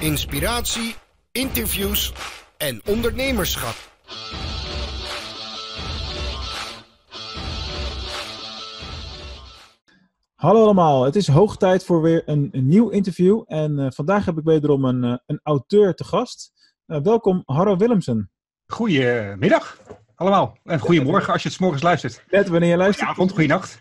inspiratie, 0.00 0.94
interviews 1.32 2.12
en 2.56 2.80
ondernemerschap. 2.86 3.74
Hallo 10.34 10.62
allemaal, 10.62 11.04
het 11.04 11.16
is 11.16 11.28
hoog 11.28 11.56
tijd 11.56 11.84
voor 11.84 12.02
weer 12.02 12.22
een, 12.26 12.48
een 12.52 12.68
nieuw 12.68 12.88
interview. 12.88 13.42
En 13.46 13.78
uh, 13.78 13.86
vandaag 13.90 14.24
heb 14.24 14.38
ik 14.38 14.44
wederom 14.44 14.84
een, 14.84 15.04
uh, 15.04 15.16
een 15.26 15.40
auteur 15.42 15.94
te 15.94 16.04
gast. 16.04 16.52
Uh, 16.86 17.00
welkom, 17.02 17.42
Harro 17.46 17.76
Willemsen. 17.76 18.30
Goedemiddag 18.66 19.78
allemaal. 20.14 20.56
En 20.64 20.78
goedemorgen 20.78 21.32
als 21.32 21.42
je 21.42 21.48
het 21.48 21.56
s 21.56 21.60
morgens 21.60 21.82
luistert. 21.82 22.24
Net 22.28 22.48
wanneer 22.48 22.70
je 22.70 22.76
luistert. 22.76 23.08
Goedenavond, 23.08 23.30
goedenacht. 23.32 23.80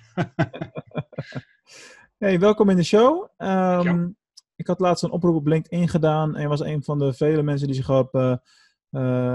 hey, 2.17 2.39
welkom 2.39 2.69
in 2.69 2.75
de 2.75 2.83
show. 2.83 3.27
Um, 3.37 4.17
ik 4.59 4.67
had 4.67 4.79
laatst 4.79 5.03
een 5.03 5.11
oproep 5.11 5.35
op 5.35 5.47
LinkedIn 5.47 5.87
gedaan. 5.87 6.35
En 6.35 6.49
was 6.49 6.59
een 6.59 6.83
van 6.83 6.99
de 6.99 7.13
vele 7.13 7.43
mensen 7.43 7.67
die 7.67 7.75
zich 7.75 7.89
op, 7.89 8.39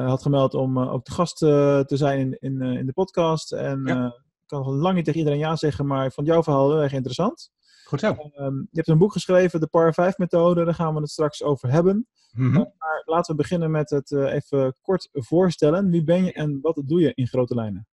had 0.07 0.23
gemeld 0.23 0.55
om 0.55 0.79
ook 0.79 1.05
te 1.05 1.11
gast 1.11 1.39
te 1.39 1.85
zijn 1.87 2.19
in, 2.19 2.37
in, 2.41 2.63
in 2.63 2.87
de 2.87 2.93
podcast. 2.93 3.53
En 3.53 3.83
ja. 3.85 4.07
ik 4.07 4.47
kan 4.47 4.65
lang 4.65 4.95
niet 4.95 5.05
tegen 5.05 5.19
iedereen 5.19 5.41
ja 5.41 5.57
zeggen, 5.57 5.87
maar 5.87 6.07
ik 6.07 6.13
vond 6.13 6.27
jouw 6.27 6.43
verhaal 6.43 6.71
heel 6.71 6.83
erg 6.83 6.93
interessant. 6.93 7.53
Goed 7.85 8.01
zo. 8.01 8.31
Um, 8.39 8.69
je 8.71 8.77
hebt 8.77 8.89
een 8.89 8.99
boek 8.99 9.13
geschreven, 9.13 9.61
de 9.61 9.67
Power 9.67 9.95
5 9.95 10.19
methode. 10.19 10.65
Daar 10.65 10.75
gaan 10.75 10.95
we 10.95 11.01
het 11.01 11.11
straks 11.11 11.43
over 11.43 11.71
hebben. 11.71 12.07
Mm 12.33 12.53
-hmm. 12.53 12.61
uh, 12.61 12.67
maar 12.79 13.03
laten 13.05 13.37
we 13.37 13.43
beginnen 13.43 13.71
met 13.71 13.91
het 13.91 14.11
uh, 14.11 14.33
even 14.33 14.77
kort 14.83 15.09
voorstellen. 15.13 15.91
Wie 15.91 16.05
ben 16.05 16.25
je 16.25 16.33
en 16.33 16.59
wat 16.63 16.83
doe 16.85 17.01
je 17.01 17.15
in 17.15 17.27
grote 17.27 17.55
lijnen? 17.55 17.87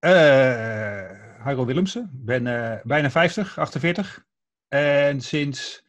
Uh, 0.00 1.64
Willemsen. 1.64 2.02
Ik 2.02 2.24
ben 2.24 2.42
bijna 2.84 3.10
50, 3.10 3.58
48. 3.58 4.24
En 4.68 5.20
sinds, 5.20 5.81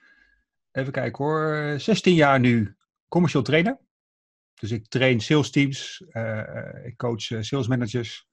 even 0.73 0.91
kijken 0.91 1.23
hoor, 1.23 1.73
16 1.79 2.13
jaar 2.13 2.39
nu 2.39 2.75
commercieel 3.07 3.43
trainer. 3.43 3.79
Dus 4.53 4.71
ik 4.71 4.87
train 4.87 5.21
sales 5.21 5.49
teams, 5.49 6.03
ik 6.83 6.97
coach 6.97 7.21
sales 7.21 7.67
managers. 7.67 8.27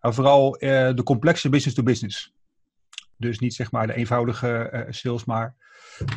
En 0.00 0.14
vooral 0.14 0.50
de 0.50 1.02
complexe 1.04 1.48
business 1.48 1.76
to 1.76 1.82
business. 1.82 2.36
Dus 3.16 3.38
niet 3.38 3.54
zeg 3.54 3.70
maar 3.70 3.86
de 3.86 3.94
eenvoudige 3.94 4.70
uh, 4.72 4.80
sales, 4.88 5.24
maar 5.24 5.54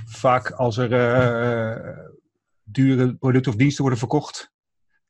vaak 0.06 0.52
als 0.52 0.78
er 0.78 0.92
uh, 0.92 1.98
dure 2.64 3.16
producten 3.16 3.52
of 3.52 3.58
diensten 3.58 3.82
worden 3.82 4.00
verkocht, 4.00 4.54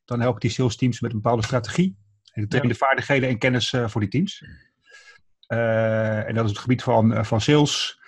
dan 0.04 0.20
help 0.20 0.34
ik 0.34 0.40
die 0.40 0.50
sales 0.50 0.76
teams 0.76 1.00
met 1.00 1.10
een 1.10 1.20
bepaalde 1.20 1.44
strategie. 1.44 1.96
En 2.32 2.42
ik 2.42 2.48
train 2.48 2.66
ja. 2.66 2.72
de 2.72 2.78
vaardigheden 2.78 3.28
en 3.28 3.38
kennis 3.38 3.72
uh, 3.72 3.88
voor 3.88 4.00
die 4.00 4.10
teams. 4.10 4.44
en 5.46 6.34
dat 6.34 6.44
is 6.44 6.50
het 6.50 6.60
gebied 6.60 6.82
van, 6.82 7.24
van 7.24 7.40
sales, 7.40 8.00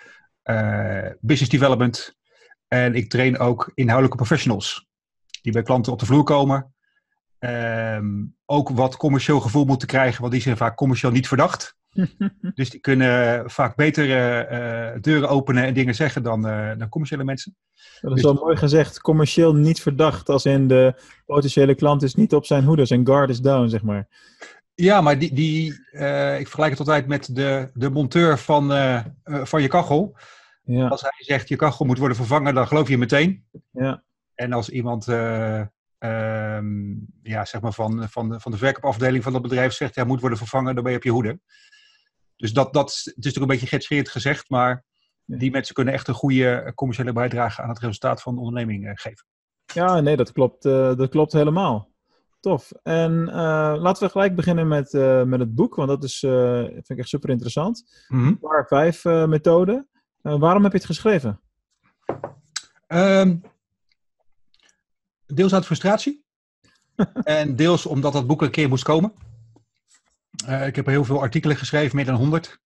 business 1.20 1.48
development. 1.48 2.20
En 2.72 2.94
ik 2.94 3.08
train 3.08 3.38
ook 3.38 3.70
inhoudelijke 3.74 4.16
professionals 4.16 4.86
die 5.42 5.52
bij 5.52 5.62
klanten 5.62 5.92
op 5.92 5.98
de 5.98 6.06
vloer 6.06 6.24
komen. 6.24 6.74
Um, 7.38 8.36
ook 8.46 8.68
wat 8.68 8.96
commercieel 8.96 9.40
gevoel 9.40 9.64
moeten 9.64 9.88
krijgen, 9.88 10.20
want 10.20 10.32
die 10.32 10.42
zijn 10.42 10.56
vaak 10.56 10.76
commercieel 10.76 11.12
niet 11.12 11.28
verdacht. 11.28 11.76
dus 12.54 12.70
die 12.70 12.80
kunnen 12.80 13.50
vaak 13.50 13.76
beter 13.76 14.06
uh, 14.06 15.00
deuren 15.00 15.28
openen 15.28 15.64
en 15.64 15.74
dingen 15.74 15.94
zeggen 15.94 16.22
dan, 16.22 16.46
uh, 16.46 16.70
dan 16.78 16.88
commerciële 16.88 17.24
mensen. 17.24 17.56
Dat 18.00 18.10
is 18.10 18.22
dus, 18.22 18.32
wel 18.32 18.42
mooi 18.42 18.56
gezegd. 18.56 19.00
Commercieel 19.00 19.54
niet 19.54 19.80
verdacht, 19.80 20.28
als 20.28 20.44
in 20.44 20.68
de 20.68 20.94
potentiële 21.26 21.74
klant 21.74 22.02
is 22.02 22.14
niet 22.14 22.34
op 22.34 22.46
zijn 22.46 22.64
hoede. 22.64 22.84
Zijn 22.84 23.06
guard 23.06 23.30
is 23.30 23.40
down, 23.40 23.68
zeg 23.68 23.82
maar. 23.82 24.08
Ja, 24.74 25.00
maar 25.00 25.18
die, 25.18 25.34
die, 25.34 25.66
ik 26.38 26.48
vergelijk 26.48 26.70
het 26.70 26.78
altijd 26.78 27.06
met 27.06 27.34
de, 27.34 27.70
de 27.74 27.90
monteur 27.90 28.38
van, 28.38 28.68
van 29.24 29.62
je 29.62 29.68
kachel. 29.68 30.16
Ja. 30.62 30.88
Als 30.88 31.00
hij 31.00 31.12
zegt 31.16 31.48
je 31.48 31.56
kachel 31.56 31.86
moet 31.86 31.98
worden 31.98 32.16
vervangen, 32.16 32.54
dan 32.54 32.66
geloof 32.66 32.88
je 32.88 32.98
meteen. 32.98 33.44
Ja. 33.70 34.02
En 34.34 34.52
als 34.52 34.70
iemand 34.70 35.06
Um, 36.04 37.06
ja, 37.22 37.44
zeg 37.44 37.60
maar 37.60 37.72
van, 37.72 38.08
van, 38.08 38.28
de, 38.28 38.40
van 38.40 38.52
de 38.52 38.58
verkoopafdeling 38.58 39.22
van 39.22 39.32
dat 39.32 39.42
bedrijf 39.42 39.72
zegt, 39.72 39.94
ja, 39.94 40.04
moet 40.04 40.20
worden 40.20 40.38
vervangen, 40.38 40.74
dan 40.74 40.82
ben 40.82 40.92
je 40.92 40.98
op 40.98 41.04
je 41.04 41.10
hoede. 41.10 41.40
Dus 42.36 42.52
dat, 42.52 42.72
dat 42.72 42.84
het 42.84 42.96
is 42.96 43.04
natuurlijk 43.04 43.42
een 43.42 43.58
beetje 43.58 43.66
gekscherend 43.66 44.08
gezegd, 44.08 44.50
maar 44.50 44.84
die 45.24 45.50
mensen 45.50 45.74
kunnen 45.74 45.94
echt 45.94 46.08
een 46.08 46.14
goede 46.14 46.72
commerciële 46.74 47.12
bijdrage 47.12 47.62
aan 47.62 47.68
het 47.68 47.78
resultaat 47.78 48.22
van 48.22 48.34
de 48.34 48.40
onderneming 48.40 48.84
uh, 48.84 48.90
geven. 48.94 49.26
Ja, 49.74 50.00
nee, 50.00 50.16
dat 50.16 50.32
klopt, 50.32 50.64
uh, 50.64 50.96
dat 50.96 51.08
klopt 51.08 51.32
helemaal. 51.32 51.90
Tof. 52.40 52.72
En 52.82 53.12
uh, 53.12 53.34
laten 53.78 54.06
we 54.06 54.12
gelijk 54.12 54.36
beginnen 54.36 54.68
met, 54.68 54.92
met 55.26 55.40
het 55.40 55.54
boek, 55.54 55.74
want 55.74 55.88
dat 55.88 56.04
is, 56.04 56.18
vind 56.18 56.90
ik 56.90 56.98
echt 56.98 57.08
super 57.08 57.30
interessant. 57.30 58.04
Mm 58.08 58.22
-hmm. 58.22 58.38
Paar 58.38 58.66
vijf 58.66 59.02
methode. 60.22 60.44
waarom 60.44 60.62
heb 60.62 60.72
je 60.72 60.78
het 60.78 60.86
geschreven? 60.86 61.40
Um, 62.88 63.42
deels 65.26 65.54
uit 65.54 65.64
frustratie. 65.64 66.24
en 67.24 67.56
deels 67.56 67.86
omdat 67.86 68.12
dat 68.12 68.26
boek 68.26 68.42
een 68.42 68.50
keer 68.50 68.68
moest 68.68 68.84
komen. 68.84 69.12
Uh, 70.48 70.66
ik 70.66 70.76
heb 70.76 70.86
heel 70.86 71.04
veel 71.04 71.20
artikelen 71.20 71.56
geschreven, 71.56 71.96
meer 71.96 72.04
dan 72.04 72.14
100. 72.14 72.60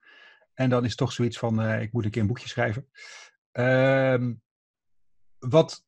En 0.55 0.71
dan 0.71 0.83
is 0.83 0.89
het 0.89 0.99
toch 0.99 1.13
zoiets 1.13 1.39
van, 1.39 1.63
uh, 1.63 1.83
ik 1.83 1.93
moet 1.93 2.05
een 2.05 2.11
keer 2.11 2.21
een 2.21 2.27
boekje 2.29 2.49
schrijven. 2.49 2.89
Uh, 3.53 4.31
wat, 5.39 5.85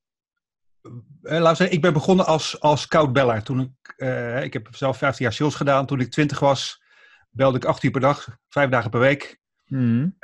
zeggen, 1.20 1.72
ik 1.72 1.80
ben 1.80 1.92
begonnen 1.92 2.26
als, 2.26 2.60
als 2.60 2.80
scoutbeller. 2.80 3.42
Toen 3.42 3.60
ik, 3.60 3.94
uh, 3.96 4.42
ik 4.42 4.52
heb 4.52 4.68
zelf 4.70 4.98
15 4.98 5.24
jaar 5.24 5.34
sales 5.34 5.54
gedaan. 5.54 5.86
Toen 5.86 6.00
ik 6.00 6.10
20 6.10 6.38
was, 6.38 6.82
belde 7.30 7.56
ik 7.56 7.64
8 7.64 7.82
uur 7.82 7.90
per 7.90 8.00
dag, 8.00 8.38
5 8.48 8.70
dagen 8.70 8.90
per 8.90 9.00
week. 9.00 9.40
Mm. 9.68 10.16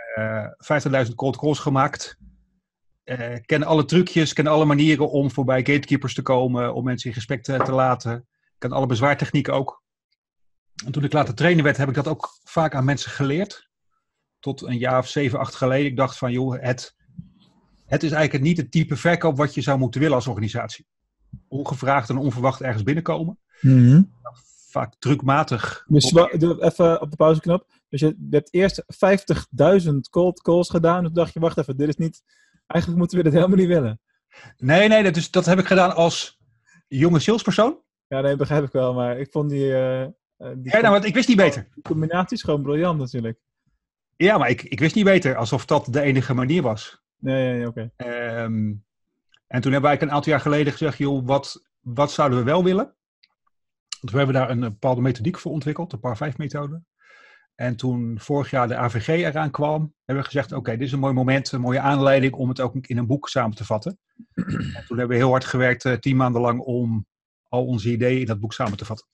15.000 1.06 1.14
cold 1.14 1.36
calls 1.36 1.58
gemaakt. 1.58 2.18
Uh, 3.04 3.36
ken 3.46 3.62
alle 3.62 3.84
trucjes, 3.84 4.32
ken 4.32 4.46
alle 4.46 4.64
manieren 4.64 5.10
om 5.10 5.30
voorbij 5.30 5.58
gatekeepers 5.58 6.14
te 6.14 6.22
komen, 6.22 6.74
om 6.74 6.84
mensen 6.84 7.08
in 7.08 7.14
gesprek 7.14 7.42
te, 7.42 7.56
te 7.56 7.72
laten. 7.72 8.26
Ken 8.58 8.72
alle 8.72 8.86
bezwaartechnieken 8.86 9.54
ook. 9.54 9.82
En 10.84 10.92
toen 10.92 11.04
ik 11.04 11.12
later 11.12 11.34
trainer 11.34 11.64
werd, 11.64 11.76
heb 11.76 11.88
ik 11.88 11.94
dat 11.94 12.08
ook 12.08 12.38
vaak 12.44 12.74
aan 12.74 12.84
mensen 12.84 13.10
geleerd. 13.10 13.68
Tot 14.38 14.62
een 14.62 14.78
jaar 14.78 14.98
of 14.98 15.08
zeven, 15.08 15.38
acht 15.38 15.54
geleden. 15.54 15.86
Ik 15.86 15.96
dacht 15.96 16.18
van, 16.18 16.32
joh, 16.32 16.60
het, 16.60 16.96
het 17.86 18.02
is 18.02 18.12
eigenlijk 18.12 18.44
niet 18.44 18.56
het 18.56 18.70
type 18.70 18.96
verkoop 18.96 19.36
wat 19.36 19.54
je 19.54 19.60
zou 19.60 19.78
moeten 19.78 20.00
willen 20.00 20.16
als 20.16 20.26
organisatie. 20.26 20.86
Ongevraagd 21.48 22.08
en 22.08 22.16
onverwacht 22.16 22.60
ergens 22.60 22.82
binnenkomen. 22.82 23.38
Mm. 23.60 24.12
Vaak 24.70 24.94
drukmatig. 24.98 25.84
Dus 25.88 26.12
op... 26.12 26.32
even 26.60 27.00
op 27.00 27.10
de 27.10 27.16
pauzeknop. 27.16 27.66
Dus 27.94 28.02
je 28.02 28.16
hebt 28.30 28.54
eerst 28.54 28.84
50.000 29.86 29.94
cold 30.10 30.42
calls 30.42 30.70
gedaan. 30.70 31.04
Toen 31.04 31.12
dacht 31.12 31.32
je, 31.32 31.40
wacht 31.40 31.58
even, 31.58 31.76
dit 31.76 31.88
is 31.88 31.96
niet... 31.96 32.22
Eigenlijk 32.66 33.00
moeten 33.00 33.18
we 33.18 33.24
dit 33.24 33.32
helemaal 33.32 33.56
niet 33.56 33.66
willen. 33.66 34.00
Nee, 34.56 34.88
nee, 34.88 35.02
dat, 35.02 35.16
is, 35.16 35.30
dat 35.30 35.46
heb 35.46 35.58
ik 35.58 35.66
gedaan 35.66 35.94
als 35.94 36.40
jonge 36.88 37.18
salespersoon. 37.18 37.80
Ja, 38.06 38.20
nee, 38.20 38.36
begrijp 38.36 38.64
ik 38.64 38.72
wel. 38.72 38.94
Maar 38.94 39.18
ik 39.18 39.30
vond 39.30 39.50
die... 39.50 39.66
Uh, 39.66 40.06
die 40.38 40.72
ja, 40.72 40.80
nou, 40.80 40.92
want 40.92 41.04
ik 41.04 41.14
wist 41.14 41.28
niet 41.28 41.36
beter. 41.36 41.68
Die 41.74 41.82
combinatie 41.82 42.36
is 42.36 42.42
gewoon 42.42 42.62
briljant 42.62 42.98
natuurlijk. 42.98 43.38
Ja, 44.16 44.38
maar 44.38 44.50
ik, 44.50 44.62
ik 44.62 44.80
wist 44.80 44.94
niet 44.94 45.04
beter. 45.04 45.36
Alsof 45.36 45.64
dat 45.64 45.86
de 45.90 46.00
enige 46.00 46.34
manier 46.34 46.62
was. 46.62 47.02
Nee, 47.18 47.54
nee, 47.56 47.68
oké. 47.68 47.90
Okay. 47.96 48.42
Um, 48.44 48.84
en 49.46 49.60
toen 49.60 49.72
hebben 49.72 49.90
wij 49.90 50.02
een 50.02 50.10
aantal 50.10 50.32
jaar 50.32 50.40
geleden 50.40 50.72
gezegd... 50.72 50.98
joh, 50.98 51.26
wat, 51.26 51.68
wat 51.80 52.12
zouden 52.12 52.38
we 52.38 52.44
wel 52.44 52.64
willen? 52.64 52.94
Hebben 54.00 54.26
we 54.26 54.32
daar 54.32 54.50
een 54.50 54.60
bepaalde 54.60 55.00
methodiek 55.00 55.38
voor 55.38 55.52
ontwikkeld. 55.52 55.90
De 55.90 55.96
Par 55.96 56.16
5 56.16 56.38
methode. 56.38 56.82
En 57.54 57.76
toen 57.76 58.20
vorig 58.20 58.50
jaar 58.50 58.68
de 58.68 58.76
AVG 58.76 59.08
eraan 59.08 59.50
kwam, 59.50 59.94
hebben 60.04 60.24
we 60.24 60.30
gezegd: 60.30 60.50
Oké, 60.50 60.58
okay, 60.58 60.76
dit 60.76 60.86
is 60.86 60.92
een 60.92 60.98
mooi 60.98 61.12
moment, 61.12 61.52
een 61.52 61.60
mooie 61.60 61.80
aanleiding 61.80 62.32
om 62.32 62.48
het 62.48 62.60
ook 62.60 62.74
in 62.86 62.98
een 62.98 63.06
boek 63.06 63.28
samen 63.28 63.56
te 63.56 63.64
vatten. 63.64 63.98
En 64.34 64.84
toen 64.86 64.98
hebben 64.98 65.08
we 65.08 65.22
heel 65.22 65.30
hard 65.30 65.44
gewerkt, 65.44 65.84
uh, 65.84 65.92
tien 65.92 66.16
maanden 66.16 66.40
lang, 66.40 66.60
om 66.60 67.06
al 67.48 67.66
onze 67.66 67.90
ideeën 67.90 68.20
in 68.20 68.26
dat 68.26 68.40
boek 68.40 68.52
samen 68.52 68.76
te 68.76 68.84
vatten. 68.84 69.06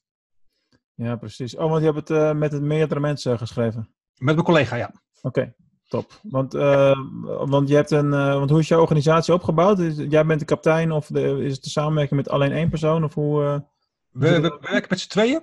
Ja, 0.95 1.17
precies. 1.17 1.57
Oh, 1.57 1.71
want 1.71 1.85
je 1.85 1.93
hebt 1.93 2.09
het 2.09 2.19
uh, 2.19 2.33
met 2.33 2.61
meerdere 2.61 3.01
mensen 3.01 3.39
geschreven? 3.39 3.89
Met 4.17 4.35
mijn 4.35 4.47
collega, 4.47 4.77
ja. 4.77 4.93
Oké, 5.23 5.27
okay, 5.27 5.55
top. 5.89 6.21
Want, 6.23 6.55
uh, 6.55 6.99
want, 7.25 7.69
je 7.69 7.75
hebt 7.75 7.91
een, 7.91 8.11
want 8.11 8.51
hoe 8.51 8.61
is 8.61 8.69
jouw 8.69 8.81
organisatie 8.81 9.35
opgebouwd? 9.35 9.79
Is, 9.79 9.97
jij 9.97 10.27
bent 10.27 10.41
de 10.41 10.47
kapitein 10.47 10.93
of 10.93 11.07
de, 11.07 11.45
is 11.45 11.53
het 11.53 11.63
de 11.63 11.71
samenwerking 11.71 12.21
met 12.21 12.31
alleen 12.31 12.53
één 12.53 12.69
persoon? 12.69 13.05
Of 13.05 13.15
hoe, 13.15 13.41
we, 14.11 14.31
we, 14.31 14.41
we 14.41 14.59
werken 14.61 14.87
met 14.89 15.01
z'n 15.01 15.09
tweeën. 15.09 15.43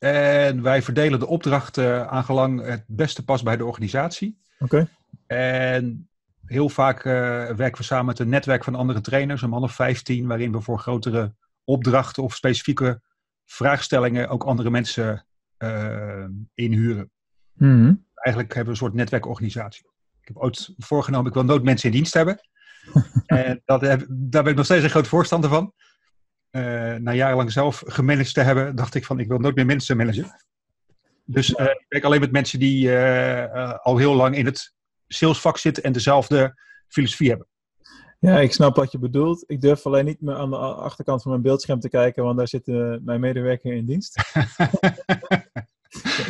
En 0.00 0.62
wij 0.62 0.82
verdelen 0.82 1.18
de 1.18 1.26
opdrachten 1.26 2.10
aangelang 2.10 2.64
het 2.64 2.84
beste 2.86 3.24
past 3.24 3.44
bij 3.44 3.56
de 3.56 3.64
organisatie. 3.64 4.40
Oké. 4.58 4.74
Okay. 4.74 4.88
En 5.26 6.08
heel 6.44 6.68
vaak 6.68 7.04
uh, 7.04 7.12
werken 7.50 7.76
we 7.76 7.82
samen 7.82 8.06
met 8.06 8.18
een 8.18 8.28
netwerk 8.28 8.64
van 8.64 8.74
andere 8.74 9.00
trainers, 9.00 9.42
een 9.42 9.50
man 9.50 9.62
of 9.62 9.74
15, 9.74 10.26
waarin 10.26 10.52
we 10.52 10.60
voor 10.60 10.78
grotere 10.78 11.34
opdrachten 11.64 12.22
of 12.22 12.34
specifieke 12.34 13.00
vraagstellingen 13.44 14.28
ook 14.28 14.44
andere 14.44 14.70
mensen 14.70 15.26
uh, 15.58 16.24
inhuren. 16.54 17.10
Mm 17.52 17.80
-hmm. 17.80 18.06
Eigenlijk 18.14 18.54
hebben 18.54 18.72
we 18.74 18.80
een 18.80 18.86
soort 18.86 18.98
netwerkorganisatie. 18.98 19.84
Ik 20.20 20.28
heb 20.28 20.36
ooit 20.36 20.74
voorgenomen, 20.76 21.26
ik 21.26 21.34
wil 21.34 21.44
nooit 21.44 21.62
mensen 21.62 21.90
in 21.90 21.96
dienst 21.96 22.14
hebben. 22.14 22.40
en 23.26 23.62
dat 23.64 23.80
heb, 23.80 24.06
daar 24.08 24.42
ben 24.42 24.50
ik 24.52 24.56
nog 24.56 24.64
steeds 24.64 24.84
een 24.84 24.90
groot 24.90 25.08
voorstander 25.08 25.50
van. 25.50 25.72
Uh, 26.50 26.94
na 26.94 27.12
jarenlang 27.12 27.52
zelf 27.52 27.82
gemanaged 27.86 28.34
te 28.34 28.40
hebben, 28.40 28.76
dacht 28.76 28.94
ik 28.94 29.04
van 29.04 29.20
ik 29.20 29.28
wil 29.28 29.38
nooit 29.38 29.54
meer 29.54 29.66
mensen 29.66 29.96
managen. 29.96 30.44
Dus 31.24 31.50
uh, 31.50 31.66
ik 31.66 31.84
werk 31.88 32.04
alleen 32.04 32.20
met 32.20 32.32
mensen 32.32 32.58
die 32.58 32.88
uh, 32.88 33.78
al 33.78 33.96
heel 33.96 34.14
lang 34.14 34.36
in 34.36 34.46
het 34.46 34.74
salesvak 35.06 35.56
zitten 35.56 35.82
en 35.82 35.92
dezelfde 35.92 36.60
filosofie 36.88 37.28
hebben. 37.28 37.46
Ja, 38.18 38.40
ik 38.40 38.52
snap 38.52 38.76
wat 38.76 38.92
je 38.92 38.98
bedoelt. 38.98 39.44
Ik 39.46 39.60
durf 39.60 39.86
alleen 39.86 40.04
niet 40.04 40.20
meer 40.20 40.34
aan 40.34 40.50
de 40.50 40.56
achterkant 40.56 41.22
van 41.22 41.30
mijn 41.30 41.42
beeldscherm 41.42 41.80
te 41.80 41.88
kijken, 41.88 42.24
want 42.24 42.38
daar 42.38 42.48
zit 42.48 42.68
uh, 42.68 42.96
mijn 43.02 43.20
medewerker 43.20 43.72
in 43.72 43.86
dienst. 43.86 44.14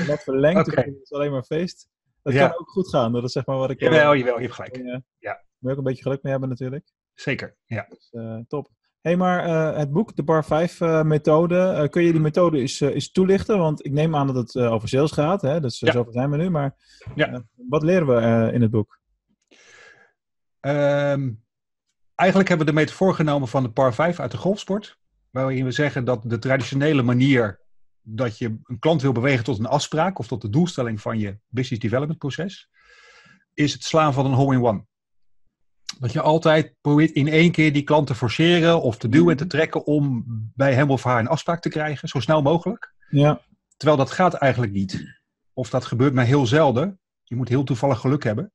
dat 0.07 0.23
verlengt, 0.23 0.69
okay. 0.69 0.85
het 0.85 1.03
is 1.03 1.13
alleen 1.13 1.31
maar 1.31 1.43
feest. 1.43 1.89
Dat 2.23 2.35
kan 2.35 2.59
ook 2.59 2.71
goed 2.71 2.89
gaan, 2.89 3.13
dat 3.13 3.25
is 3.25 3.33
zeg 3.33 3.47
maar 3.47 3.57
wat 3.57 3.71
ik... 3.71 3.81
Jawel, 3.81 4.15
jawel, 4.15 4.35
je 4.35 4.43
hebt 4.43 4.55
gelijk. 4.55 4.77
Uh, 4.77 4.97
ja. 5.19 5.45
Moet 5.59 5.73
ook 5.73 5.79
een 5.79 5.85
beetje 5.85 6.03
geluk 6.03 6.23
mee 6.23 6.33
hebben 6.33 6.51
natuurlijk. 6.51 6.93
Zeker, 7.15 7.57
ja. 7.65 7.87
Dus, 7.89 8.09
uh, 8.13 8.39
top. 8.49 8.71
Hey, 9.01 9.17
maar 9.17 9.47
uh, 9.47 9.77
het 9.77 9.93
boek, 9.93 10.17
de 10.17 10.23
Bar 10.23 10.45
5 10.45 10.81
uh, 10.81 11.03
methode, 11.03 11.89
kun 11.91 12.03
je 12.03 12.13
die 12.13 12.21
methode 12.21 12.59
eens, 12.59 12.81
eens 12.81 13.13
toelichten? 13.13 13.59
Want 13.59 13.85
ik 13.85 13.93
neem 13.93 14.17
aan 14.17 14.27
dat 14.27 14.37
het 14.37 14.57
over 14.57 14.89
sales 14.89 15.13
gaat, 15.13 15.43
hè? 15.43 15.61
dus 15.61 15.79
ja. 15.79 15.93
zover 15.93 16.13
zijn 16.13 16.31
we 16.31 16.37
nu. 16.37 16.51
Maar 16.51 16.75
ja. 17.15 17.43
wat 17.69 17.83
leren 17.83 18.07
we 18.07 18.53
in 18.53 18.63
het 18.63 18.71
boek? 18.71 19.01
Um, 20.61 21.45
eigenlijk 22.15 22.49
hebben 22.49 22.67
we 22.67 22.73
de 22.73 22.79
metafoor 22.79 23.15
genomen 23.15 23.49
van 23.49 23.63
de 23.63 23.71
Par 23.71 23.95
5 23.95 24.21
uit 24.21 24.31
de 24.31 24.37
golfsport. 24.37 24.99
Waarin 25.31 25.65
we 25.65 25.71
zeggen 25.71 26.05
dat 26.05 26.23
de 26.27 26.39
traditionele 26.39 27.03
manier 27.03 27.61
dat 28.03 28.39
je 28.39 28.59
een 28.63 28.79
klant 28.79 29.03
wil 29.03 29.13
bewegen 29.13 29.45
tot 29.45 29.59
een 29.59 29.67
afspraak 29.67 30.19
of 30.19 30.27
tot 30.27 30.43
de 30.43 30.49
doelstelling 30.49 31.01
van 31.01 31.19
je 31.19 31.39
business 31.49 31.83
development 31.83 32.19
proces, 32.19 32.71
is 33.55 33.73
het 33.73 33.85
slaan 33.85 34.13
van 34.13 34.27
een 34.27 34.33
hole-in-one. 34.33 34.85
Dat 35.99 36.13
je 36.13 36.21
altijd 36.21 36.75
probeert 36.81 37.11
in 37.11 37.29
één 37.29 37.51
keer 37.51 37.73
die 37.73 37.83
klant 37.83 38.07
te 38.07 38.15
forceren 38.15 38.83
of 38.83 38.97
te 38.97 39.09
duwen 39.09 39.31
en 39.31 39.37
te 39.37 39.47
trekken 39.47 39.87
om 39.87 40.25
bij 40.55 40.75
hem 40.75 40.91
of 40.91 41.03
haar 41.03 41.19
een 41.19 41.29
afspraak 41.29 41.61
te 41.61 41.69
krijgen, 41.69 42.09
zo 42.09 42.21
snel 42.21 42.43
mogelijk. 42.43 42.95
Ja. 43.09 43.41
Terwijl 43.77 43.99
dat 43.99 44.11
gaat 44.11 44.35
eigenlijk 44.35 44.73
niet. 44.73 45.19
Of 45.53 45.71
dat 45.71 45.85
gebeurt 45.85 46.15
maar 46.15 46.25
heel 46.25 46.47
zelden. 46.47 47.01
Je 47.25 47.37
moet 47.37 47.49
heel 47.49 47.65
toevallig 47.65 47.99
geluk 47.99 48.25
hebben. 48.25 48.53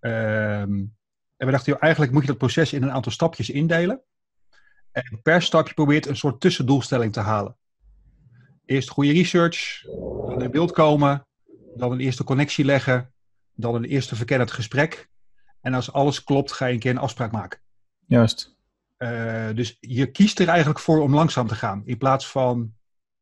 Ehm 0.00 0.84
en 1.40 1.46
we 1.46 1.52
dachten, 1.52 1.72
joh, 1.72 1.82
eigenlijk 1.82 2.12
moet 2.12 2.22
je 2.22 2.28
dat 2.28 2.38
proces 2.38 2.72
in 2.72 2.82
een 2.82 2.92
aantal 2.92 3.12
stapjes 3.12 3.50
indelen. 3.50 4.02
En 4.92 5.20
per 5.22 5.42
stapje 5.42 5.74
probeert 5.74 6.06
een 6.06 6.16
soort 6.16 6.40
tussendoelstelling 6.40 7.12
te 7.12 7.20
halen. 7.20 7.56
Eerst 8.64 8.88
goede 8.88 9.12
research, 9.12 9.82
dan 10.28 10.42
in 10.42 10.50
beeld 10.50 10.72
komen, 10.72 11.26
dan 11.76 11.92
een 11.92 12.00
eerste 12.00 12.24
connectie 12.24 12.64
leggen, 12.64 13.12
dan 13.54 13.74
een 13.74 13.84
eerste 13.84 14.16
verkennend 14.16 14.50
gesprek. 14.50 15.08
En 15.60 15.74
als 15.74 15.92
alles 15.92 16.24
klopt, 16.24 16.52
ga 16.52 16.66
je 16.66 16.72
een 16.72 16.78
keer 16.78 16.90
een 16.90 16.98
afspraak 16.98 17.32
maken. 17.32 17.60
Juist. 18.06 18.58
Uh, 18.98 19.48
dus 19.54 19.76
je 19.80 20.06
kiest 20.06 20.38
er 20.38 20.48
eigenlijk 20.48 20.78
voor 20.78 21.00
om 21.00 21.14
langzaam 21.14 21.46
te 21.46 21.54
gaan. 21.54 21.82
In 21.84 21.98
plaats 21.98 22.28
van 22.28 22.72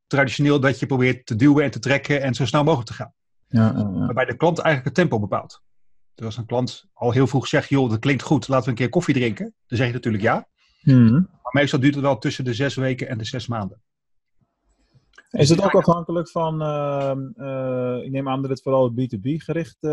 traditioneel 0.07 0.61
dat 0.61 0.79
je 0.79 0.87
probeert 0.87 1.27
te 1.27 1.37
duwen 1.37 1.65
en 1.65 1.71
te 1.71 1.79
trekken 1.79 2.23
en 2.23 2.35
zo 2.35 2.47
snel 2.47 2.65
mogelijk 2.65 2.89
te 2.89 2.95
gaan. 2.95 3.13
Ja. 3.49 3.91
Waarbij 3.93 4.25
de 4.25 4.37
klant 4.37 4.59
eigenlijk 4.59 4.97
het 4.97 5.09
tempo 5.09 5.21
bepaalt. 5.21 5.63
Dus 6.15 6.27
als 6.27 6.37
een 6.37 6.47
klant 6.47 6.89
al 6.93 7.11
heel 7.11 7.27
vroeg 7.27 7.47
zegt, 7.47 7.69
joh, 7.69 7.91
dat 7.91 7.99
klinkt 7.99 8.23
goed, 8.23 8.49
laten 8.49 8.65
we 8.65 8.71
een 8.71 8.77
keer 8.77 8.89
koffie 8.89 9.15
drinken. 9.15 9.55
Dan 9.67 9.79
zeg 9.79 9.87
je 9.87 9.93
natuurlijk 9.93 10.23
ja. 10.23 10.49
Hmm. 10.81 11.11
Maar 11.13 11.53
meestal 11.53 11.81
duurt 11.81 11.95
het 11.95 12.05
wel 12.05 12.19
tussen 12.19 12.45
de 12.45 12.55
zes 12.55 12.75
weken 12.75 13.09
en 13.09 13.19
de 13.19 13.25
zes 13.25 13.47
maanden. 13.47 13.83
Is 15.31 15.49
het 15.49 15.63
ook 15.63 15.75
afhankelijk 15.75 16.31
van, 16.31 16.63
uh, 16.63 17.13
uh, 17.37 18.05
ik 18.05 18.11
neem 18.11 18.29
aan 18.29 18.41
dat 18.41 18.51
het 18.51 18.63
vooral 18.63 18.91
B2B 18.91 19.21
gericht 19.23 19.77
uh, 19.81 19.91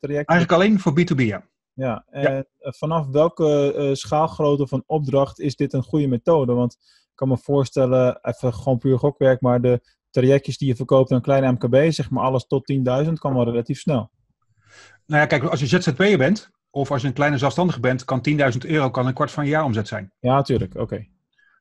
traject 0.00 0.28
Eigenlijk 0.28 0.52
alleen 0.52 0.80
voor 0.80 0.92
B2B, 1.00 1.22
ja. 1.22 1.46
Ja, 1.76 2.04
en 2.10 2.34
ja. 2.34 2.44
vanaf 2.58 3.06
welke 3.06 3.90
schaalgrootte 3.92 4.66
van 4.66 4.82
opdracht 4.86 5.40
is 5.40 5.56
dit 5.56 5.72
een 5.72 5.82
goede 5.82 6.06
methode? 6.06 6.52
Want 6.52 6.72
ik 6.82 7.12
kan 7.14 7.28
me 7.28 7.38
voorstellen, 7.38 8.18
even 8.22 8.54
gewoon 8.54 8.78
puur 8.78 8.98
gokwerk, 8.98 9.40
maar 9.40 9.60
de 9.60 9.80
trajectjes 10.10 10.58
die 10.58 10.68
je 10.68 10.76
verkoopt 10.76 11.12
aan 11.12 11.20
kleine 11.20 11.52
MKB, 11.52 11.92
zeg 11.92 12.10
maar 12.10 12.24
alles 12.24 12.46
tot 12.46 12.72
10.000, 13.06 13.12
kan 13.12 13.34
wel 13.34 13.44
relatief 13.44 13.78
snel. 13.78 14.10
Nou 15.06 15.20
ja, 15.20 15.26
kijk, 15.26 15.44
als 15.44 15.60
je 15.60 15.66
ZZP'er 15.66 16.18
bent, 16.18 16.50
of 16.70 16.90
als 16.90 17.02
je 17.02 17.08
een 17.08 17.14
kleine 17.14 17.38
zelfstandige 17.38 17.80
bent, 17.80 18.04
kan 18.04 18.26
10.000 18.28 18.36
euro 18.58 18.90
kan 18.90 19.06
een 19.06 19.14
kwart 19.14 19.30
van 19.30 19.44
je 19.44 19.50
jaar 19.50 19.64
omzet 19.64 19.88
zijn. 19.88 20.12
Ja, 20.18 20.34
natuurlijk. 20.34 20.74
Oké. 20.74 21.06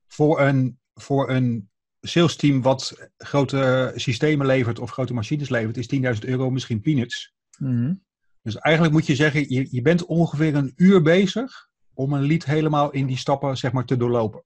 Voor, 0.07 0.41
een, 0.41 0.79
voor 0.93 1.29
een 1.29 1.69
sales 2.01 2.35
team 2.35 2.61
wat 2.61 3.09
grote 3.17 3.91
systemen 3.95 4.45
levert 4.45 4.79
of 4.79 4.89
grote 4.89 5.13
machines 5.13 5.49
levert, 5.49 5.77
is 5.77 6.15
10.000 6.23 6.29
euro 6.29 6.49
misschien 6.49 6.81
peanuts. 6.81 7.33
Mm 7.57 8.04
Dus 8.45 8.57
eigenlijk 8.57 8.93
moet 8.93 9.05
je 9.05 9.15
zeggen, 9.15 9.49
je, 9.49 9.67
je 9.71 9.81
bent 9.81 10.05
ongeveer 10.05 10.55
een 10.55 10.73
uur 10.75 11.01
bezig 11.01 11.69
om 11.93 12.13
een 12.13 12.25
lead 12.25 12.43
helemaal 12.43 12.91
in 12.91 13.05
die 13.05 13.17
stappen 13.17 13.57
zeg 13.57 13.71
maar, 13.71 13.85
te 13.85 13.97
doorlopen. 13.97 14.43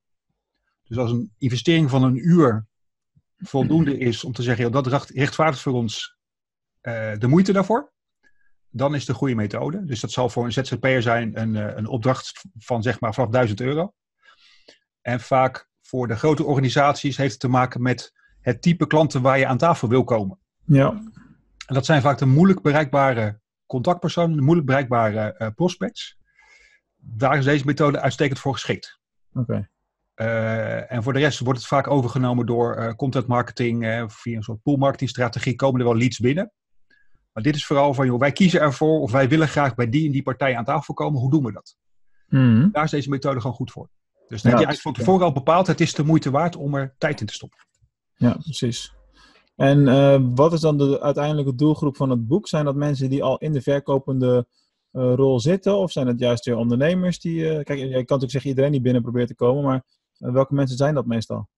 Dus 0.84 0.98
als 0.98 1.12
een 1.12 1.34
investering 1.38 1.90
van 1.90 2.04
een 2.04 2.28
uur 2.28 2.66
voldoende 3.38 3.98
is 3.98 4.24
om 4.24 4.34
te 4.34 4.44
zeggen, 4.44 4.64
joh, 4.64 4.84
dat 4.84 5.10
rechtvaardigt 5.10 5.62
voor 5.62 5.74
ons 5.74 6.18
uh, 6.82 7.18
de 7.18 7.28
moeite 7.28 7.52
daarvoor, 7.52 7.92
dan 8.70 8.96
is 8.96 9.08
een 9.08 9.16
goede 9.16 9.36
methode. 9.36 9.86
Dus 9.86 10.00
dat 10.00 10.12
zal 10.12 10.30
voor 10.30 10.46
een 10.46 10.54
ZZP'er 10.54 11.02
zijn 11.02 11.40
een, 11.40 11.56
een 11.78 11.88
opdracht 11.88 12.46
van 12.58 12.82
zeg 12.82 13.00
maar 13.00 13.14
vanaf 13.14 13.30
1000 13.30 13.62
euro. 13.62 13.94
En 15.02 15.20
vaak 15.20 15.70
voor 15.82 16.08
de 16.08 16.16
grote 16.16 16.44
organisaties 16.44 17.18
heeft 17.18 17.32
het 17.32 17.40
te 17.40 17.48
maken 17.48 17.82
met 17.82 18.14
het 18.42 18.62
type 18.62 18.88
klanten 18.88 19.22
waar 19.22 19.40
je 19.40 19.48
aan 19.48 19.58
tafel 19.58 19.88
wil 19.88 20.04
komen. 20.04 20.40
Ja. 20.66 20.90
En 21.66 21.74
dat 21.74 21.86
zijn 21.86 22.02
vaak 22.02 22.18
de 22.18 22.26
moeilijk 22.26 22.62
bereikbare 22.62 23.40
contactpersonen, 23.70 24.36
de 24.36 24.42
moeilijk 24.42 24.68
bereikbare 24.68 25.36
uh, 25.38 25.48
prospects. 25.56 26.18
Daar 26.98 27.38
is 27.38 27.46
deze 27.46 27.66
methode 27.66 28.00
uitstekend 28.00 28.40
voor 28.40 28.54
geschikt. 28.54 29.00
Oké. 29.34 29.40
Okay. 29.40 29.70
Uh, 30.16 30.92
en 30.92 31.04
voor 31.04 31.14
de 31.14 31.20
rest 31.20 31.40
wordt 31.40 31.60
het 31.60 31.68
vaak 31.68 31.88
overgenomen 31.88 32.46
door 32.46 32.78
uh, 32.78 32.94
content 32.94 33.28
marketing. 33.28 34.06
via 34.08 34.36
een 34.36 34.44
soort 34.44 34.62
pool 34.62 34.76
marketing 34.76 35.10
strategie 35.10 35.56
komen 35.56 35.80
er 35.80 35.86
wel 35.86 35.98
leads 35.98 36.20
binnen. 36.20 36.52
Maar 37.32 37.44
dit 37.44 37.56
is 37.56 37.66
vooral 37.66 37.94
van, 37.94 38.06
joh, 38.06 38.20
wij 38.20 38.32
kiezen 38.32 38.62
ervoor 38.62 39.00
of 39.00 39.12
wij 39.12 39.30
willen 39.30 39.48
graag 39.48 39.76
bij 39.76 39.90
die 39.90 40.06
en 40.06 40.12
die 40.12 40.24
partij 40.24 40.58
aan 40.58 40.66
tafel 40.66 40.94
komen. 40.94 41.20
Hoe 41.20 41.32
doen 41.32 41.44
we 41.44 41.52
dat? 41.52 41.76
Mm. 42.28 42.70
Daar 42.72 42.84
is 42.84 42.92
deze 42.92 43.10
methode 43.10 43.42
gewoon 43.42 43.56
goed 43.56 43.72
voor. 43.72 43.90
Dus 44.28 44.42
ja, 44.42 44.50
heb 44.50 44.60
je 44.60 44.66
eigenlijk 44.66 44.82
van 44.82 44.94
tevoren 44.94 45.26
al 45.26 45.32
bepaald, 45.32 45.68
het 45.68 45.82
is 45.82 45.94
de 45.94 46.04
moeite 46.04 46.32
waard 46.32 46.56
om 46.56 46.76
er 46.76 46.96
tijd 46.98 47.20
in 47.20 47.26
te 47.26 47.34
stoppen. 47.34 47.60
Ja, 48.16 48.34
precies. 48.34 48.94
En 49.60 49.88
uh, 49.88 50.20
wat 50.36 50.54
is 50.54 50.60
dan 50.60 50.78
de 50.78 51.02
uiteindelijke 51.02 51.56
doelgroep 51.56 51.96
van 51.96 52.10
het 52.10 52.28
boek? 52.28 52.48
Zijn 52.48 52.66
dat 52.66 52.76
mensen 52.76 53.10
die 53.10 53.24
al 53.24 53.38
in 53.38 53.52
de 53.52 53.62
verkopende 53.62 54.48
uh, 54.92 55.14
rol 55.14 55.40
zitten? 55.40 55.78
Of 55.78 55.92
zijn 55.92 56.08
het 56.08 56.20
juist 56.20 56.46
weer 56.46 56.56
ondernemers 56.56 57.20
die... 57.20 57.36
Uh, 57.36 57.64
kijk, 57.64 57.80
je 57.80 57.90
kan 57.90 57.98
natuurlijk 57.98 58.32
zeggen 58.32 58.50
iedereen 58.50 58.72
die 58.72 58.82
binnen 58.82 59.02
probeert 59.02 59.28
te 59.28 59.36
komen, 59.36 59.64
maar 59.64 59.84
welke 60.18 60.54
mensen 60.54 60.78
zijn 60.78 60.94
dat 60.94 61.06
meestal? 61.06 61.50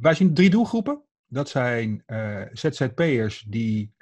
wij 0.00 0.14
zien 0.14 0.34
drie 0.34 0.50
doelgroepen. 0.50 1.02
Dat 1.26 1.48
zijn 1.48 2.04
ZZP'ers 2.52 3.44
die 3.48 3.94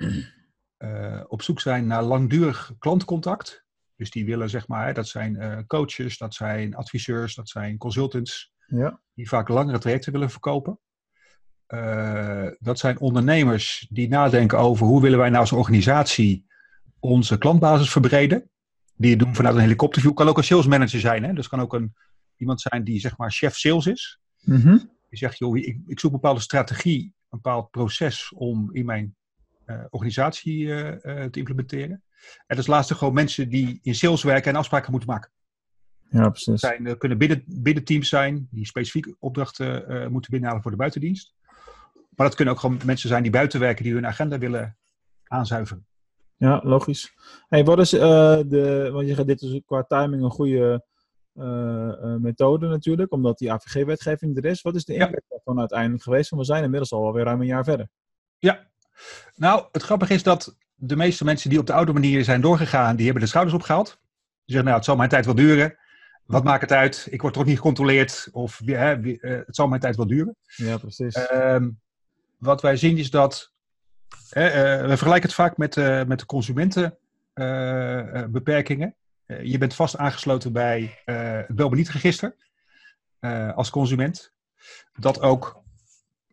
op 1.28 1.42
zoek 1.42 1.60
zijn 1.60 1.86
naar 1.86 2.02
langdurig 2.02 2.72
klantcontact. 2.78 3.64
Dus 3.96 4.10
die 4.10 4.24
willen, 4.24 4.50
zeg 4.50 4.68
maar, 4.68 4.94
dat 4.94 5.08
zijn 5.08 5.64
coaches, 5.66 6.18
dat 6.18 6.34
zijn 6.34 6.74
adviseurs, 6.74 7.34
dat 7.34 7.48
zijn 7.48 7.78
consultants. 7.78 8.52
Ja. 8.66 9.00
Die 9.14 9.28
vaak 9.28 9.48
langere 9.48 9.78
trajecten 9.78 10.12
willen 10.12 10.30
verkopen. 10.30 10.78
Uh, 11.74 12.46
dat 12.58 12.78
zijn 12.78 12.98
ondernemers 12.98 13.86
die 13.90 14.08
nadenken 14.08 14.58
over 14.58 14.86
hoe 14.86 15.02
willen 15.02 15.18
wij 15.18 15.28
nou 15.28 15.40
als 15.40 15.52
organisatie 15.52 16.46
onze 16.98 17.38
klantbasis 17.38 17.90
verbreden. 17.90 18.50
Die 18.96 19.10
het 19.10 19.18
doen 19.18 19.34
vanuit 19.34 19.54
een 19.54 19.60
helikopterview. 19.60 20.14
Kan 20.14 20.28
ook 20.28 20.36
een 20.36 20.44
sales 20.44 20.66
manager 20.66 21.00
zijn. 21.00 21.24
Hè? 21.24 21.32
Dus 21.32 21.48
kan 21.48 21.60
ook 21.60 21.74
een, 21.74 21.94
iemand 22.36 22.60
zijn 22.60 22.84
die 22.84 23.00
zeg 23.00 23.16
maar 23.16 23.30
chef 23.30 23.56
sales 23.56 23.86
is. 23.86 24.20
Mm 24.40 24.60
-hmm. 24.60 24.90
Die 25.08 25.18
zegt, 25.18 25.38
joh, 25.38 25.56
ik, 25.56 25.78
ik 25.86 26.00
zoek 26.00 26.12
een 26.12 26.20
bepaalde 26.20 26.40
strategie, 26.40 27.02
een 27.02 27.12
bepaald 27.42 27.70
proces 27.70 28.32
om 28.34 28.70
in 28.72 28.84
mijn 28.84 29.16
uh, 29.66 29.84
organisatie 29.90 30.66
te 31.00 31.30
implementeren. 31.32 32.02
En 32.46 32.56
als 32.56 32.66
laatste 32.66 32.94
gewoon 32.94 33.14
mensen 33.14 33.48
die 33.48 33.78
in 33.82 33.94
sales 33.94 34.22
werken 34.22 34.52
en 34.52 34.58
afspraken 34.58 34.90
moeten 34.90 35.10
maken. 35.10 35.30
Ja, 36.08 36.28
precies. 36.28 36.46
Dat 36.46 36.58
zijn, 36.58 36.98
kunnen 36.98 37.18
binnen, 37.18 37.44
binnen 37.46 37.84
teams 37.84 38.08
zijn 38.08 38.48
die 38.50 38.66
specifiek 38.66 39.14
opdrachten 39.18 40.12
moeten 40.12 40.30
binnenhalen 40.30 40.62
voor 40.62 40.70
de 40.70 40.76
buitendienst. 40.76 41.34
Maar 42.16 42.26
dat 42.26 42.34
kunnen 42.34 42.54
ook 42.54 42.60
gewoon 42.60 42.80
mensen 42.84 43.08
zijn 43.08 43.22
die 43.22 43.32
buiten 43.32 43.60
werken, 43.60 43.84
die 43.84 43.92
hun 43.92 44.06
agenda 44.06 44.38
willen 44.38 44.76
aanzuiveren. 45.24 45.86
Ja, 46.36 46.60
logisch. 46.64 47.14
Hey, 47.48 47.64
wat 47.64 47.78
is 47.78 47.94
uh, 47.94 48.00
de, 48.46 48.90
want 48.92 49.08
je 49.08 49.14
gaat 49.14 49.26
dit 49.26 49.42
is 49.42 49.60
qua 49.66 49.82
timing 49.82 50.22
een 50.22 50.30
goede 50.30 50.84
methode 52.20 52.68
natuurlijk, 52.68 53.12
omdat 53.12 53.38
die 53.38 53.52
AVG-wetgeving 53.52 54.36
er 54.36 54.44
is. 54.44 54.62
Wat 54.62 54.74
is 54.74 54.84
de 54.84 54.92
impact 54.92 55.12
ja. 55.12 55.20
daarvan 55.28 55.58
uiteindelijk 55.58 56.02
geweest? 56.02 56.30
Want 56.30 56.42
we 56.42 56.48
zijn 56.48 56.64
inmiddels 56.64 56.92
al 56.92 57.04
alweer 57.04 57.24
ruim 57.24 57.40
een 57.40 57.46
jaar 57.46 57.64
verder. 57.64 57.88
Ja, 58.38 58.66
nou, 59.34 59.64
het 59.72 59.82
grappige 59.82 60.14
is 60.14 60.22
dat 60.22 60.56
de 60.74 60.96
meeste 60.96 61.24
mensen 61.24 61.50
die 61.50 61.58
op 61.58 61.66
de 61.66 61.72
oude 61.72 61.92
manier 61.92 62.24
zijn 62.24 62.40
doorgegaan, 62.40 62.96
die 62.96 63.04
hebben 63.04 63.22
de 63.22 63.28
schouders 63.28 63.56
opgehaald. 63.56 63.86
Die 63.86 63.96
zeggen, 64.44 64.64
nou, 64.64 64.76
het 64.76 64.84
zal 64.84 64.96
mijn 64.96 65.08
tijd 65.08 65.24
wel 65.24 65.34
duren. 65.34 65.76
Wat 66.26 66.44
maakt 66.44 66.60
het 66.60 66.72
uit? 66.72 67.06
Ik 67.10 67.22
word 67.22 67.34
toch 67.34 67.44
niet 67.44 67.56
gecontroleerd? 67.56 68.28
Of 68.32 68.60
hè, 68.64 68.96
het 69.20 69.56
zal 69.56 69.68
mijn 69.68 69.80
tijd 69.80 69.96
wel 69.96 70.06
duren. 70.06 70.36
Ja, 70.56 70.78
precies. 70.78 71.16
Uh, 71.16 71.56
wat 72.42 72.62
wij 72.62 72.76
zien 72.76 72.98
is 72.98 73.10
dat, 73.10 73.52
uh, 74.10 74.20
we 74.80 74.96
vergelijken 74.96 75.28
het 75.28 75.34
vaak 75.34 75.56
met, 75.56 75.76
uh, 75.76 76.04
met 76.04 76.18
de 76.18 76.26
consumentenbeperkingen. 76.26 78.94
je 79.42 79.58
bent 79.58 79.74
vast 79.74 79.96
aangesloten 79.96 80.52
bij 80.52 81.02
het 81.04 81.56
belbenietregister 81.56 82.36
als 83.54 83.70
consument. 83.70 84.32
Dat 84.98 85.20
ook 85.20 85.62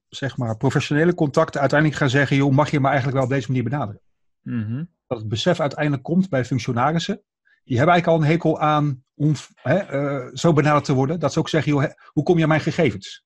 zeg 0.09 0.37
maar, 0.37 0.57
professionele 0.57 1.13
contacten 1.13 1.59
uiteindelijk 1.59 1.99
gaan 1.99 2.09
zeggen: 2.09 2.37
joh, 2.37 2.51
mag 2.51 2.71
je 2.71 2.79
me 2.79 2.87
eigenlijk 2.87 3.15
wel 3.15 3.25
op 3.25 3.31
deze 3.31 3.47
manier 3.47 3.63
benaderen? 3.63 4.01
Mm 4.41 4.63
-hmm. 4.63 4.89
Dat 5.07 5.17
het 5.17 5.27
besef 5.27 5.59
uiteindelijk 5.59 6.03
komt 6.03 6.29
bij 6.29 6.45
functionarissen 6.45 7.23
je 7.69 7.77
hebt 7.77 7.89
eigenlijk 7.89 8.07
al 8.07 8.23
een 8.23 8.31
hekel 8.31 8.59
aan 8.59 9.03
om 9.15 9.33
hè, 9.55 9.77
eh, 9.77 10.27
zo 10.33 10.53
benaderd 10.53 10.85
te 10.85 10.93
worden. 10.93 11.19
Dat 11.19 11.33
ze 11.33 11.39
ook 11.39 11.49
zeggen, 11.49 11.71
joh, 11.71 11.81
hè, 11.81 11.87
hoe 12.05 12.23
kom 12.23 12.35
je 12.35 12.43
aan 12.43 12.49
mijn 12.49 12.61
gegevens? 12.61 13.25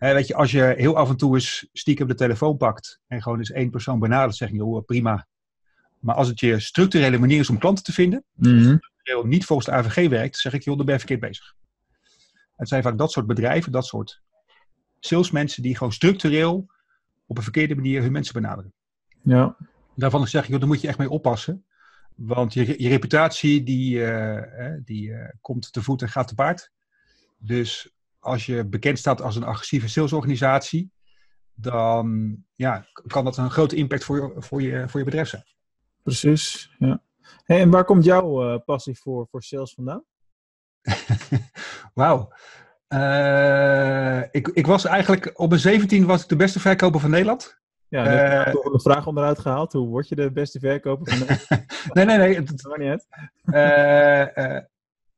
Hè, 0.00 0.14
weet 0.14 0.26
je, 0.26 0.34
als 0.34 0.50
je 0.50 0.74
heel 0.76 0.96
af 0.96 1.08
en 1.08 1.16
toe 1.16 1.34
eens 1.34 1.68
stiekem 1.72 2.06
de 2.06 2.14
telefoon 2.14 2.56
pakt 2.56 3.00
en 3.06 3.22
gewoon 3.22 3.38
eens 3.38 3.50
één 3.50 3.70
persoon 3.70 3.98
benadert, 3.98 4.36
zeg 4.36 4.48
je, 4.48 4.54
joh, 4.54 4.84
prima. 4.84 5.26
Maar 5.98 6.14
als 6.14 6.28
het 6.28 6.40
je 6.40 6.60
structurele 6.60 7.18
manier 7.18 7.38
is 7.40 7.50
om 7.50 7.58
klanten 7.58 7.84
te 7.84 7.92
vinden, 7.92 8.24
Mhm. 8.34 8.76
structureel 8.76 9.24
niet 9.26 9.44
volgens 9.44 9.68
de 9.68 9.74
AVG 9.74 10.08
werkt, 10.08 10.36
zeg 10.38 10.52
ik, 10.52 10.62
joh, 10.62 10.76
dan 10.76 10.84
ben 10.84 10.94
je 10.94 11.00
verkeerd 11.00 11.20
bezig. 11.20 11.54
Het 12.56 12.68
zijn 12.68 12.82
vaak 12.82 12.98
dat 12.98 13.12
soort 13.12 13.26
bedrijven, 13.26 13.72
dat 13.72 13.86
soort 13.86 14.20
salesmensen 15.00 15.62
die 15.62 15.76
gewoon 15.76 15.92
structureel 15.92 16.66
op 17.26 17.36
een 17.36 17.42
verkeerde 17.42 17.74
manier 17.74 18.02
hun 18.02 18.12
mensen 18.12 18.34
benaderen. 18.34 18.72
Ja. 19.22 19.56
Daarvan 19.96 20.26
zeg 20.26 20.42
ik, 20.42 20.48
joh, 20.50 20.58
daar 20.58 20.68
moet 20.68 20.80
je 20.80 20.88
echt 20.88 20.98
mee 20.98 21.10
oppassen. 21.10 21.64
Want 22.14 22.52
je, 22.54 22.82
je 22.82 22.88
reputatie 22.88 23.62
die, 23.62 24.04
eh, 24.04 24.72
die 24.84 25.12
eh, 25.12 25.28
komt 25.40 25.72
te 25.72 25.82
voet 25.82 26.02
en 26.02 26.08
gaat 26.08 26.28
te 26.28 26.34
paard. 26.34 26.70
Dus 27.38 27.92
als 28.20 28.46
je 28.46 28.64
bekend 28.64 28.98
staat 28.98 29.22
als 29.22 29.36
een 29.36 29.44
agressieve 29.44 29.88
salesorganisatie, 29.88 30.90
dan 31.54 32.36
ja, 32.54 32.86
kan 33.06 33.24
dat 33.24 33.36
een 33.36 33.50
grote 33.50 33.76
impact 33.76 34.04
voor 34.04 34.16
je, 34.16 34.42
voor 34.42 34.62
je, 34.62 34.88
voor 34.88 34.98
je 34.98 35.06
bedrijf 35.06 35.28
zijn. 35.28 35.44
Precies, 36.02 36.74
ja. 36.78 37.02
Hey, 37.44 37.60
en 37.60 37.70
waar 37.70 37.84
komt 37.84 38.04
jouw 38.04 38.52
eh, 38.52 38.58
passie 38.64 38.98
voor, 38.98 39.26
voor 39.30 39.42
sales 39.42 39.74
vandaan? 39.74 40.04
Wauw. 41.94 42.32
Eh, 42.88 44.22
ik, 44.30 44.48
ik 44.48 44.66
was 44.66 44.84
eigenlijk 44.84 45.30
op 45.34 45.48
mijn 45.48 45.60
17 45.60 46.06
was 46.06 46.22
ik 46.22 46.28
de 46.28 46.36
beste 46.36 46.60
verkoper 46.60 47.00
van 47.00 47.10
Nederland. 47.10 47.58
Ja, 47.88 48.02
heb 48.02 48.32
je 48.32 48.50
Eh, 48.50 48.52
toch 48.52 48.72
een 48.72 48.80
vraag 48.80 49.06
onderuit 49.06 49.38
gehaald. 49.38 49.72
Hoe 49.72 49.88
word 49.88 50.08
je 50.08 50.14
de 50.14 50.32
beste 50.32 50.58
verkoper 50.58 51.06
van 51.06 51.18
Nederland? 51.28 51.68
Nee, 51.92 52.04
nee, 52.04 52.16
nee. 52.16 52.42
Dat 52.42 52.62
maakt 52.62 52.78
niet 52.78 52.88
uit. 52.88 53.06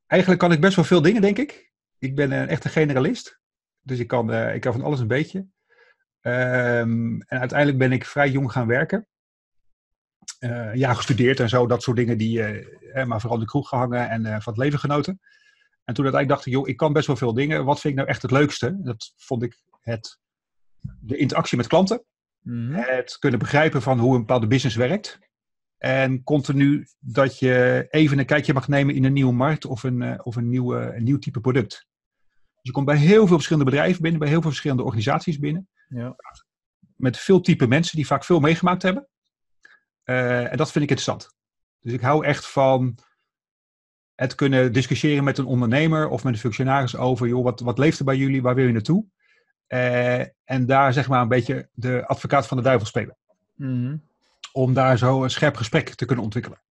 Eigenlijk 0.07 0.41
kan 0.41 0.51
ik 0.51 0.61
best 0.61 0.75
wel 0.75 0.85
veel 0.85 1.01
dingen, 1.01 1.21
denk 1.21 1.37
ik. 1.37 1.72
Ik 2.03 2.15
ben 2.15 2.31
een 2.31 2.47
echte 2.47 2.69
generalist. 2.69 3.39
Dus 3.81 3.99
ik 3.99 4.07
kan, 4.07 4.31
eh, 4.31 4.55
ik 4.55 4.61
kan 4.61 4.73
van 4.73 4.81
alles 4.81 4.99
een 4.99 5.07
beetje. 5.07 5.47
Ehm, 6.21 7.19
en 7.19 7.39
uiteindelijk 7.39 7.77
ben 7.77 7.91
ik 7.91 8.05
vrij 8.05 8.29
jong 8.29 8.51
gaan 8.51 8.67
werken. 8.67 9.07
Eh, 10.39 10.73
ja, 10.73 10.93
gestudeerd 10.93 11.39
en 11.39 11.49
zo, 11.49 11.67
dat 11.67 11.83
soort 11.83 11.97
dingen. 11.97 12.17
Die, 12.17 12.43
eh, 12.43 13.05
maar 13.05 13.19
vooral 13.19 13.37
in 13.37 13.43
de 13.43 13.49
kroeg 13.49 13.69
gehangen 13.69 14.09
en 14.09 14.41
van 14.41 14.53
het 14.53 14.61
leven 14.63 14.79
genoten. 14.79 15.19
En 15.83 15.93
toen 15.93 16.03
uiteindelijk 16.03 16.27
dacht 16.27 16.45
ik, 16.45 16.53
joh, 16.53 16.67
ik 16.67 16.77
kan 16.77 16.93
best 16.93 17.07
wel 17.07 17.15
veel 17.15 17.33
dingen. 17.33 17.65
Wat 17.65 17.79
vind 17.79 17.93
ik 17.93 17.99
nou 17.99 18.09
echt 18.09 18.21
het 18.21 18.31
leukste? 18.31 18.81
Dat 18.81 19.13
vond 19.17 19.43
ik 19.43 19.61
het, 19.81 20.19
de 20.99 21.17
interactie 21.17 21.57
met 21.57 21.67
klanten 21.67 22.05
Mhm. 22.39 22.73
het 22.73 23.17
kunnen 23.19 23.39
begrijpen 23.39 23.81
van 23.81 23.99
hoe 23.99 24.13
een 24.13 24.19
bepaalde 24.19 24.47
business 24.47 24.75
werkt. 24.75 25.19
En 25.77 26.23
continu 26.23 26.87
dat 26.99 27.39
je 27.39 27.87
even 27.89 28.19
een 28.19 28.25
kijkje 28.25 28.53
mag 28.53 28.67
nemen 28.67 28.95
in 28.95 29.03
een 29.03 29.13
nieuwe 29.13 29.33
markt 29.33 29.65
of 29.65 29.83
een, 29.83 30.25
of 30.25 30.35
een, 30.35 30.49
nieuwe, 30.49 30.93
een 30.95 31.03
nieuw 31.03 31.19
type 31.19 31.39
product. 31.39 31.87
Dus 32.63 32.71
je 32.71 32.71
komt 32.71 32.85
bij 32.85 32.97
heel 32.97 33.27
veel 33.27 33.35
verschillende 33.35 33.69
bedrijven 33.69 34.01
binnen, 34.01 34.19
bij 34.19 34.29
heel 34.29 34.41
veel 34.41 34.49
verschillende 34.49 34.83
organisaties 34.83 35.39
binnen. 35.39 35.67
Ja. 35.89 36.15
Met 36.95 37.17
veel 37.17 37.41
type 37.41 37.67
mensen 37.67 37.95
die 37.95 38.07
vaak 38.07 38.23
veel 38.23 38.39
meegemaakt 38.39 38.81
hebben. 38.81 39.07
Eh, 40.03 40.51
en 40.51 40.57
dat 40.57 40.71
vind 40.71 40.83
ik 40.83 40.89
interessant. 40.89 41.35
Dus 41.79 41.93
ik 41.93 42.01
hou 42.01 42.25
echt 42.25 42.47
van 42.47 42.97
het 44.15 44.35
kunnen 44.35 44.73
discussiëren 44.73 45.23
met 45.23 45.37
een 45.37 45.45
ondernemer 45.45 46.07
of 46.09 46.23
met 46.23 46.33
een 46.33 46.39
functionaris 46.39 46.95
over, 46.95 47.27
joh, 47.27 47.43
wat, 47.43 47.59
wat 47.59 47.77
leeft 47.77 47.99
er 47.99 48.05
bij 48.05 48.17
jullie, 48.17 48.41
waar 48.41 48.55
wil 48.55 48.65
je 48.65 48.71
naartoe? 48.71 49.05
Eh, 49.67 50.19
en 50.43 50.65
daar 50.65 50.93
zeg 50.93 51.07
maar 51.07 51.21
een 51.21 51.27
beetje 51.27 51.69
de 51.73 52.07
advocaat 52.07 52.47
van 52.47 52.57
de 52.57 52.63
duivel 52.63 52.87
spelen 52.87 53.17
Mhm. 53.55 53.97
om 54.51 54.73
daar 54.73 54.97
zo 54.97 55.23
een 55.23 55.29
scherp 55.29 55.55
gesprek 55.55 55.89
te 55.89 56.05
kunnen 56.05 56.23
ontwikkelen. 56.23 56.61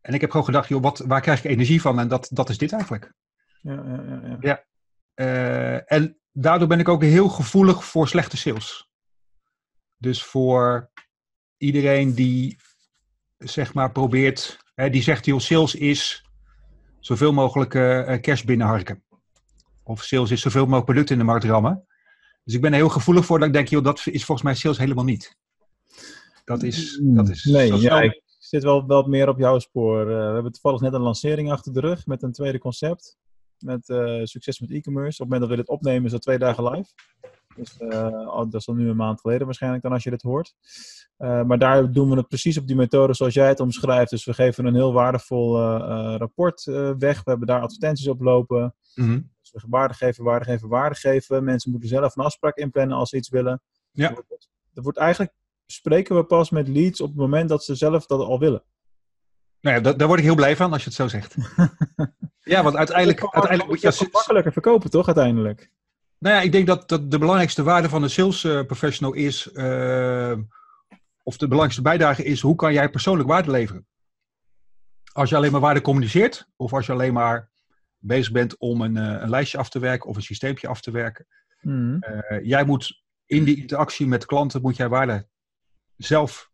En 0.00 0.14
ik 0.14 0.20
heb 0.20 0.30
gewoon 0.30 0.46
gedacht, 0.46 0.68
joh, 0.68 0.82
wat, 0.82 0.98
waar 0.98 1.20
krijg 1.20 1.44
ik 1.44 1.50
energie 1.50 1.80
van? 1.80 1.98
En 1.98 2.08
dat, 2.08 2.28
dat 2.32 2.48
is 2.48 2.58
dit 2.58 2.72
eigenlijk. 2.72 3.12
Ja, 3.62 3.72
ja, 3.72 4.20
ja, 4.22 4.36
ja. 4.40 4.64
Eh, 5.14 5.92
en 5.92 6.18
daardoor 6.32 6.68
ben 6.68 6.80
ik 6.80 6.88
ook 6.88 7.02
heel 7.02 7.28
gevoelig 7.28 7.84
voor 7.84 8.08
slechte 8.08 8.36
sales. 8.36 8.90
Dus 9.96 10.22
voor 10.22 10.90
iedereen 11.56 12.14
die, 12.14 12.56
zeg 13.38 13.74
maar, 13.74 13.92
probeert, 13.92 14.58
hè, 14.74 14.90
die 14.90 15.02
zegt, 15.02 15.24
joh, 15.24 15.38
sales 15.40 15.74
is 15.74 16.24
zoveel 17.00 17.32
mogelijk 17.32 17.74
eh, 17.74 18.12
eh, 18.14 18.20
cash 18.20 18.42
binnenharken. 18.42 19.02
Of 19.82 20.02
sales 20.02 20.30
is 20.30 20.40
zoveel 20.40 20.64
mogelijk 20.64 20.84
producten 20.84 21.14
in 21.14 21.20
de 21.20 21.26
markt 21.26 21.44
rammen. 21.44 21.86
Dus 22.44 22.54
ik 22.54 22.60
ben 22.60 22.70
er 22.72 22.78
heel 22.78 22.88
gevoelig 22.88 23.24
voor 23.24 23.38
dat 23.38 23.48
ik 23.48 23.54
denk, 23.54 23.68
joh, 23.68 23.84
dat 23.84 24.06
is 24.06 24.24
volgens 24.24 24.42
mij 24.42 24.54
sales 24.54 24.78
helemaal 24.78 25.04
niet. 25.04 25.36
Dat 26.44 26.62
is, 26.62 27.00
dat 27.02 27.28
is 27.28 27.44
Nee, 27.44 27.66
zo 27.66 27.74
ja, 27.74 27.80
snel- 27.80 28.02
ik 28.02 28.22
zit 28.38 28.62
wel 28.62 28.86
wel 28.86 29.02
meer 29.02 29.28
op 29.28 29.38
jouw 29.38 29.58
spoor. 29.58 30.00
Eh, 30.00 30.06
we 30.06 30.32
hebben 30.34 30.52
toevallig 30.52 30.80
net 30.80 30.92
een 30.92 31.00
lancering 31.00 31.50
achter 31.50 31.72
de 31.72 31.80
rug 31.80 32.06
met 32.06 32.22
een 32.22 32.32
tweede 32.32 32.58
concept. 32.58 33.16
Met 33.58 33.88
eh, 33.88 34.20
succes 34.24 34.60
met 34.60 34.70
e-commerce. 34.70 35.22
Op 35.22 35.30
het 35.30 35.38
moment 35.38 35.40
dat 35.40 35.50
we 35.50 35.56
dit 35.56 35.68
opnemen 35.68 36.04
is 36.04 36.10
dat 36.10 36.22
twee 36.22 36.38
dagen 36.38 36.70
live. 36.70 36.90
Dus 37.56 37.76
eh, 37.76 38.26
al- 38.26 38.48
dat 38.48 38.60
is 38.60 38.68
al 38.68 38.74
nu 38.74 38.88
een 38.88 38.96
maand 38.96 39.20
geleden 39.20 39.46
waarschijnlijk 39.46 39.82
dan 39.82 39.92
als 39.92 40.02
je 40.02 40.10
dit 40.10 40.22
hoort. 40.22 40.54
Eh, 41.16 41.42
maar 41.42 41.58
daar 41.58 41.92
doen 41.92 42.10
we 42.10 42.16
het 42.16 42.28
precies 42.28 42.58
op 42.58 42.66
die 42.66 42.76
methode 42.76 43.14
zoals 43.14 43.34
jij 43.34 43.48
het 43.48 43.60
omschrijft. 43.60 44.10
Dus 44.10 44.24
we 44.24 44.34
geven 44.34 44.64
een 44.66 44.74
heel 44.74 44.92
waardevol 44.92 45.60
rapport 46.16 46.64
weg. 46.98 47.16
We 47.24 47.30
hebben 47.30 47.46
daar 47.46 47.60
advertenties 47.60 48.08
op 48.08 48.20
lopen. 48.20 48.74
Mhm. 48.94 49.20
Dus 49.40 49.50
we 49.52 49.68
waarde 49.68 49.94
geven, 49.94 50.24
waarde 50.24 50.44
geven, 50.44 50.68
waarde 50.68 50.94
geven. 50.94 51.44
Mensen 51.44 51.70
moeten 51.70 51.88
zelf 51.88 52.16
een 52.16 52.24
afspraak 52.24 52.56
inplannen 52.56 52.96
als 52.96 53.08
ze 53.10 53.16
iets 53.16 53.28
willen. 53.28 53.62
Ja. 53.90 54.10
Er 54.74 54.82
wordt 54.82 54.98
eigenlijk, 54.98 55.34
spreken 55.66 56.16
we 56.16 56.24
pas 56.24 56.50
met 56.50 56.68
leads 56.68 57.00
op 57.00 57.08
het 57.08 57.16
moment 57.16 57.48
dat 57.48 57.64
ze 57.64 57.74
zelf 57.74 58.06
dat 58.06 58.20
al 58.20 58.38
willen. 58.38 58.62
Nou 59.60 59.76
ja, 59.76 59.82
da- 59.82 59.92
daar 59.92 60.06
word 60.06 60.18
ik 60.18 60.24
heel 60.24 60.34
blij 60.34 60.56
van 60.56 60.72
als 60.72 60.82
je 60.82 60.88
het 60.88 60.98
zo 60.98 61.08
zegt. 61.08 61.34
ja, 62.54 62.62
want 62.62 62.76
uiteindelijk, 62.76 63.20
uiteindelijk 63.20 63.68
moet 63.68 63.80
je 63.80 64.04
het 64.04 64.12
makkelijker 64.12 64.52
verkopen, 64.52 64.90
toch, 64.90 65.06
uiteindelijk? 65.06 65.70
Nou 66.18 66.34
ja, 66.34 66.40
ik 66.40 66.52
denk 66.52 66.66
dat, 66.66 66.88
dat 66.88 67.10
de 67.10 67.18
belangrijkste 67.18 67.62
waarde 67.62 67.88
van 67.88 68.02
een 68.02 68.10
sales 68.10 68.44
eh, 68.44 68.64
professional 68.64 69.12
is, 69.14 69.52
eh, 69.52 70.36
of 71.22 71.36
de 71.36 71.44
belangrijkste 71.46 71.82
bijdrage 71.82 72.24
is, 72.24 72.40
hoe 72.40 72.54
kan 72.54 72.72
jij 72.72 72.90
persoonlijk 72.90 73.28
waarde 73.28 73.50
leveren? 73.50 73.86
Als 75.12 75.30
je 75.30 75.36
alleen 75.36 75.52
maar 75.52 75.60
waarde 75.60 75.80
communiceert, 75.80 76.48
of 76.56 76.72
als 76.72 76.86
je 76.86 76.92
alleen 76.92 77.12
maar 77.12 77.50
bezig 77.98 78.32
bent 78.32 78.58
om 78.58 78.80
een, 78.80 78.96
eh, 78.96 79.22
een 79.22 79.30
lijstje 79.30 79.58
af 79.58 79.68
te 79.68 79.78
werken 79.78 80.08
of 80.08 80.16
een 80.16 80.22
systeempje 80.22 80.68
af 80.68 80.80
te 80.80 80.90
werken. 80.90 81.26
Eh, 82.00 82.44
jij 82.44 82.64
moet 82.64 83.02
in 83.26 83.44
die 83.44 83.56
interactie 83.56 84.06
met 84.06 84.26
klanten, 84.26 84.60
moet 84.60 84.76
jij 84.76 84.88
waarde 84.88 85.28
zelf, 85.96 86.50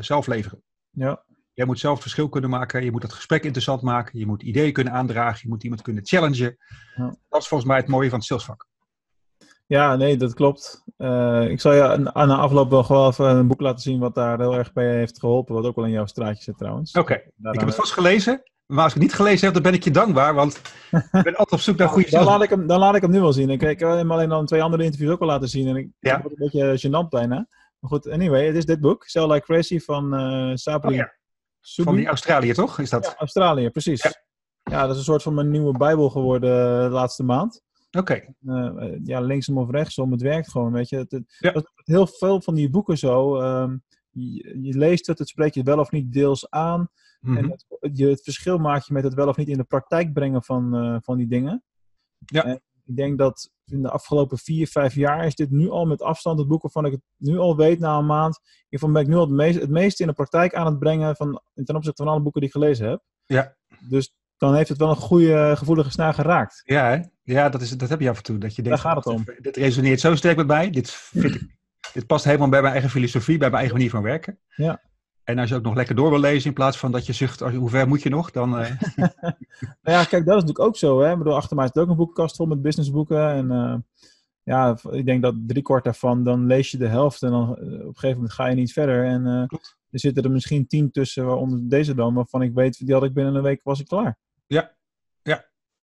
zelf 0.00 0.26
leveren. 0.26 0.62
Ja, 0.90 1.24
Jij 1.56 1.66
moet 1.66 1.78
zelf 1.78 2.00
verschil 2.00 2.28
kunnen 2.28 2.50
maken. 2.50 2.84
Je 2.84 2.90
moet 2.90 3.02
het 3.02 3.12
gesprek 3.12 3.44
interessant 3.44 3.82
maken. 3.82 4.18
Je 4.18 4.26
moet 4.26 4.42
ideeën 4.42 4.72
kunnen 4.72 4.92
aandragen. 4.92 5.38
Je 5.42 5.48
moet 5.48 5.62
iemand 5.62 5.82
kunnen 5.82 6.06
challengen. 6.06 6.56
Ja. 6.96 7.14
Dat 7.28 7.40
is 7.42 7.48
volgens 7.48 7.68
mij 7.70 7.78
het 7.78 7.88
mooie 7.88 8.08
van 8.08 8.18
het 8.18 8.26
salesvak. 8.28 8.66
ja 9.66 9.96
nee, 9.96 10.16
dat 10.16 10.34
klopt. 10.34 10.82
Eh, 10.96 11.48
ik 11.48 11.60
zal 11.60 11.72
je 11.72 12.12
aan 12.12 12.28
de 12.28 12.34
afloop 12.34 12.70
wel 12.70 12.84
gewoon 12.84 13.08
even 13.10 13.24
een 13.36 13.46
boek 13.46 13.60
laten 13.60 13.80
zien 13.82 13.98
wat 13.98 14.14
daar 14.14 14.38
heel 14.38 14.54
erg 14.54 14.72
bij 14.72 14.96
heeft 14.96 15.18
geholpen. 15.18 15.54
Wat 15.54 15.64
ook 15.64 15.76
wel 15.76 15.84
in 15.84 15.90
jouw 15.90 16.06
straatje 16.06 16.42
zit 16.42 16.58
trouwens. 16.58 16.92
Oké, 16.92 17.14
ik 17.14 17.30
Daaraan- 17.36 17.58
heb 17.60 17.68
het 17.68 17.78
vast 17.80 17.92
gelezen. 17.92 18.42
Maar 18.66 18.78
als 18.84 18.88
ik 18.94 18.94
het 18.94 19.02
niet 19.02 19.14
gelezen 19.14 19.44
heb, 19.44 19.54
dan 19.54 19.62
ben 19.62 19.74
ik 19.74 19.84
je 19.84 19.90
dankbaar. 19.90 20.34
Want 20.34 20.56
ik 20.90 21.02
ben 21.10 21.24
altijd 21.36 21.52
op 21.52 21.60
zoek 21.60 21.76
naar 21.76 21.88
goede 21.96 22.10
dan, 22.10 22.24
laat 22.24 22.42
ik 22.42 22.50
hem, 22.50 22.66
dan 22.66 22.78
laat 22.78 22.94
ik 22.94 23.02
hem 23.02 23.10
nu 23.10 23.20
wel 23.20 23.32
zien. 23.32 23.50
Ik, 23.50 23.62
ik 23.62 23.78
heb 23.78 23.88
hem 23.88 24.10
alleen 24.12 24.32
al 24.32 24.40
in 24.40 24.46
twee 24.46 24.62
andere 24.62 24.84
interviews 24.84 25.12
ook 25.12 25.20
al 25.20 25.26
laten 25.26 25.48
zien. 25.48 25.68
En 25.68 25.76
ik 25.76 25.88
Ja. 25.98 26.24
een 26.24 26.32
beetje 26.34 26.88
gênant 26.88 27.08
bijna. 27.08 27.34
Maar 27.78 27.90
goed, 27.90 28.08
anyway, 28.10 28.46
het 28.46 28.56
is 28.56 28.64
dit 28.66 28.80
boek. 28.80 29.04
Sell 29.04 29.26
Like 29.26 29.44
Crazy 29.44 29.80
van 29.80 30.14
eh 30.14 30.50
Sabri 30.54 30.88
Oh 30.90 30.94
ja, 30.94 31.12
Van 31.74 31.94
die 31.96 32.06
Australië, 32.06 32.52
toch? 32.52 32.78
Is 32.78 32.90
dat? 32.90 33.04
Ja, 33.04 33.14
Australië, 33.16 33.70
precies. 33.70 34.02
Ja. 34.02 34.12
Ja. 34.62 34.80
dat 34.82 34.90
is 34.90 34.96
een 34.98 35.04
soort 35.04 35.22
van 35.22 35.34
mijn 35.34 35.50
nieuwe 35.50 35.78
bijbel 35.78 36.10
geworden 36.10 36.50
eh, 36.50 36.82
de 36.84 36.90
laatste 36.90 37.22
maand. 37.22 37.62
Oké. 37.98 38.12
Eh, 38.46 38.66
eh, 38.66 39.00
ja, 39.04 39.20
linksom 39.20 39.58
of 39.58 39.70
rechtsom, 39.70 40.12
het 40.12 40.20
werkt 40.22 40.50
gewoon, 40.50 40.72
weet 40.72 40.88
je. 40.88 40.96
Het, 40.96 41.10
het- 41.10 41.36
Ja. 41.38 41.52
dat 41.52 41.70
heel 41.74 42.06
veel 42.06 42.40
van 42.40 42.54
die 42.54 42.70
boeken 42.70 42.98
zo. 42.98 43.36
ehm, 43.40 43.76
je, 44.10 44.58
je 44.62 44.78
leest 44.78 45.06
het, 45.06 45.18
het 45.18 45.28
spreekt 45.28 45.54
je 45.54 45.62
wel 45.62 45.78
of 45.78 45.90
niet 45.90 46.12
deels 46.12 46.50
aan. 46.50 46.88
Mhm. 47.20 47.36
En 47.36 47.50
het, 47.50 47.64
je, 47.98 48.06
het 48.06 48.22
verschil 48.22 48.58
maak 48.58 48.82
je 48.82 48.92
met 48.92 49.04
het 49.04 49.14
wel 49.14 49.28
of 49.28 49.36
niet 49.36 49.48
in 49.48 49.56
de 49.56 49.64
praktijk 49.64 50.12
brengen 50.12 50.42
van, 50.42 50.74
eh, 50.76 50.96
van 51.00 51.16
die 51.16 51.26
dingen. 51.26 51.64
Ja. 52.18 52.44
En 52.44 52.62
ik 52.86 52.96
denk 52.96 53.18
dat 53.18 53.50
in 53.64 53.82
de 53.82 53.90
afgelopen 53.90 54.38
vier, 54.38 54.66
vijf 54.66 54.94
jaar 54.94 55.26
is 55.26 55.34
dit 55.34 55.50
nu 55.50 55.70
al 55.70 55.84
met 55.84 56.02
afstand 56.02 56.38
het 56.38 56.48
boek 56.48 56.62
waarvan 56.62 56.84
ik 56.84 56.92
het 56.92 57.00
nu 57.16 57.38
al 57.38 57.56
weet 57.56 57.78
na 57.78 57.98
een 57.98 58.06
maand. 58.06 58.36
In 58.36 58.50
ieder 58.52 58.68
geval 58.68 58.92
ben 58.92 59.02
ik 59.02 59.08
nu 59.08 59.14
al 59.14 59.20
het, 59.20 59.30
meest, 59.30 59.60
het 59.60 59.70
meeste 59.70 60.02
in 60.02 60.08
de 60.08 60.14
praktijk 60.14 60.54
aan 60.54 60.66
het 60.66 60.78
brengen 60.78 61.16
van, 61.16 61.42
ten 61.54 61.76
opzichte 61.76 62.02
van 62.02 62.12
alle 62.12 62.22
boeken 62.22 62.40
die 62.40 62.50
ik 62.50 62.56
gelezen 62.56 62.88
heb. 62.88 63.02
Ja. 63.24 63.56
Dus 63.88 64.14
dan 64.36 64.54
heeft 64.54 64.68
het 64.68 64.78
wel 64.78 64.90
een 64.90 64.96
goede, 64.96 65.56
gevoelige 65.56 65.90
snaar 65.90 66.14
geraakt. 66.14 66.62
Ja, 66.64 66.88
hè? 66.88 67.02
ja 67.22 67.48
dat, 67.48 67.60
is, 67.60 67.70
dat 67.70 67.88
heb 67.88 68.00
je 68.00 68.10
af 68.10 68.16
en 68.16 68.22
toe. 68.22 68.38
Dat 68.38 68.56
je 68.56 68.62
denkt, 68.62 68.82
Daar 68.82 68.92
gaat 68.92 69.04
het 69.04 69.14
even, 69.14 69.42
Dit 69.42 69.56
resoneert 69.56 70.00
zo 70.00 70.14
sterk 70.14 70.36
met 70.36 70.46
mij. 70.46 70.70
Dit, 70.70 70.90
vind 70.90 71.34
ik, 71.34 71.56
dit 71.92 72.06
past 72.06 72.24
helemaal 72.24 72.48
bij 72.48 72.60
mijn 72.60 72.72
eigen 72.72 72.90
filosofie, 72.90 73.38
bij 73.38 73.48
mijn 73.50 73.60
eigen 73.60 73.76
manier 73.76 73.90
van 73.90 74.02
werken. 74.02 74.38
Ja. 74.48 74.82
En 75.26 75.38
als 75.38 75.48
je 75.48 75.54
ook 75.54 75.62
nog 75.62 75.74
lekker 75.74 75.94
door 75.94 76.10
wil 76.10 76.20
lezen, 76.20 76.48
in 76.48 76.54
plaats 76.54 76.78
van 76.78 76.92
dat 76.92 77.06
je 77.06 77.12
zucht, 77.12 77.40
hoe 77.40 77.70
ver 77.70 77.88
moet 77.88 78.02
je 78.02 78.08
nog, 78.08 78.30
dan... 78.30 78.58
eh, 78.58 78.70
Nou 79.82 79.98
ja, 79.98 80.04
kijk, 80.04 80.10
dat 80.10 80.36
is 80.36 80.42
natuurlijk 80.42 80.58
ook 80.58 80.76
zo. 80.76 81.00
Hè? 81.00 81.12
Ik 81.12 81.18
bedoel, 81.18 81.36
achter 81.36 81.56
mij 81.56 81.66
zit 81.66 81.78
ook 81.78 81.88
een 81.88 81.96
boekenkast 81.96 82.36
vol 82.36 82.46
met 82.46 82.62
businessboeken. 82.62 83.30
En 83.30 83.50
eh, 83.50 83.74
ja, 84.42 84.78
ik 84.90 85.06
denk 85.06 85.22
dat 85.22 85.34
driekwart 85.46 85.84
daarvan, 85.84 86.24
dan 86.24 86.46
lees 86.46 86.70
je 86.70 86.78
de 86.78 86.86
helft 86.86 87.22
en 87.22 87.30
dan 87.30 87.42
eh, 87.42 87.64
op 87.64 87.70
een 87.70 87.80
gegeven 87.80 88.14
moment 88.14 88.32
ga 88.32 88.46
je 88.46 88.54
niet 88.54 88.72
verder. 88.72 89.04
En. 89.04 89.48
Er 89.90 90.00
zitten 90.00 90.24
er 90.24 90.30
misschien 90.30 90.66
tien 90.66 90.90
tussen, 90.90 91.26
waaronder 91.26 91.60
deze 91.62 91.94
dan, 91.94 92.14
waarvan 92.14 92.42
ik 92.42 92.54
weet, 92.54 92.86
die 92.86 92.94
had 92.94 93.04
ik 93.04 93.14
binnen 93.14 93.34
een 93.34 93.42
week, 93.42 93.60
was 93.62 93.80
ik 93.80 93.86
klaar. 93.86 94.18
Ja, 94.46 94.72
ja. 95.22 95.44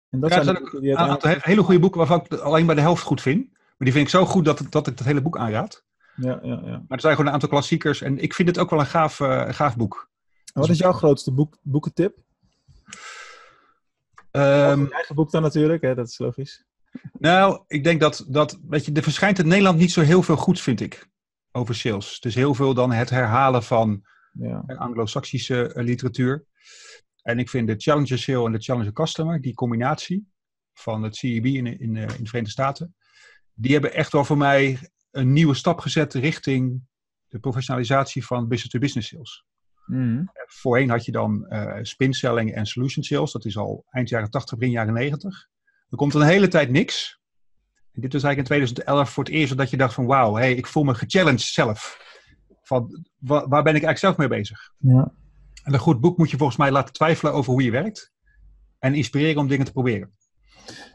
En 0.09 0.19
dat 0.19 0.33
Ja, 0.33 0.43
zijn 0.43 0.59
ook 0.59 0.73
een 0.73 0.97
aantal 0.97 1.33
hele 1.39 1.63
goede 1.63 1.79
boeken 1.79 1.99
waarvan 1.99 2.25
ik 2.29 2.33
alleen 2.33 2.65
bij 2.65 2.75
de 2.75 2.81
helft 2.81 3.03
goed 3.03 3.21
vind. 3.21 3.49
Maar 3.51 3.61
die 3.77 3.91
vind 3.91 4.05
ik 4.05 4.09
zo 4.09 4.25
goed 4.25 4.45
dat, 4.45 4.63
dat 4.69 4.87
ik 4.87 4.97
het 4.97 5.07
hele 5.07 5.21
boek 5.21 5.37
aanraad. 5.37 5.85
Ja, 6.15 6.39
ja, 6.43 6.61
ja. 6.63 6.71
Maar 6.71 6.85
er 6.87 6.99
zijn 6.99 7.13
gewoon 7.13 7.27
een 7.27 7.33
aantal 7.33 7.49
klassiekers. 7.49 8.01
En 8.01 8.17
ik 8.17 8.33
vind 8.33 8.47
het 8.47 8.57
ook 8.57 8.69
wel 8.69 8.79
een 8.79 8.85
gaaf, 8.85 9.19
eh, 9.19 9.53
gaaf 9.53 9.77
boek. 9.77 10.09
En 10.53 10.61
wat 10.61 10.69
is 10.69 10.77
jouw 10.77 10.91
grootste 10.91 11.31
boek, 11.31 11.57
boekentip? 11.61 12.17
Je 14.31 14.87
eigen 14.91 15.15
boek 15.15 15.31
dan 15.31 15.41
natuurlijk, 15.41 15.81
hè? 15.81 15.95
dat 15.95 16.07
is 16.07 16.17
logisch. 16.17 16.65
nou, 17.19 17.63
ik 17.67 17.83
denk 17.83 17.99
dat, 17.99 18.25
dat 18.27 18.59
weet 18.67 18.85
je, 18.85 18.91
er 18.91 19.03
verschijnt 19.03 19.39
in 19.39 19.47
Nederland 19.47 19.77
niet 19.77 19.91
zo 19.91 20.01
heel 20.01 20.23
veel 20.23 20.35
goeds, 20.35 20.61
vind 20.61 20.79
ik, 20.81 21.09
over 21.51 21.75
sales. 21.75 22.15
Het 22.15 22.25
is 22.25 22.35
heel 22.35 22.53
veel 22.53 22.73
dan 22.73 22.91
het 22.91 23.09
herhalen 23.09 23.63
van 23.63 24.03
Ja. 24.33 24.63
anglo-saxische 24.67 25.73
eh, 25.73 25.83
literatuur. 25.83 26.45
En 27.21 27.39
ik 27.39 27.49
vind 27.49 27.67
de 27.67 27.75
Challenger 27.77 28.19
Sale 28.19 28.45
en 28.45 28.51
de 28.51 28.59
Challenger 28.59 28.93
Customer, 28.93 29.41
die 29.41 29.53
combinatie 29.53 30.27
van 30.73 31.03
het 31.03 31.15
CEB 31.15 31.45
in, 31.45 31.79
in, 31.79 31.95
eh, 31.95 32.01
in 32.01 32.07
de 32.23 32.29
Verenigde 32.29 32.49
Staten, 32.49 32.95
die 33.53 33.71
hebben 33.73 33.93
echt 33.93 34.11
wel 34.11 34.25
voor 34.25 34.37
mij 34.37 34.79
een 35.11 35.33
nieuwe 35.33 35.53
stap 35.53 35.79
gezet 35.79 36.13
richting 36.13 36.81
de 37.27 37.39
professionalisatie 37.39 38.25
van 38.25 38.47
business-to-business 38.47 39.07
sales. 39.09 39.45
Mhm. 39.85 40.23
Voorheen 40.45 40.89
had 40.89 41.05
je 41.05 41.11
dan 41.11 41.47
eh 41.47 41.79
spin 41.81 42.13
selling 42.13 42.53
en 42.53 42.65
solution 42.65 43.03
sales. 43.03 43.31
Dat 43.31 43.45
is 43.45 43.57
al 43.57 43.85
eind 43.89 44.09
jaren 44.09 44.29
80, 44.29 44.57
begin 44.57 44.73
jaren 44.73 44.93
90. 44.93 45.47
Er 45.89 45.97
komt 45.97 46.13
een 46.13 46.21
hele 46.21 46.47
tijd 46.47 46.69
niks. 46.69 47.19
En 47.93 48.01
dit 48.01 48.13
was 48.13 48.23
eigenlijk 48.23 48.37
in 48.37 48.43
2011 48.55 49.09
voor 49.09 49.23
het 49.23 49.33
eerst 49.33 49.57
dat 49.57 49.69
je 49.69 49.77
dacht 49.77 49.93
van 49.93 50.05
wauw, 50.05 50.35
hey, 50.35 50.53
ik 50.53 50.67
voel 50.67 50.83
me 50.83 50.93
gechallenged 50.95 51.41
zelf. 51.41 52.09
Van, 52.61 53.05
wa- 53.17 53.47
waar 53.47 53.63
ben 53.63 53.75
ik 53.75 53.83
eigenlijk 53.83 53.97
zelf 53.97 54.17
mee 54.17 54.27
bezig? 54.39 54.71
Ja. 54.77 55.13
En 55.63 55.73
een 55.73 55.79
goed 55.79 55.99
boek 55.99 56.17
moet 56.17 56.29
je 56.31 56.37
volgens 56.37 56.57
mij 56.57 56.71
laten 56.71 56.93
twijfelen 56.93 57.33
over 57.33 57.51
hoe 57.51 57.63
je 57.63 57.71
werkt. 57.71 58.11
En 58.79 58.93
inspireren 58.95 59.41
om 59.41 59.47
dingen 59.47 59.65
te 59.65 59.71
proberen. 59.71 60.11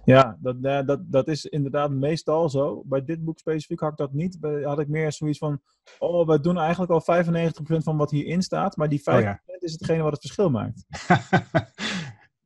Ja, 0.07 0.37
dat, 0.41 0.57
eh, 0.63 0.87
dat, 0.87 1.01
dat 1.13 1.29
is 1.29 1.45
inderdaad 1.45 1.91
meestal 1.91 2.49
zo. 2.49 2.83
Bij 2.87 3.05
dit 3.05 3.25
boek 3.25 3.39
specifiek 3.39 3.81
had 3.81 3.91
ik 3.91 3.97
dat 3.97 4.13
niet. 4.13 4.39
Had 4.63 4.79
ik 4.79 4.89
meer 4.89 5.13
zoiets 5.13 5.39
van, 5.39 5.61
oh, 5.99 6.27
we 6.29 6.41
doen 6.41 6.59
eigenlijk 6.59 6.93
al 6.93 7.01
95% 7.01 7.83
van 7.83 7.97
wat 7.97 8.11
hierin 8.11 8.43
staat, 8.43 8.77
maar 8.77 8.89
die 8.89 9.01
5% 9.01 9.03
Oh 9.03 9.21
ja. 9.21 9.41
is 9.59 9.73
hetgene 9.73 10.03
wat 10.03 10.13
het 10.13 10.21
verschil 10.21 10.51
maakt. 10.51 10.85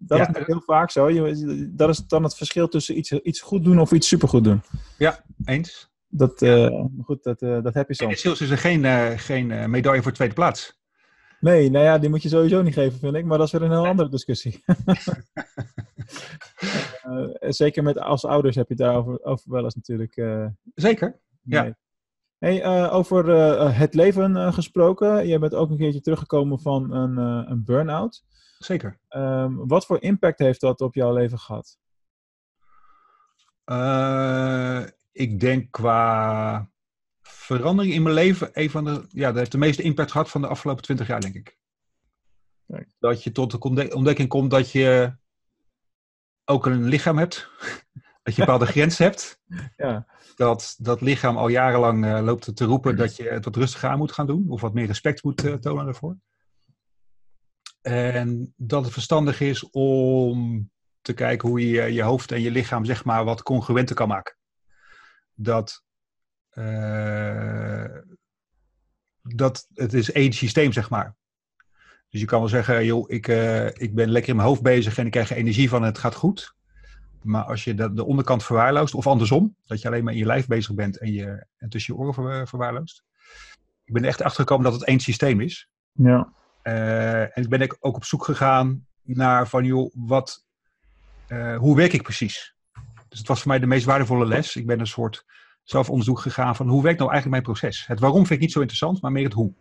Dat 0.03 0.19
Ja, 0.19 0.35
is 0.35 0.47
heel 0.47 0.61
vaak 0.61 0.91
zo. 0.91 1.11
Dat 1.71 1.89
is 1.89 2.07
dan 2.07 2.23
het 2.23 2.37
verschil 2.37 2.69
tussen 2.69 2.99
iets, 2.99 3.13
iets 3.13 3.41
goed 3.41 3.65
doen 3.65 3.81
of 3.81 3.93
iets 3.93 4.09
supergoed 4.09 4.45
doen. 4.45 4.63
Eens. 5.45 5.91
Dat, 6.09 6.43
eh, 6.43 6.85
goed, 7.03 7.23
dat, 7.23 7.43
eh, 7.43 7.63
dat 7.63 7.75
heb 7.75 7.89
je 7.91 7.97
En 8.05 8.09
in 8.09 8.17
soms. 8.17 8.21
sales 8.21 8.41
is 8.41 8.51
er 8.51 8.59
geen, 8.59 8.85
eh, 8.85 9.11
geen 9.19 9.71
medaille 9.71 10.03
voor 10.03 10.13
tweede 10.13 10.35
plaats. 10.35 10.79
Nee, 11.41 11.71
nou 11.71 11.85
ja, 11.85 11.99
die 11.99 12.09
moet 12.11 12.23
je 12.23 12.29
sowieso 12.29 12.63
niet 12.63 12.75
geven, 12.75 12.99
vind 12.99 13.15
ik. 13.15 13.25
Maar 13.25 13.39
dat 13.39 13.47
is 13.47 13.53
weer 13.53 13.63
een 13.63 13.71
heel 13.71 13.87
andere 13.87 14.09
discussie. 14.09 14.65
Eh, 17.01 17.27
zeker 17.41 17.83
met 17.83 17.99
als 17.99 18.25
ouders 18.25 18.57
heb 18.57 18.69
je 18.69 18.75
het 18.75 18.83
daarover 18.83 19.25
over 19.25 19.51
wel 19.51 19.65
eens 19.65 19.75
natuurlijk. 19.75 20.17
eh, 20.17 20.47
Zeker. 20.75 21.21
Ja. 21.43 21.79
Hey, 22.39 22.63
eh, 22.63 22.95
over 22.95 23.35
eh, 23.37 23.79
het 23.79 23.95
leven 23.95 24.37
eh, 24.37 24.53
gesproken. 24.53 25.27
Je 25.29 25.39
bent 25.39 25.55
ook 25.55 25.71
een 25.71 25.77
keertje 25.77 26.01
teruggekomen 26.01 26.61
van 26.61 26.93
een, 26.93 27.19
eh, 27.19 27.51
een 27.51 27.65
burn-out. 27.65 28.25
Zeker. 28.59 28.99
Ehm, 29.09 29.55
wat 29.55 29.87
voor 29.87 30.03
impact 30.03 30.39
heeft 30.39 30.61
dat 30.61 30.81
op 30.81 30.95
jouw 30.95 31.13
leven 31.15 31.39
gehad? 31.39 31.79
Eh, 33.65 34.83
ik 35.13 35.41
denk 35.41 35.71
qua 35.71 36.71
verandering 37.23 37.95
in 37.95 38.03
mijn 38.03 38.15
leven, 38.15 38.49
een 38.53 38.71
van 38.71 38.85
de, 38.85 39.05
ja, 39.09 39.27
dat 39.29 39.37
heeft 39.37 39.53
de 39.53 39.59
meeste 39.59 39.83
impact 39.83 40.11
gehad 40.11 40.31
van 40.31 40.41
de 40.41 40.47
afgelopen 40.47 40.83
twintig 40.83 41.07
jaar, 41.07 41.21
denk 41.21 41.35
ik. 41.35 41.59
Kijk. 42.67 42.93
Dat 42.99 43.23
je 43.25 43.33
tot 43.33 43.51
de 43.51 43.59
ontde- 43.59 43.95
ontdekking 43.95 44.29
komt 44.29 44.51
dat 44.51 44.71
je 44.71 45.13
ook 46.51 46.67
een 46.67 46.85
lichaam 46.85 47.19
hebt, 47.19 47.49
dat 48.23 48.35
je 48.35 48.41
bepaalde 48.41 48.67
grenzen 48.67 49.05
hebt, 49.05 49.41
Ja, 49.77 50.07
dat 50.37 50.75
dat 50.79 51.01
lichaam 51.01 51.37
al 51.37 51.49
jarenlang 51.49 52.05
eh, 52.05 52.21
loopt 52.23 52.57
te 52.57 52.65
roepen 52.65 52.97
dat 52.97 53.17
je 53.17 53.29
het 53.29 53.45
wat 53.45 53.57
rustiger 53.57 53.89
aan 53.89 53.99
moet 53.99 54.13
gaan 54.13 54.27
doen, 54.27 54.45
of 54.49 54.61
wat 54.61 54.75
meer 54.75 54.87
respect 54.87 55.23
moet 55.23 55.45
eh, 55.45 55.55
tonen 55.55 55.85
daarvoor. 55.85 56.17
En 57.81 58.55
dat 58.57 58.85
het 58.85 58.93
verstandig 58.93 59.41
is 59.41 59.71
om 59.71 60.71
te 61.01 61.13
kijken 61.13 61.49
hoe 61.49 61.69
je 61.69 61.83
je 61.93 62.03
hoofd 62.03 62.33
en 62.33 62.41
je 62.41 62.51
lichaam 62.51 62.85
zeg 62.85 63.05
maar 63.05 63.25
wat 63.25 63.43
congruenter 63.43 63.97
kan 63.97 64.09
maken. 64.09 64.37
Dat, 65.35 65.83
eh, 66.51 67.97
dat 69.23 69.67
het 69.75 69.93
is 69.93 70.13
één 70.13 70.33
systeem 70.33 70.73
zeg 70.73 70.91
maar. 70.91 71.17
Dus 72.11 72.21
je 72.21 72.27
kan 72.27 72.39
wel 72.41 72.49
zeggen, 72.49 72.85
joh, 72.85 73.11
ik, 73.11 73.29
eh, 73.29 73.67
ik 73.67 73.95
ben 73.95 74.11
lekker 74.11 74.31
in 74.31 74.37
mijn 74.37 74.49
hoofd 74.49 74.63
bezig 74.63 74.99
en 74.99 75.05
ik 75.05 75.11
krijg 75.11 75.31
er 75.31 75.37
energie 75.37 75.69
van 75.69 75.81
en 75.81 75.89
het 75.89 75.99
gaat 75.99 76.15
goed. 76.15 76.55
Maar 77.23 77.45
als 77.45 77.65
je 77.65 77.75
de, 77.75 77.93
de 77.93 78.05
onderkant 78.05 78.45
verwaarloost, 78.45 78.95
of 78.95 79.07
andersom, 79.07 79.55
dat 79.67 79.81
je 79.81 79.89
alleen 79.89 80.05
maar 80.05 80.13
in 80.13 80.19
je 80.19 80.27
lijf 80.27 80.47
bezig 80.47 80.75
bent 80.75 80.99
en, 80.99 81.13
je, 81.13 81.47
en 81.57 81.69
tussen 81.69 81.95
je 81.95 82.01
oren 82.01 82.15
ver- 82.15 82.49
verwaarloost. 82.49 83.03
Ik 83.85 83.93
ben 83.93 84.05
echt 84.05 84.23
achter 84.23 84.41
gekomen 84.41 84.65
dat 84.65 84.73
het 84.73 84.85
één 84.85 85.01
systeem 85.01 85.41
is. 85.41 85.69
ja. 85.93 86.33
Eh, 86.63 87.21
en 87.21 87.43
ik 87.43 87.49
ben 87.49 87.77
ook 87.81 87.97
op 87.97 88.05
zoek 88.05 88.25
gegaan 88.25 88.87
naar 89.03 89.49
van, 89.49 89.65
joh, 89.65 89.91
wat, 89.95 90.45
eh, 91.27 91.57
hoe 91.57 91.77
werk 91.77 91.93
ik 91.93 92.03
precies? 92.03 92.55
Dus 93.09 93.19
het 93.19 93.29
was 93.29 93.39
voor 93.41 93.49
mij 93.49 93.59
de 93.59 93.67
meest 93.67 93.85
waardevolle 93.85 94.27
les. 94.27 94.57
Ik 94.57 94.67
ben 94.67 94.81
een 94.81 94.87
soort 94.87 95.25
zelfonderzoek 95.63 96.21
gegaan 96.21 96.57
van 96.57 96.69
hoe 96.69 96.83
werkt 96.83 96.99
nou 96.99 97.11
eigenlijk 97.11 97.43
mijn 97.43 97.57
proces? 97.57 97.87
Het 97.87 98.01
waarom 98.01 98.19
vind 98.21 98.31
ik 98.31 98.41
niet 98.41 98.53
zo 98.53 98.59
interessant, 98.61 99.01
maar 99.03 99.13
meer 99.13 99.25
het 99.25 99.33
hoe. 99.33 99.53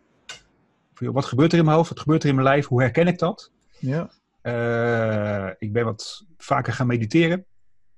Wat 1.00 1.24
gebeurt 1.24 1.52
er 1.52 1.58
in 1.58 1.64
mijn 1.64 1.76
hoofd? 1.76 1.88
Wat 1.88 2.00
gebeurt 2.00 2.22
er 2.22 2.28
in 2.28 2.34
mijn 2.34 2.46
lijf? 2.46 2.66
Hoe 2.66 2.80
herken 2.80 3.06
ik 3.06 3.18
dat? 3.18 3.50
ja. 3.78 4.10
Eh, 4.40 5.48
ik 5.58 5.72
ben 5.72 5.84
wat 5.84 6.26
vaker 6.36 6.72
gaan 6.72 6.86
mediteren. 6.86 7.46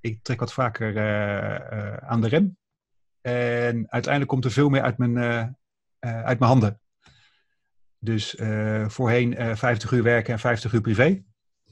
Ik 0.00 0.18
trek 0.22 0.40
wat 0.40 0.52
vaker 0.52 0.96
eh, 0.96 1.54
eh, 1.54 1.96
aan 1.96 2.20
de 2.20 2.28
rem. 2.28 2.56
En 3.20 3.90
uiteindelijk 3.90 4.32
komt 4.32 4.44
er 4.44 4.50
veel 4.50 4.68
meer 4.68 4.82
uit 4.82 4.98
mijn, 4.98 5.16
uit 6.00 6.38
mijn 6.38 6.50
handen. 6.50 6.80
Dus 7.98 8.36
voorheen 8.86 9.36
eh 9.36 9.54
50 9.54 9.90
uur 9.92 10.02
werken 10.02 10.32
en 10.32 10.38
50 10.38 10.72
uur 10.72 10.80
privé. 10.80 11.22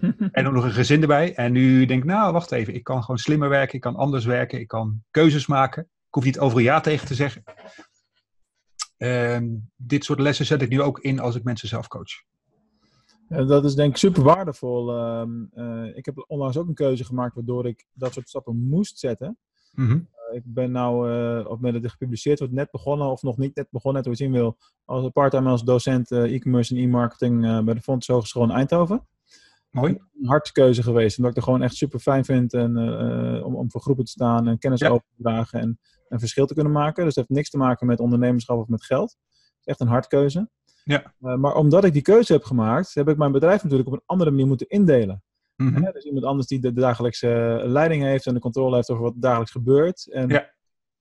En 0.33 0.47
ook 0.47 0.53
nog 0.53 0.65
een 0.65 0.73
gezin 0.73 1.01
erbij. 1.01 1.35
En 1.35 1.53
nu 1.53 1.87
denk 1.87 2.03
ik, 2.03 2.09
nou, 2.09 2.33
wacht 2.33 2.53
even. 2.53 2.75
Ik 2.75 2.85
kan 2.85 3.01
gewoon 3.01 3.19
slimmer 3.19 3.49
werken. 3.49 3.75
Ik 3.75 3.81
kan 3.81 3.97
anders 3.97 4.25
werken. 4.25 4.61
Ik 4.61 4.69
kan 4.69 5.03
keuzes 5.11 5.47
maken. 5.47 5.83
Ik 5.83 6.15
hoef 6.15 6.25
niet 6.25 6.39
overal 6.39 6.63
ja 6.63 6.81
tegen 6.81 7.07
te 7.07 7.15
zeggen. 7.15 7.43
En 9.01 9.71
dit 9.77 10.05
soort 10.05 10.21
lessen 10.21 10.47
zet 10.47 10.63
ik 10.63 10.69
nu 10.69 10.83
ook 10.83 10.99
in 10.99 11.19
als 11.19 11.35
ik 11.35 11.45
mensen 11.45 11.69
zelf 11.69 11.89
coach. 11.89 12.23
Ja, 13.29 13.45
dat 13.45 13.65
is 13.65 13.75
denk 13.75 13.91
ik 13.91 13.97
super 13.97 14.23
waardevol. 14.23 14.97
Ehm, 14.97 15.45
eh, 15.53 15.97
ik 15.97 16.05
heb 16.05 16.25
onlangs 16.27 16.57
ook 16.57 16.69
een 16.69 16.75
keuze 16.75 17.05
gemaakt 17.05 17.35
waardoor 17.35 17.67
ik 17.67 17.87
dat 17.93 18.13
soort 18.13 18.29
stappen 18.29 18.69
moest 18.69 18.99
zetten. 18.99 19.39
Mhm. 19.73 20.01
Ik 20.33 20.43
ben 20.45 20.71
nou, 20.71 21.11
eh, 21.11 21.39
op 21.39 21.45
het 21.45 21.55
moment 21.55 21.73
dat 21.73 21.83
dit 21.83 21.91
gepubliceerd 21.91 22.39
wordt, 22.39 22.55
net 22.55 22.71
begonnen, 22.71 23.11
of 23.11 23.23
nog 23.23 23.39
niet 23.39 23.55
net 23.55 23.67
begonnen, 23.71 24.03
net 24.03 24.11
hoe 24.11 24.19
je 24.19 24.25
het 24.25 24.33
zien 24.33 24.43
wil, 24.43 24.59
als 24.85 25.11
part-time 25.13 25.49
als 25.51 25.65
docent 25.65 26.11
eh, 26.11 26.35
e-commerce 26.35 26.75
en 26.75 26.81
e-marketing 26.81 27.45
eh, 27.45 27.61
bij 27.61 27.75
de 27.75 27.81
Fonds 27.81 28.07
Hogeschool 28.07 28.43
in 28.45 28.51
Eindhoven. 28.51 29.07
Mooi. 29.71 29.93
Een 30.21 30.29
hartkeuze 30.29 30.83
geweest, 30.83 31.17
omdat 31.17 31.31
ik 31.31 31.37
het 31.37 31.47
gewoon 31.47 31.63
echt 31.63 31.75
super 31.75 31.99
fijn 31.99 32.25
vind 32.25 32.55
en, 32.55 32.77
eh, 32.77 33.37
eh, 33.37 33.45
om, 33.45 33.55
om 33.55 33.71
voor 33.71 33.81
groepen 33.81 34.05
te 34.05 34.11
staan 34.11 34.49
en 34.49 34.59
kennis 34.59 34.81
Ja. 34.81 34.89
over 34.89 35.07
te 35.17 35.23
dragen 35.23 35.61
en 35.61 35.79
een 36.11 36.19
verschil 36.19 36.47
te 36.47 36.55
kunnen 36.55 36.73
maken. 36.73 37.05
Dus 37.05 37.15
het 37.15 37.17
heeft 37.17 37.29
niks 37.39 37.51
te 37.51 37.57
maken 37.59 37.87
met 37.87 38.01
ondernemerschap 38.01 38.59
of 38.59 38.69
met 38.69 38.85
geld. 38.85 39.11
Het 39.11 39.59
is 39.61 39.67
echt 39.67 39.81
een 39.81 39.87
hartkeuze. 39.87 40.51
Ja. 40.85 41.15
Eh, 41.21 41.35
maar 41.37 41.55
omdat 41.55 41.85
ik 41.85 41.93
die 41.93 42.03
keuze 42.03 42.33
heb 42.33 42.45
gemaakt, 42.45 42.95
heb 42.95 43.09
ik 43.09 43.17
mijn 43.17 43.33
bedrijf 43.33 43.63
natuurlijk 43.63 43.89
op 43.89 43.95
een 43.95 44.03
andere 44.07 44.31
manier 44.31 44.47
moeten 44.47 44.69
indelen. 44.69 45.23
Mhm. 45.57 45.83
Hè, 45.83 45.93
Dus 45.93 46.05
iemand 46.05 46.25
anders 46.25 46.47
die 46.47 46.61
de 46.61 46.73
dagelijkse 46.73 47.61
leiding 47.65 48.03
heeft 48.03 48.27
en 48.27 48.35
de 48.35 48.41
controle 48.41 48.75
heeft 48.75 48.91
over 48.91 49.03
wat 49.03 49.15
dagelijks 49.17 49.51
gebeurt. 49.53 50.11
En 50.13 50.29
Ja. 50.29 50.53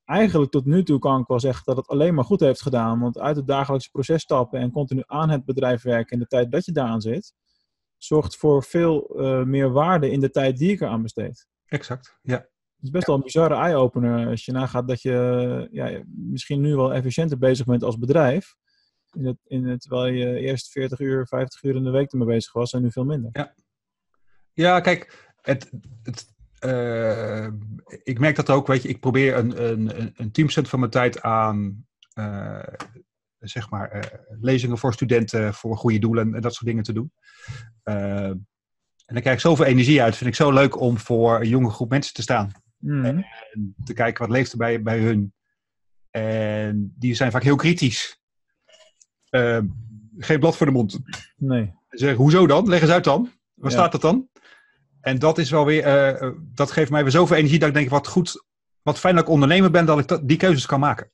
eigenlijk 0.06 0.52
tot 0.52 0.66
nu 0.66 0.84
toe 0.84 1.00
kan 1.00 1.22
ik 1.22 1.28
wel 1.28 1.40
zeggen 1.40 1.64
dat 1.66 1.78
het 1.78 1.88
alleen 1.88 2.14
maar 2.14 2.24
goed 2.24 2.40
heeft 2.40 2.62
gedaan. 2.62 3.00
Want 3.00 3.20
uit 3.20 3.36
het 3.36 3.48
dagelijkse 3.48 3.90
proces 3.92 4.22
stappen 4.22 4.60
en 4.60 4.72
continu 4.72 5.04
aan 5.06 5.30
het 5.30 5.46
bedrijf 5.46 5.82
werken 5.82 6.12
in 6.12 6.20
de 6.20 6.28
tijd 6.28 6.52
dat 6.52 6.66
je 6.66 6.72
daaraan 6.72 7.02
zit, 7.02 7.34
zorgt 7.98 8.38
voor 8.38 8.64
veel 8.64 9.08
eh, 9.20 9.44
meer 9.44 9.72
waarde 9.72 10.12
in 10.12 10.20
de 10.20 10.30
tijd 10.30 10.58
die 10.58 10.72
ik 10.72 10.82
eraan 10.82 11.02
besteed. 11.02 11.48
Exact. 11.66 12.18
Ja. 12.22 12.48
Het 12.80 12.88
is 12.88 12.94
best 12.94 13.08
wel 13.08 13.16
een 13.16 13.22
bizarre 13.24 13.54
eye-opener 13.56 14.28
als 14.28 14.46
je 14.46 14.52
nagaat 14.52 14.88
dat 14.88 15.02
je 15.02 15.68
ja, 15.72 16.02
misschien 16.08 16.62
nu 16.62 16.76
wel 16.76 16.94
efficiënter 16.94 17.38
bezig 17.38 17.66
bent 17.66 17.84
als 17.84 17.98
bedrijf. 17.98 18.56
In 19.14 19.26
het, 19.26 19.38
in 19.48 19.66
het, 19.68 19.82
terwijl 19.82 20.06
je 20.14 20.40
eerst 20.40 20.72
40 20.72 21.00
uur, 21.00 21.28
50 21.28 21.64
uur 21.64 21.76
in 21.76 21.84
de 21.84 21.90
week 21.90 22.12
ermee 22.12 22.28
bezig 22.28 22.54
was 22.54 22.74
en 22.74 22.82
nu 22.82 22.92
veel 22.92 23.06
minder. 23.06 23.30
Ja, 24.54 24.80
kijk, 24.80 25.32
het, 25.42 25.72
het, 26.04 26.34
eh, 26.60 27.48
ik 28.04 28.20
merk 28.20 28.36
dat 28.36 28.50
ook, 28.50 28.68
weet 28.68 28.82
je, 28.82 28.90
ik 28.90 29.00
probeer 29.00 29.38
een, 29.38 29.64
een, 29.72 30.00
een- 30.00 30.14
een 30.16 30.32
10% 30.32 30.68
van 30.70 30.80
mijn 30.80 30.92
tijd 30.92 31.22
aan, 31.22 31.86
eh, 32.14 32.64
zeg 33.40 33.70
maar, 33.70 33.90
eh, 33.92 34.20
lezingen 34.42 34.78
voor 34.78 34.94
studenten, 34.94 35.54
voor 35.54 35.78
goede 35.78 36.00
doelen 36.00 36.34
en 36.36 36.42
dat 36.42 36.54
soort 36.54 36.66
dingen 36.66 36.84
te 36.84 36.94
doen. 36.94 37.12
Eh, 37.84 38.24
en 38.26 39.16
dan 39.16 39.22
krijg 39.22 39.36
ik 39.36 39.42
zoveel 39.44 39.66
energie 39.66 40.02
uit, 40.02 40.16
vind 40.16 40.30
ik 40.30 40.36
zo 40.36 40.52
leuk 40.52 40.80
om 40.80 40.98
voor 40.98 41.40
een 41.40 41.48
jonge 41.50 41.70
groep 41.70 41.90
mensen 41.90 42.14
te 42.14 42.22
staan. 42.22 42.52
Mhm. 42.80 43.06
En 43.06 43.76
te 43.84 43.94
kijken 43.94 44.22
wat 44.28 44.36
leeft 44.36 44.52
er 44.52 44.58
bij, 44.58 44.82
bij 44.82 45.00
hun. 45.00 45.34
En 46.10 46.94
die 46.98 47.14
zijn 47.14 47.32
vaak 47.32 47.44
heel 47.44 47.56
kritisch. 47.56 48.20
Eh, 49.30 49.60
geen 50.18 50.40
blad 50.40 50.58
voor 50.58 50.66
de 50.66 50.72
mond. 50.72 51.00
Nee. 51.38 51.74
Zeg, 51.90 52.16
hoezo 52.16 52.48
dan? 52.48 52.68
Leg 52.70 52.82
eens 52.82 52.92
uit 52.92 53.04
dan. 53.04 53.22
Waar 53.54 53.72
Ja. 53.72 53.78
staat 53.78 53.92
dat 53.92 54.02
dan? 54.02 54.30
En 55.02 55.20
dat 55.20 55.38
is 55.38 55.50
wel 55.50 55.66
weer, 55.66 55.84
eh, 55.84 56.22
eh, 56.22 56.34
dat 56.40 56.72
geeft 56.72 56.92
mij 56.92 57.02
weer 57.04 57.12
zoveel 57.12 57.38
energie 57.38 57.60
dat 57.60 57.68
ik 57.68 57.74
denk, 57.74 57.90
wat 57.90 58.08
goed, 58.08 58.46
wat 58.82 59.00
fijn 59.00 59.16
dat 59.16 59.24
ik 59.24 59.30
ondernemer 59.30 59.72
ben, 59.72 59.86
dat 59.86 60.00
ik 60.00 60.08
dat- 60.08 60.28
die 60.28 60.38
keuzes 60.38 60.66
kan 60.66 60.80
maken. 60.80 61.12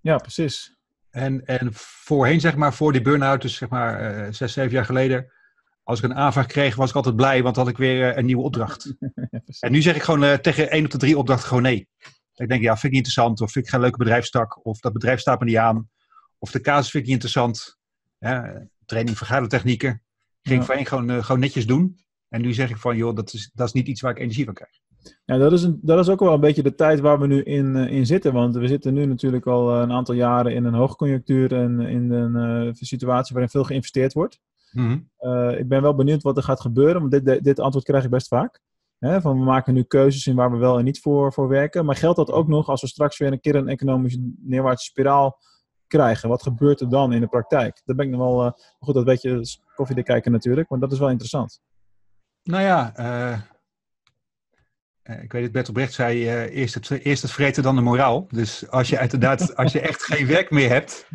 Ja, 0.00 0.16
precies. 0.16 0.76
En, 1.10 1.44
en 1.46 1.68
voorheen, 1.72 2.40
zeg 2.40 2.56
maar, 2.56 2.74
voor 2.74 2.92
die 2.92 3.02
burn-out, 3.02 3.42
dus 3.42 3.54
zeg 3.56 3.68
maar 3.68 4.00
eh, 4.00 4.32
zes, 4.32 4.52
zeven 4.52 4.72
jaar 4.72 4.84
geleden, 4.84 5.32
als 5.82 5.98
ik 5.98 6.04
een 6.04 6.14
aanvraag 6.14 6.46
kreeg, 6.46 6.74
was 6.76 6.90
ik 6.90 6.96
altijd 6.96 7.16
blij, 7.16 7.42
want 7.42 7.54
dan 7.54 7.64
had 7.64 7.72
ik 7.72 7.78
weer 7.78 8.18
een 8.18 8.26
nieuwe 8.26 8.42
opdracht. 8.42 8.94
En 9.60 9.72
nu 9.72 9.82
zeg 9.82 9.96
ik 9.96 10.02
gewoon 10.02 10.24
eh, 10.24 10.34
tegen 10.34 10.70
één 10.70 10.84
op 10.84 10.90
de 10.90 10.98
drie 10.98 11.18
opdrachten 11.18 11.48
gewoon 11.48 11.62
nee. 11.62 11.88
Ik 12.34 12.48
denk, 12.48 12.62
ja, 12.62 12.70
vind 12.72 12.84
ik 12.84 12.90
niet 12.90 13.06
interessant, 13.06 13.40
of 13.40 13.52
vind 13.52 13.64
ik 13.64 13.70
geen 13.70 13.80
leuke 13.80 13.98
bedrijfstak, 13.98 14.66
of 14.66 14.80
dat 14.80 14.92
bedrijf 14.92 15.20
staat 15.20 15.38
me 15.40 15.46
niet 15.46 15.56
aan, 15.56 15.90
of 16.38 16.50
de 16.50 16.60
casus 16.60 16.90
vind 16.90 17.02
ik 17.02 17.10
niet 17.10 17.22
interessant. 17.22 17.78
Ja, 18.18 18.66
training 18.84 19.16
vergadertechnieken. 19.16 20.02
Ging 20.42 20.58
Ja. 20.60 20.64
voorheen 20.66 20.86
gewoon, 20.86 21.10
eh, 21.10 21.24
gewoon 21.24 21.40
netjes 21.40 21.66
doen. 21.66 22.00
En 22.28 22.40
nu 22.40 22.52
zeg 22.52 22.70
ik 22.70 22.76
van, 22.76 22.96
joh, 22.96 23.14
dat 23.16 23.32
is, 23.32 23.50
dat 23.54 23.66
is 23.66 23.72
niet 23.72 23.86
iets 23.88 24.00
waar 24.00 24.10
ik 24.10 24.18
energie 24.18 24.44
van 24.44 24.54
krijg. 24.54 24.80
Ja, 25.24 25.36
dat 25.36 25.52
is, 25.52 25.62
een, 25.62 25.78
dat 25.82 25.98
is 25.98 26.08
ook 26.08 26.20
wel 26.20 26.34
een 26.34 26.40
beetje 26.40 26.62
de 26.62 26.74
tijd 26.74 27.00
waar 27.00 27.18
we 27.20 27.26
nu 27.26 27.42
in, 27.42 27.76
eh, 27.76 27.92
in 27.92 28.06
zitten. 28.06 28.32
Want 28.32 28.54
we 28.56 28.66
zitten 28.66 28.94
nu 28.94 29.04
natuurlijk 29.06 29.46
al 29.46 29.74
een 29.74 29.92
aantal 29.92 30.14
jaren 30.14 30.54
in 30.54 30.64
een 30.64 30.74
hoogconjunctuur 30.74 31.52
en 31.54 31.80
in 31.80 32.10
een 32.10 32.74
situatie 32.74 33.32
waarin 33.32 33.50
veel 33.50 33.64
geïnvesteerd 33.64 34.12
wordt. 34.12 34.40
Eh, 35.16 35.58
ik 35.58 35.68
ben 35.68 35.82
wel 35.82 35.94
benieuwd 35.94 36.22
wat 36.22 36.36
er 36.36 36.42
gaat 36.42 36.60
gebeuren, 36.60 37.00
want 37.08 37.24
dit, 37.24 37.44
dit 37.44 37.60
antwoord 37.60 37.84
krijg 37.84 38.04
ik 38.04 38.10
best 38.10 38.28
vaak. 38.28 38.60
Hè, 39.02 39.20
van 39.20 39.38
we 39.38 39.44
maken 39.44 39.74
nu 39.74 39.82
keuzes 39.82 40.26
in 40.26 40.34
waar 40.34 40.50
we 40.50 40.56
wel 40.56 40.78
en 40.78 40.84
niet 40.84 41.00
voor, 41.00 41.32
voor 41.32 41.48
werken. 41.48 41.84
Maar 41.84 41.96
geldt 41.96 42.16
dat 42.16 42.30
ook 42.30 42.48
nog 42.48 42.68
als 42.68 42.80
we 42.80 42.86
straks 42.86 43.18
weer 43.18 43.32
een 43.32 43.40
keer 43.40 43.54
een 43.54 43.68
economische 43.68 44.32
neerwaartse 44.38 44.86
spiraal 44.86 45.38
krijgen? 45.86 46.28
Wat 46.28 46.42
gebeurt 46.42 46.80
er 46.80 46.88
dan 46.88 47.12
in 47.12 47.20
de 47.20 47.26
praktijk? 47.26 47.82
Dat 47.84 47.96
ben 47.96 48.06
ik 48.06 48.12
nog 48.12 48.20
wel. 48.20 48.44
eh, 48.44 48.52
goed, 48.78 48.94
dat 48.94 49.04
weet 49.04 49.22
je, 49.22 49.58
koffie 49.74 50.02
kijken 50.02 50.32
natuurlijk, 50.32 50.68
maar 50.68 50.78
dat 50.78 50.92
is 50.92 50.98
wel 50.98 51.10
interessant. 51.10 51.60
Nou 52.42 52.62
ja, 52.62 52.96
eh, 52.96 53.32
eh, 55.02 55.22
ik 55.22 55.32
weet 55.32 55.42
het, 55.42 55.52
Bertolt 55.52 55.76
Brecht 55.76 55.92
zei, 55.92 56.28
eerst, 56.48 56.74
het, 56.74 56.90
eerst 56.90 57.22
het 57.22 57.30
vreten, 57.30 57.62
dan 57.62 57.74
de 57.74 57.82
moraal. 57.82 58.26
Dus 58.28 58.70
als 58.70 58.88
je 58.88 59.00
inderdaad, 59.00 59.54
als 59.56 59.72
je 59.72 59.80
echt 59.80 60.02
geen 60.02 60.26
werk 60.26 60.50
meer 60.50 60.68
hebt, 60.68 61.08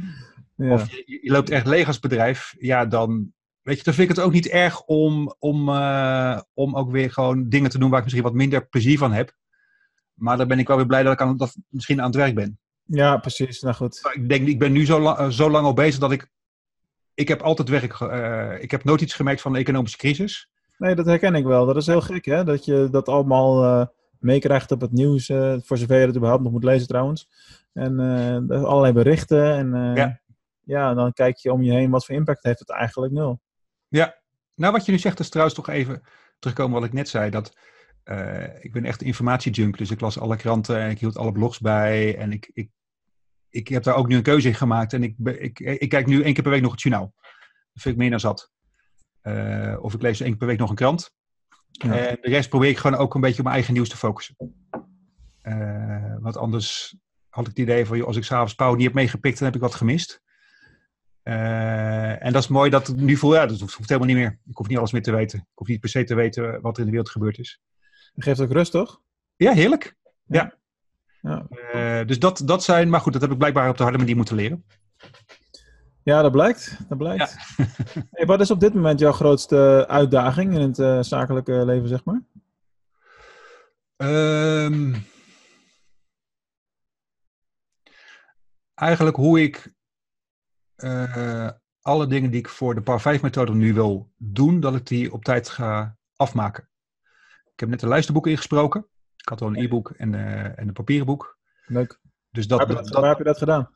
Ja, 0.55 0.73
of 0.73 0.91
je, 0.91 1.19
je 1.21 1.31
loopt 1.31 1.49
echt 1.49 1.65
leeg 1.65 1.87
als 1.87 1.99
bedrijf, 1.99 2.55
ja, 2.59 2.85
dan, 2.85 3.33
weet 3.67 3.77
je, 3.77 3.83
dan 3.83 3.93
vind 3.93 4.09
ik 4.09 4.15
het 4.15 4.25
ook 4.25 4.31
niet 4.31 4.47
erg 4.47 4.81
om, 4.83 5.35
om, 5.39 5.69
eh, 5.69 6.39
om 6.53 6.75
ook 6.75 6.91
weer 6.91 7.11
gewoon 7.11 7.49
dingen 7.49 7.69
te 7.69 7.77
doen 7.79 7.89
waar 7.89 7.97
ik 7.97 8.03
misschien 8.03 8.25
wat 8.25 8.33
minder 8.33 8.67
plezier 8.67 8.97
van 8.97 9.11
heb. 9.13 9.35
Maar 10.13 10.37
dan 10.37 10.47
ben 10.47 10.59
ik 10.59 10.67
wel 10.67 10.77
weer 10.77 10.85
blij 10.85 11.03
dat 11.03 11.13
ik 11.13 11.21
aan, 11.21 11.37
dat 11.37 11.55
misschien 11.69 11.99
aan 11.99 12.05
het 12.07 12.15
werk 12.15 12.35
ben. 12.35 12.59
ja 12.83 13.17
precies. 13.17 13.61
Nou 13.61 13.75
goed. 13.75 13.99
Maar 14.03 14.13
Ik 14.15 14.29
denk, 14.29 14.47
ik 14.47 14.59
ben 14.59 14.71
nu 14.71 14.85
zo, 14.85 14.99
la- 14.99 15.17
eh, 15.17 15.27
zo 15.29 15.49
lang 15.49 15.65
al 15.65 15.73
bezig 15.73 15.99
dat 15.99 16.11
ik, 16.11 16.29
ik 17.13 17.27
heb 17.27 17.41
altijd 17.41 17.69
werk, 17.69 17.93
eh, 18.01 18.63
ik 18.63 18.71
heb 18.71 18.83
nooit 18.83 19.01
iets 19.01 19.13
gemerkt 19.13 19.41
van 19.41 19.53
de 19.53 19.59
economische 19.59 19.97
crisis. 19.97 20.49
Nee, 20.77 20.95
dat 20.95 21.05
herken 21.05 21.35
ik 21.35 21.45
wel. 21.45 21.65
Dat 21.65 21.75
is 21.75 21.85
heel 21.87 22.01
gek, 22.01 22.25
hè? 22.25 22.43
Dat 22.43 22.65
je 22.65 22.87
dat 22.91 23.07
allemaal 23.09 23.63
eh, 23.63 23.85
meekrijgt 24.19 24.71
op 24.71 24.81
het 24.81 24.91
nieuws. 24.91 25.25
voor 25.63 25.77
zover 25.77 25.99
je 25.99 26.05
het 26.05 26.15
überhaupt 26.15 26.43
nog 26.43 26.51
moet 26.51 26.63
lezen, 26.63 26.87
trouwens. 26.87 27.29
En 27.73 27.99
allerlei 28.49 28.93
berichten. 28.93 29.53
En 29.53 29.95
Ja. 29.95 30.19
ja, 30.63 30.93
dan 30.93 31.13
kijk 31.13 31.37
je 31.37 31.51
om 31.51 31.61
je 31.63 31.71
heen. 31.71 31.89
Wat 31.89 32.05
voor 32.05 32.15
impact 32.15 32.43
heeft 32.43 32.59
het 32.59 32.69
eigenlijk? 32.71 33.13
Nul. 33.13 33.39
Nou, 34.55 34.71
wat 34.71 34.85
je 34.85 34.91
nu 34.91 34.97
zegt 34.97 35.19
is 35.19 35.29
trouwens 35.29 35.57
toch 35.57 35.69
even 35.69 36.01
terugkomen 36.39 36.79
wat 36.79 36.87
ik 36.87 36.93
net 36.93 37.09
zei. 37.09 37.29
Dat, 37.29 37.57
eh, 38.03 38.63
ik 38.63 38.73
ben 38.73 38.85
echt 38.85 39.01
informatiejunk, 39.01 39.77
dus 39.77 39.91
ik 39.91 40.01
las 40.01 40.19
alle 40.19 40.35
kranten 40.35 40.79
en 40.79 40.89
ik 40.89 40.99
hield 40.99 41.17
alle 41.17 41.31
blogs 41.31 41.59
bij. 41.59 42.17
En 42.17 42.31
ik, 42.31 42.49
ik, 42.53 42.69
ik 43.49 43.67
heb 43.67 43.83
daar 43.83 43.95
ook 43.95 44.07
nu 44.07 44.15
een 44.15 44.21
keuze 44.21 44.47
in 44.47 44.55
gemaakt. 44.55 44.93
En 44.93 45.03
ik, 45.03 45.15
ik, 45.19 45.59
ik 45.59 45.89
kijk 45.89 46.05
nu 46.05 46.23
één 46.23 46.33
keer 46.33 46.43
per 46.43 46.51
week 46.51 46.61
nog 46.61 46.71
het 46.71 46.81
journaal. 46.81 47.13
Dat 47.73 47.81
vind 47.81 47.95
ik 47.95 48.01
meer 48.01 48.09
dan 48.09 48.19
zat. 48.19 48.51
Eh, 49.21 49.77
of 49.81 49.93
ik 49.93 50.01
lees 50.01 50.19
één 50.19 50.29
keer 50.29 50.37
per 50.37 50.47
week 50.47 50.59
nog 50.59 50.69
een 50.69 50.75
krant. 50.75 51.15
Ja. 51.69 51.97
En 51.97 52.17
de 52.21 52.29
rest 52.29 52.49
probeer 52.49 52.69
ik 52.69 52.77
gewoon 52.77 52.99
ook 52.99 53.15
een 53.15 53.21
beetje 53.21 53.37
op 53.37 53.43
mijn 53.43 53.55
eigen 53.55 53.73
nieuws 53.73 53.89
te 53.89 53.97
focussen. 53.97 54.35
Eh, 55.41 56.15
want 56.19 56.37
anders 56.37 56.97
had 57.29 57.43
ik 57.43 57.49
het 57.49 57.59
idee 57.59 57.85
van, 57.85 57.97
joh, 57.97 58.07
als 58.07 58.15
ik 58.15 58.23
s'avonds 58.23 58.55
Pauw 58.55 58.73
niet 58.73 58.85
heb 58.85 58.93
meegepikt, 58.93 59.37
dan 59.37 59.45
heb 59.45 59.55
ik 59.55 59.61
wat 59.61 59.75
gemist. 59.75 60.21
Eh, 61.27 62.25
en 62.25 62.33
dat 62.33 62.43
is 62.43 62.47
mooi 62.47 62.69
dat 62.69 62.87
het 62.87 62.95
nu 62.95 63.17
voel, 63.17 63.33
ja, 63.33 63.45
dat 63.45 63.59
hoeft, 63.59 63.73
hoeft 63.73 63.89
helemaal 63.89 64.09
niet 64.09 64.17
meer. 64.17 64.39
Ik 64.45 64.57
hoef 64.57 64.67
niet 64.67 64.77
alles 64.77 64.91
meer 64.91 65.01
te 65.01 65.11
weten. 65.11 65.39
Ik 65.39 65.57
hoef 65.57 65.67
niet 65.67 65.79
per 65.79 65.89
se 65.89 66.03
te 66.03 66.15
weten 66.15 66.61
wat 66.61 66.73
er 66.73 66.79
in 66.79 66.85
de 66.85 66.91
wereld 66.91 67.09
gebeurd 67.09 67.37
is. 67.37 67.61
Dat 68.13 68.23
geeft 68.23 68.39
ook 68.39 68.51
rust, 68.51 68.71
toch? 68.71 69.01
Ja, 69.35 69.53
heerlijk. 69.53 69.95
Ja. 70.25 70.53
Eh, 71.21 72.05
dus 72.05 72.19
dat, 72.19 72.41
dat 72.45 72.63
zijn, 72.63 72.89
maar 72.89 73.01
goed, 73.01 73.13
dat 73.13 73.21
heb 73.21 73.31
ik 73.31 73.37
blijkbaar 73.37 73.69
op 73.69 73.77
de 73.77 73.83
harde 73.83 73.97
manier 73.97 74.15
moeten 74.15 74.35
leren. 74.35 74.65
Ja, 76.03 76.21
dat 76.21 76.31
blijkt. 76.31 76.77
Dat 76.89 76.97
blijkt. 76.97 77.37
hey, 78.11 78.25
wat 78.25 78.41
is 78.41 78.51
op 78.51 78.59
dit 78.59 78.73
moment 78.73 78.99
jouw 78.99 79.11
grootste 79.11 79.85
uitdaging 79.87 80.53
in 80.53 80.61
het 80.61 80.79
eh, 80.79 81.01
zakelijke 81.01 81.65
leven, 81.65 81.87
zeg 81.87 82.03
maar? 82.03 82.21
Ehm, 83.95 84.93
eigenlijk 88.73 89.15
hoe 89.15 89.41
ik 89.41 89.75
eh, 90.77 91.49
alle 91.81 92.07
dingen 92.07 92.31
die 92.31 92.39
ik 92.39 92.49
voor 92.49 92.75
de 92.75 92.81
Par 92.81 93.01
5 93.01 93.21
methode 93.21 93.53
nu 93.53 93.73
wil 93.73 94.11
doen, 94.17 94.59
dat 94.59 94.75
ik 94.75 94.85
die 94.87 95.13
op 95.13 95.23
tijd 95.23 95.49
ga 95.49 95.97
afmaken. 96.15 96.69
Ik 97.53 97.59
heb 97.59 97.69
net 97.69 97.81
een 97.81 97.89
luisterboek 97.89 98.27
ingesproken. 98.27 98.87
Ik 99.15 99.29
had 99.29 99.41
al 99.41 99.47
een 99.47 99.55
e-book 99.55 99.89
en, 99.89 100.13
eh, 100.13 100.43
en 100.59 100.67
een 100.67 100.73
papieren 100.73 101.05
boek. 101.05 101.37
Leuk. 101.65 101.99
Dus 102.31 102.45
Waar 102.45 102.57
dat, 102.57 102.67
heb, 102.67 102.77
je 102.77 102.83
dat, 102.83 102.91
dat- 102.91 103.01
waar 103.01 103.09
heb 103.09 103.17
je 103.17 103.23
dat 103.23 103.37
gedaan? 103.37 103.69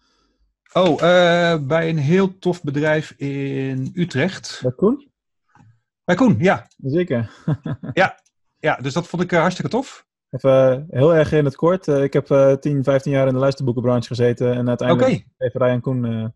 Oh, 0.73 1.01
eh, 1.01 1.61
bij 1.67 1.89
een 1.89 1.97
heel 1.97 2.37
tof 2.39 2.63
bedrijf 2.63 3.11
in 3.11 3.91
Utrecht. 3.93 4.59
Bij 4.61 4.71
Koen? 4.71 5.11
Bij 6.03 6.15
Koen, 6.15 6.35
ja. 6.39 6.67
Zeker. 6.77 7.29
ja. 8.59 8.75
Dus 8.81 8.93
dat 8.93 9.07
vond 9.07 9.21
ik 9.21 9.31
hartstikke 9.31 9.71
tof. 9.71 10.05
Even 10.29 10.87
heel 10.89 11.15
erg 11.15 11.31
in 11.31 11.45
het 11.45 11.55
kort. 11.55 11.87
Ik 11.87 12.13
heb 12.13 12.29
eh 12.31 12.53
10, 12.53 12.83
15 12.83 13.11
jaar 13.11 13.27
in 13.27 13.33
de 13.33 13.39
luisterboekenbranche 13.39 14.07
gezeten. 14.07 14.53
En 14.53 14.67
uiteindelijk 14.67 15.25
heeft 15.37 15.55
Ryan 15.55 15.81
Koen 15.81 16.33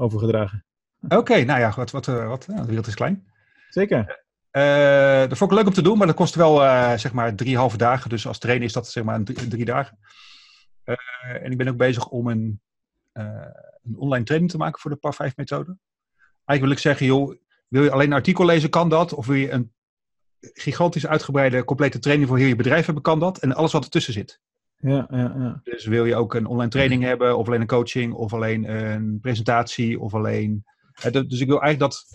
overgedragen. 0.00 0.64
oké. 1.08 1.44
Nou 1.44 1.60
ja, 1.60 1.72
wat, 1.76 1.90
wat, 1.90 2.08
eh, 2.08 2.28
wat, 2.28 2.46
ja, 2.48 2.60
de 2.60 2.66
wereld 2.66 2.86
is 2.86 2.94
klein. 2.94 3.28
Zeker. 3.68 4.24
Eh, 4.50 5.28
dat 5.28 5.38
vond 5.38 5.50
ik 5.50 5.56
leuk 5.56 5.66
om 5.66 5.72
te 5.72 5.82
doen, 5.82 5.98
maar 5.98 6.06
dat 6.06 6.16
kostte 6.16 6.38
wel 6.38 6.64
eh, 6.64 6.96
zeg 6.96 7.12
maar 7.12 7.34
drie 7.34 7.56
halve 7.56 7.76
dagen. 7.76 8.10
Dus 8.10 8.26
als 8.26 8.38
trainer 8.38 8.66
is 8.66 8.72
dat 8.72 8.88
zeg 8.88 9.04
maar 9.04 9.22
drie, 9.22 9.48
drie 9.48 9.64
dagen. 9.64 9.98
Eh, 10.84 11.44
en 11.44 11.50
ik 11.50 11.56
ben 11.56 11.68
ook 11.68 11.76
bezig 11.76 12.08
om 12.08 12.26
een, 12.28 12.60
eh, 13.12 13.46
een 13.82 13.96
online 13.96 14.24
training 14.24 14.50
te 14.50 14.56
maken 14.56 14.80
voor 14.80 14.90
de 14.90 14.96
PAR 14.96 15.14
5 15.14 15.36
methode. 15.36 15.76
Eigenlijk 16.44 16.60
wil 16.60 16.70
ik 16.70 16.78
zeggen, 16.78 17.06
joh, 17.06 17.34
wil 17.68 17.82
je 17.82 17.90
alleen 17.90 18.06
een 18.06 18.12
artikel 18.12 18.44
lezen, 18.44 18.70
kan 18.70 18.88
dat. 18.88 19.12
Of 19.12 19.26
wil 19.26 19.36
je 19.36 19.50
een 19.50 19.72
gigantisch 20.40 21.06
uitgebreide, 21.06 21.64
complete 21.64 21.98
training 21.98 22.28
voor 22.28 22.38
heel 22.38 22.48
je 22.48 22.56
bedrijf 22.56 22.84
hebben, 22.84 23.02
kan 23.02 23.18
dat. 23.18 23.38
En 23.38 23.54
alles 23.54 23.72
wat 23.72 23.84
ertussen 23.84 24.12
zit. 24.12 24.40
Ja, 24.80 25.06
ja, 25.10 25.34
ja. 25.38 25.60
Dus 25.62 25.86
wil 25.86 26.04
je 26.04 26.16
ook 26.16 26.34
een 26.34 26.46
online 26.46 26.70
training 26.70 27.02
hebben, 27.02 27.38
of 27.38 27.46
alleen 27.46 27.60
een 27.60 27.66
coaching, 27.66 28.12
of 28.12 28.32
alleen 28.32 28.70
een 28.70 29.20
presentatie, 29.20 30.00
of 30.00 30.14
alleen. 30.14 30.64
Dus 31.12 31.40
ik 31.40 31.46
wil 31.46 31.62
eigenlijk 31.62 31.78
dat, 31.78 32.06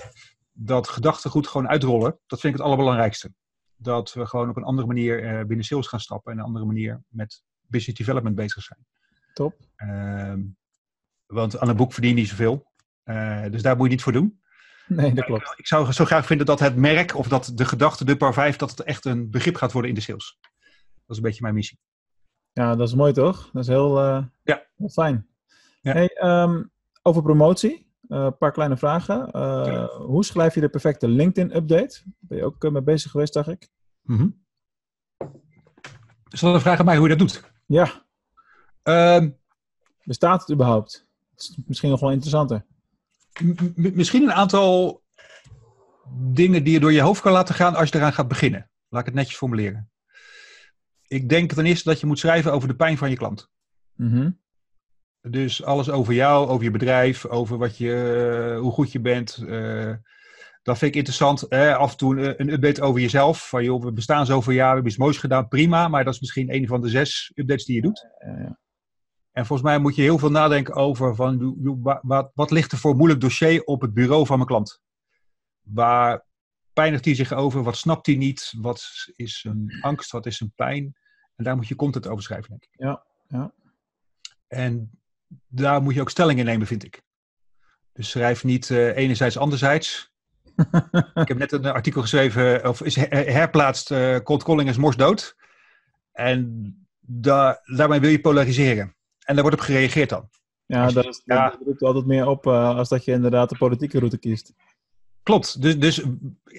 dat 0.51 0.87
gedachtegoed 0.87 1.47
gewoon 1.47 1.67
uitrollen. 1.67 2.19
Dat 2.27 2.39
vind 2.39 2.53
ik 2.53 2.59
het 2.59 2.67
allerbelangrijkste. 2.67 3.33
Dat 3.75 4.13
we 4.13 4.25
gewoon 4.25 4.49
op 4.49 4.57
een 4.57 4.63
andere 4.63 4.87
manier 4.87 5.23
eh, 5.23 5.45
binnen 5.45 5.65
sales 5.65 5.87
gaan 5.87 5.99
stappen 5.99 6.31
en 6.31 6.37
een 6.37 6.45
andere 6.45 6.65
manier 6.65 7.03
met 7.07 7.43
business 7.61 7.97
development 7.97 8.35
bezig 8.35 8.63
zijn. 8.63 8.79
Top. 9.33 9.55
Ehm, 9.75 10.41
want 11.25 11.59
aan 11.59 11.69
een 11.69 11.75
boek 11.75 11.93
verdien 11.93 12.09
je 12.09 12.15
niet 12.15 12.29
zoveel. 12.29 12.71
Eh, 13.03 13.45
dus 13.51 13.61
daar 13.61 13.75
moet 13.75 13.85
je 13.85 13.91
niet 13.91 14.03
voor 14.03 14.13
doen. 14.13 14.41
Nee, 14.87 15.13
dat 15.13 15.25
klopt. 15.25 15.53
Ik 15.57 15.67
zou 15.67 15.91
zo 15.91 16.05
graag 16.05 16.25
vinden 16.25 16.45
dat 16.45 16.59
het 16.59 16.75
merk 16.75 17.15
of 17.15 17.27
dat 17.27 17.51
de 17.55 17.65
gedachte, 17.65 18.05
de 18.05 18.17
par 18.17 18.33
5, 18.33 18.55
dat 18.55 18.69
het 18.69 18.79
echt 18.79 19.05
een 19.05 19.29
begrip 19.29 19.55
gaat 19.55 19.71
worden 19.71 19.89
in 19.89 19.95
de 19.95 20.01
sales. 20.01 20.37
Dat 20.41 21.03
is 21.07 21.17
een 21.17 21.23
beetje 21.23 21.41
mijn 21.41 21.53
missie. 21.53 21.79
Ja, 22.55 22.75
dat 22.75 22.87
is 22.87 22.93
mooi 22.95 23.13
toch? 23.13 23.49
Dat 23.53 23.61
is 23.61 23.67
heel, 23.67 23.99
eh, 23.99 24.23
Ja. 24.43 24.63
heel 24.77 24.89
fijn. 24.89 25.27
Ja. 25.81 25.91
Hey, 25.91 26.07
ehm, 26.07 26.63
over 27.01 27.21
promotie. 27.21 27.83
Eh, 28.09 28.23
Een 28.23 28.37
paar 28.37 28.51
kleine 28.51 28.77
vragen. 28.77 29.31
Eh, 29.31 29.63
Ja. 29.65 29.87
Hoe 29.87 30.25
schrijf 30.25 30.53
je 30.55 30.61
de 30.61 30.69
perfecte 30.69 31.07
LinkedIn-update? 31.07 32.01
Ben 32.19 32.37
je 32.37 32.43
ook 32.45 32.69
mee 32.71 32.81
bezig 32.81 33.11
geweest, 33.11 33.33
dacht 33.33 33.47
ik? 33.49 33.69
Is 36.29 36.39
dat 36.39 36.53
een 36.53 36.61
vraag 36.61 36.79
aan 36.79 36.85
mij 36.85 36.97
hoe 36.97 37.09
je 37.09 37.15
dat 37.15 37.27
doet? 37.27 37.43
Ja. 37.65 38.05
Ehm, 38.83 39.29
Bestaat 40.03 40.41
het 40.41 40.51
überhaupt? 40.51 41.07
Dat 41.35 41.39
is 41.39 41.57
misschien 41.65 41.89
nog 41.89 41.99
wel 41.99 42.11
interessanter. 42.11 42.65
misschien 43.75 44.23
een 44.23 44.33
aantal 44.33 45.03
dingen 46.17 46.63
die 46.63 46.73
je 46.73 46.79
door 46.79 46.91
je 46.93 47.01
hoofd 47.01 47.21
kan 47.21 47.31
laten 47.31 47.55
gaan 47.55 47.75
als 47.75 47.89
je 47.89 47.95
eraan 47.95 48.13
gaat 48.13 48.27
beginnen. 48.27 48.69
Laat 48.89 48.99
ik 49.01 49.05
het 49.07 49.15
netjes 49.15 49.37
formuleren. 49.37 49.89
Ik 51.07 51.29
denk 51.29 51.51
ten 51.51 51.65
eerste 51.65 51.89
dat 51.89 51.99
je 51.99 52.05
moet 52.05 52.19
schrijven 52.19 52.53
over 52.53 52.67
de 52.67 52.75
pijn 52.75 52.97
van 52.97 53.09
je 53.09 53.15
klant. 53.15 53.49
Mhm. 53.95 54.31
Dus 55.29 55.63
alles 55.63 55.89
over 55.89 56.13
jou, 56.13 56.47
over 56.47 56.63
je 56.63 56.71
bedrijf, 56.71 57.25
over 57.25 57.57
wat 57.57 57.77
je, 57.77 57.93
eh, 58.53 58.59
hoe 58.59 58.71
goed 58.71 58.91
je 58.91 58.99
bent. 58.99 59.43
eh, 59.47 59.93
dat 60.61 60.77
vind 60.77 60.91
ik 60.91 60.97
interessant. 60.97 61.47
Eh, 61.47 61.75
af 61.75 61.91
en 61.91 61.97
toe 61.97 62.39
een, 62.39 62.53
update 62.53 62.81
over 62.81 63.01
jezelf. 63.01 63.49
Van 63.49 63.63
joh, 63.63 63.83
we 63.83 63.91
bestaan 63.91 64.25
zoveel 64.25 64.53
jaar, 64.53 64.67
we 64.67 64.73
hebben 64.73 64.91
iets 64.91 64.99
moois 64.99 65.17
gedaan, 65.17 65.47
prima. 65.47 65.87
Maar 65.87 66.03
dat 66.03 66.13
is 66.13 66.19
misschien 66.19 66.53
een 66.53 66.67
van 66.67 66.81
de 66.81 66.89
zes 66.89 67.31
updates 67.35 67.65
die 67.65 67.75
je 67.75 67.81
doet. 67.81 68.07
En 69.31 69.45
volgens 69.45 69.69
mij 69.69 69.79
moet 69.79 69.95
je 69.95 70.01
heel 70.01 70.17
veel 70.17 70.31
nadenken 70.31 70.73
over 70.73 71.15
van, 71.15 71.55
wat, 72.01 72.31
wat 72.33 72.51
ligt 72.51 72.71
er 72.71 72.77
voor 72.77 72.95
moeilijk 72.95 73.21
dossier 73.21 73.63
op 73.63 73.81
het 73.81 73.93
bureau 73.93 74.25
van 74.25 74.35
mijn 74.35 74.49
klant? 74.49 74.81
Waar 75.61 76.24
pijnigt 76.75 77.05
hij 77.05 77.15
zich 77.15 77.33
over? 77.33 77.63
Wat 77.63 77.77
snapt 77.77 78.05
hij 78.05 78.15
niet? 78.15 78.53
Wat 78.57 79.07
is 79.15 79.39
zijn 79.39 79.77
angst? 79.81 80.11
Wat 80.11 80.25
is 80.25 80.37
zijn 80.37 80.53
pijn? 80.55 80.95
En 81.35 81.43
daar 81.43 81.55
moet 81.55 81.67
je 81.67 81.75
content 81.75 82.07
over 82.07 82.23
schrijven, 82.23 82.49
denk 82.49 82.63
ik. 82.63 82.69
Ja, 82.71 83.05
ja. 83.27 83.53
En 84.47 84.99
daar 85.47 85.81
moet 85.81 85.93
je 85.93 86.01
ook 86.01 86.09
stelling 86.09 86.39
in 86.39 86.45
nemen, 86.45 86.67
vind 86.67 86.83
ik. 86.83 87.01
Dus 87.93 88.09
schrijf 88.09 88.43
niet 88.43 88.69
uh, 88.69 88.95
enerzijds, 88.95 89.37
anderzijds. 89.37 90.13
ik 91.23 91.27
heb 91.27 91.37
net 91.37 91.51
een 91.51 91.65
artikel 91.65 92.01
geschreven, 92.01 92.67
of 92.69 92.81
is 92.81 92.95
herplaatst, 93.09 93.91
uh, 93.91 94.17
Cold 94.17 94.43
Calling 94.43 94.69
is 94.69 94.77
mors 94.77 94.95
dood. 94.95 95.35
En 96.11 96.73
daar, 96.99 97.61
daarmee 97.63 97.99
wil 97.99 98.09
je 98.09 98.21
polariseren. 98.21 98.95
En 99.19 99.33
daar 99.33 99.43
wordt 99.43 99.59
op 99.59 99.65
gereageerd 99.65 100.09
dan. 100.09 100.29
Ja, 100.65 100.91
dat, 100.91 101.05
is, 101.05 101.21
ja. 101.25 101.57
roept 101.65 101.83
altijd 101.83 102.05
meer 102.05 102.27
op 102.27 102.45
uh, 102.45 102.77
als 102.77 102.89
dat 102.89 103.05
je 103.05 103.11
inderdaad 103.11 103.49
de 103.49 103.57
politieke 103.57 103.97
route 103.97 104.17
kiest. 104.17 104.53
Klopt, 105.25 105.61
dus, 105.61 105.79
dus 105.79 106.03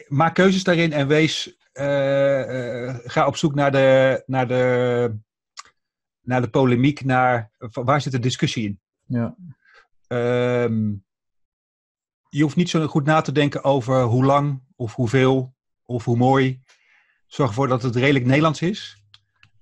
maak 0.08 0.34
keuzes 0.34 0.64
daarin 0.64 0.92
en 0.92 1.06
wees, 1.06 1.56
uh, 1.74 2.84
uh, 2.84 2.94
ga 3.04 3.26
op 3.26 3.36
zoek 3.36 3.54
naar 3.54 3.72
de, 3.72 4.22
naar 4.26 4.48
de, 4.48 5.16
naar 6.20 6.40
de 6.40 6.48
polemiek, 6.48 7.04
naar 7.04 7.50
waar 7.58 8.00
zit 8.00 8.12
de 8.12 8.18
discussie 8.18 8.64
in. 8.64 8.80
Ja. 9.04 9.36
Um, 10.62 11.04
je 12.28 12.42
hoeft 12.42 12.56
niet 12.56 12.70
zo 12.70 12.86
goed 12.86 13.04
na 13.04 13.20
te 13.20 13.32
denken 13.32 13.64
over 13.64 14.02
hoe 14.02 14.24
lang 14.24 14.62
of 14.76 14.94
hoeveel 14.94 15.54
of 15.84 16.04
hoe 16.04 16.16
mooi. 16.16 16.62
Zorg 17.26 17.48
ervoor 17.48 17.68
dat 17.68 17.82
het 17.82 17.96
redelijk 17.96 18.24
Nederlands 18.24 18.62
is. 18.62 19.02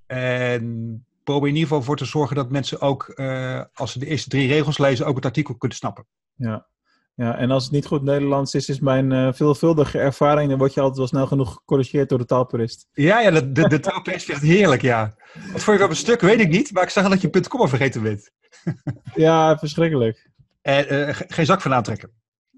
En 0.06 1.06
probeer 1.24 1.48
in 1.48 1.54
ieder 1.54 1.68
geval 1.68 1.82
voor 1.82 1.96
te 1.96 2.04
zorgen 2.04 2.36
dat 2.36 2.50
mensen 2.50 2.80
ook, 2.80 3.12
uh, 3.14 3.62
als 3.74 3.92
ze 3.92 3.98
de 3.98 4.06
eerste 4.06 4.28
drie 4.28 4.48
regels 4.48 4.78
lezen, 4.78 5.06
ook 5.06 5.16
het 5.16 5.24
artikel 5.24 5.56
kunnen 5.56 5.76
snappen. 5.76 6.06
Ja, 6.34 6.66
ja 7.14 7.36
en 7.36 7.50
als 7.50 7.64
het 7.64 7.72
niet 7.72 7.86
goed 7.86 8.02
Nederlands 8.02 8.54
is, 8.54 8.68
is 8.68 8.80
mijn 8.80 9.10
uh, 9.10 9.32
veelvuldige 9.32 9.98
ervaring, 9.98 10.48
dan 10.48 10.58
word 10.58 10.74
je 10.74 10.80
altijd 10.80 10.98
wel 10.98 11.06
snel 11.06 11.26
genoeg 11.26 11.52
gecorrigeerd 11.52 12.08
door 12.08 12.18
de 12.18 12.24
taalpurist. 12.24 12.88
Ja, 12.92 13.20
ja 13.20 13.30
de, 13.30 13.52
de, 13.52 13.68
de 13.68 13.80
taalpurist 13.80 14.26
het 14.26 14.40
heerlijk, 14.40 14.82
ja. 14.82 15.14
Wat 15.52 15.62
vond 15.62 15.78
je 15.78 15.84
op 15.84 15.90
een 15.90 15.96
stuk, 15.96 16.20
weet 16.20 16.40
ik 16.40 16.48
niet, 16.48 16.72
maar 16.72 16.82
ik 16.82 16.88
zag 16.88 17.08
dat 17.08 17.20
je 17.20 17.30
punt 17.30 17.48
komma 17.48 17.66
vergeten 17.66 18.02
bent. 18.02 18.30
ja, 19.14 19.58
verschrikkelijk. 19.58 20.30
En 20.62 20.94
uh, 20.94 21.08
geen 21.10 21.46
zak 21.46 21.60
van 21.60 21.74
aantrekken. 21.74 22.10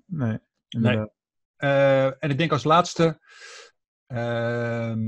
Nee, 0.06 0.38
nee. 0.68 1.06
en 2.18 2.30
ik 2.30 2.38
denk 2.38 2.52
als 2.52 2.64
laatste, 2.64 3.20
ehm, 4.06 4.98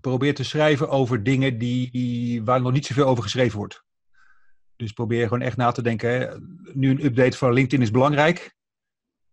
probeer 0.00 0.34
te 0.34 0.44
schrijven 0.44 0.88
over 0.88 1.22
dingen 1.22 1.58
die, 1.58 2.42
waar 2.44 2.60
nog 2.60 2.72
niet 2.72 2.86
zoveel 2.86 3.06
over 3.06 3.22
geschreven 3.22 3.58
wordt. 3.58 3.84
Dus 4.82 4.92
probeer 4.92 5.22
gewoon 5.22 5.42
echt 5.42 5.56
na 5.56 5.70
te 5.70 5.82
denken. 5.82 6.10
Hè. 6.10 6.26
Nu 6.72 6.90
een 6.90 7.04
update 7.04 7.36
van 7.36 7.52
LinkedIn 7.52 7.82
is 7.82 7.90
belangrijk. 7.90 8.54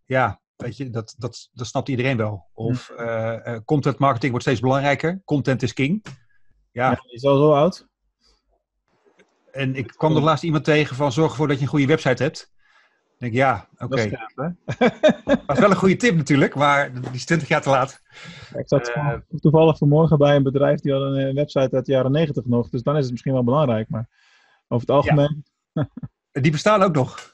Ja, 0.06 0.42
weet 0.56 0.78
je, 0.78 0.90
dat, 0.90 1.16
dat, 1.18 1.50
dat 1.52 1.68
snapt 1.68 1.90
iedereen 1.90 2.18
wel. 2.18 2.50
Of 2.54 2.92
uh, 3.00 3.58
content 3.66 3.98
marketing 3.98 4.32
wordt 4.32 4.46
steeds 4.46 4.60
belangrijker. 4.60 5.22
Content 5.26 5.62
is 5.62 5.74
king. 5.74 6.06
Ja. 6.72 7.04
is 7.06 7.24
al 7.24 7.38
zo 7.38 7.54
oud. 7.54 7.88
En 9.52 9.76
ik 9.76 9.88
kwam 9.88 10.16
er 10.16 10.22
laatst 10.22 10.44
iemand 10.44 10.64
tegen 10.64 10.96
van 10.96 11.12
zorg 11.12 11.32
ervoor 11.32 11.48
dat 11.48 11.58
je 11.58 11.62
een 11.62 11.70
goede 11.70 11.86
website 11.86 12.24
hebt. 12.24 12.52
Ik 13.20 13.20
denk, 13.20 13.34
ja, 13.34 13.68
oké. 13.78 13.84
Okay. 13.84 14.10
Dat 15.46 15.56
is 15.56 15.60
wel 15.60 15.70
een 15.70 15.76
goede 15.76 15.96
tip 15.96 16.16
natuurlijk, 16.16 16.56
maar 16.56 16.94
die 16.94 17.12
is 17.14 17.26
20 17.26 17.48
jaar 17.48 17.62
te 17.62 17.70
laat. 17.70 18.02
Ik 18.54 18.68
zat 18.68 18.90
uh, 18.90 19.14
toevallig 19.40 19.78
vanmorgen 19.78 20.18
bij 20.18 20.36
een 20.36 20.44
bedrijf 20.44 20.80
die 20.80 20.94
had 20.94 21.02
een 21.02 21.36
website 21.36 21.76
uit 21.76 21.86
de 21.86 21.92
jaren 21.92 22.12
90 22.12 22.46
nog. 22.46 22.70
Dus 22.70 22.84
dan 22.84 22.96
is 22.96 23.02
het 23.02 23.12
misschien 23.12 23.34
wel 23.34 23.44
belangrijk. 23.44 23.90
Maar 23.90 24.10
over 24.70 24.88
het 24.88 24.96
algemeen. 24.96 25.44
Ja. 25.74 25.90
Die 26.32 26.52
bestaan 26.52 26.82
ook 26.82 26.94
nog. 26.94 27.34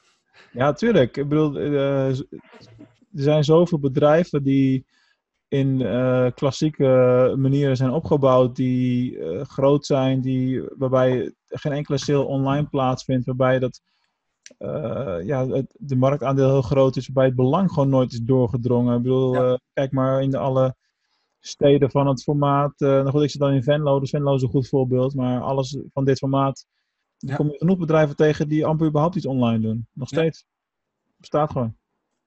Ja, 0.52 0.72
tuurlijk. 0.72 1.16
Ik 1.16 1.28
bedoel, 1.28 1.60
uh, 1.60 2.08
er 2.08 2.26
zijn 3.12 3.44
zoveel 3.44 3.78
bedrijven 3.78 4.42
die 4.42 4.86
in 5.48 5.80
uh, 5.80 6.26
klassieke 6.34 7.34
manieren 7.38 7.76
zijn 7.76 7.90
opgebouwd, 7.90 8.56
die 8.56 9.16
uh, 9.16 9.42
groot 9.42 9.86
zijn, 9.86 10.20
die, 10.20 10.62
waarbij 10.76 11.34
geen 11.46 11.72
enkele 11.72 11.98
sale 11.98 12.24
online 12.24 12.66
plaatsvindt, 12.66 13.26
waarbij 13.26 13.58
dat, 13.58 13.80
uh, 14.58 15.16
ja, 15.22 15.48
het, 15.48 15.74
de 15.78 15.96
marktaandeel 15.96 16.50
heel 16.50 16.62
groot 16.62 16.96
is, 16.96 17.06
waarbij 17.06 17.24
het 17.24 17.34
belang 17.34 17.72
gewoon 17.72 17.88
nooit 17.88 18.12
is 18.12 18.20
doorgedrongen. 18.20 18.96
Ik 18.96 19.02
bedoel, 19.02 19.34
ja. 19.34 19.58
kijk 19.72 19.92
maar 19.92 20.22
in 20.22 20.30
de 20.30 20.38
alle 20.38 20.74
steden 21.40 21.90
van 21.90 22.06
het 22.06 22.22
formaat. 22.22 22.72
nou 22.78 23.10
goed, 23.10 23.22
ik 23.22 23.30
zit 23.30 23.40
dan 23.40 23.52
in 23.52 23.62
Venlo, 23.62 24.00
dus 24.00 24.10
Venlo 24.10 24.34
is 24.34 24.42
een 24.42 24.48
goed 24.48 24.68
voorbeeld, 24.68 25.14
maar 25.14 25.40
alles 25.40 25.78
van 25.92 26.04
dit 26.04 26.18
formaat 26.18 26.66
ja. 27.16 27.36
kom 27.36 27.50
je 27.50 27.58
genoeg 27.58 27.78
bedrijven 27.78 28.16
tegen 28.16 28.48
die 28.48 28.66
amper 28.66 28.86
überhaupt 28.86 29.16
iets 29.16 29.26
online 29.26 29.60
doen. 29.60 29.86
Nog 29.92 30.08
steeds. 30.08 30.46
Bestaat 31.16 31.50
gewoon. 31.50 31.76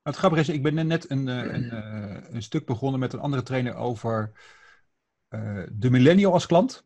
Het 0.01 0.15
grappige 0.15 0.41
is, 0.41 0.49
ik 0.49 0.63
ben 0.63 0.87
net 0.87 1.09
een, 1.09 1.27
een, 1.27 1.73
een, 1.75 2.35
een 2.35 2.43
stuk 2.43 2.65
begonnen 2.65 2.99
met 2.99 3.13
een 3.13 3.19
andere 3.19 3.43
trainer 3.43 3.75
over 3.75 4.31
uh, 5.29 5.63
de 5.71 5.89
millennial 5.89 6.33
als 6.33 6.45
klant. 6.45 6.83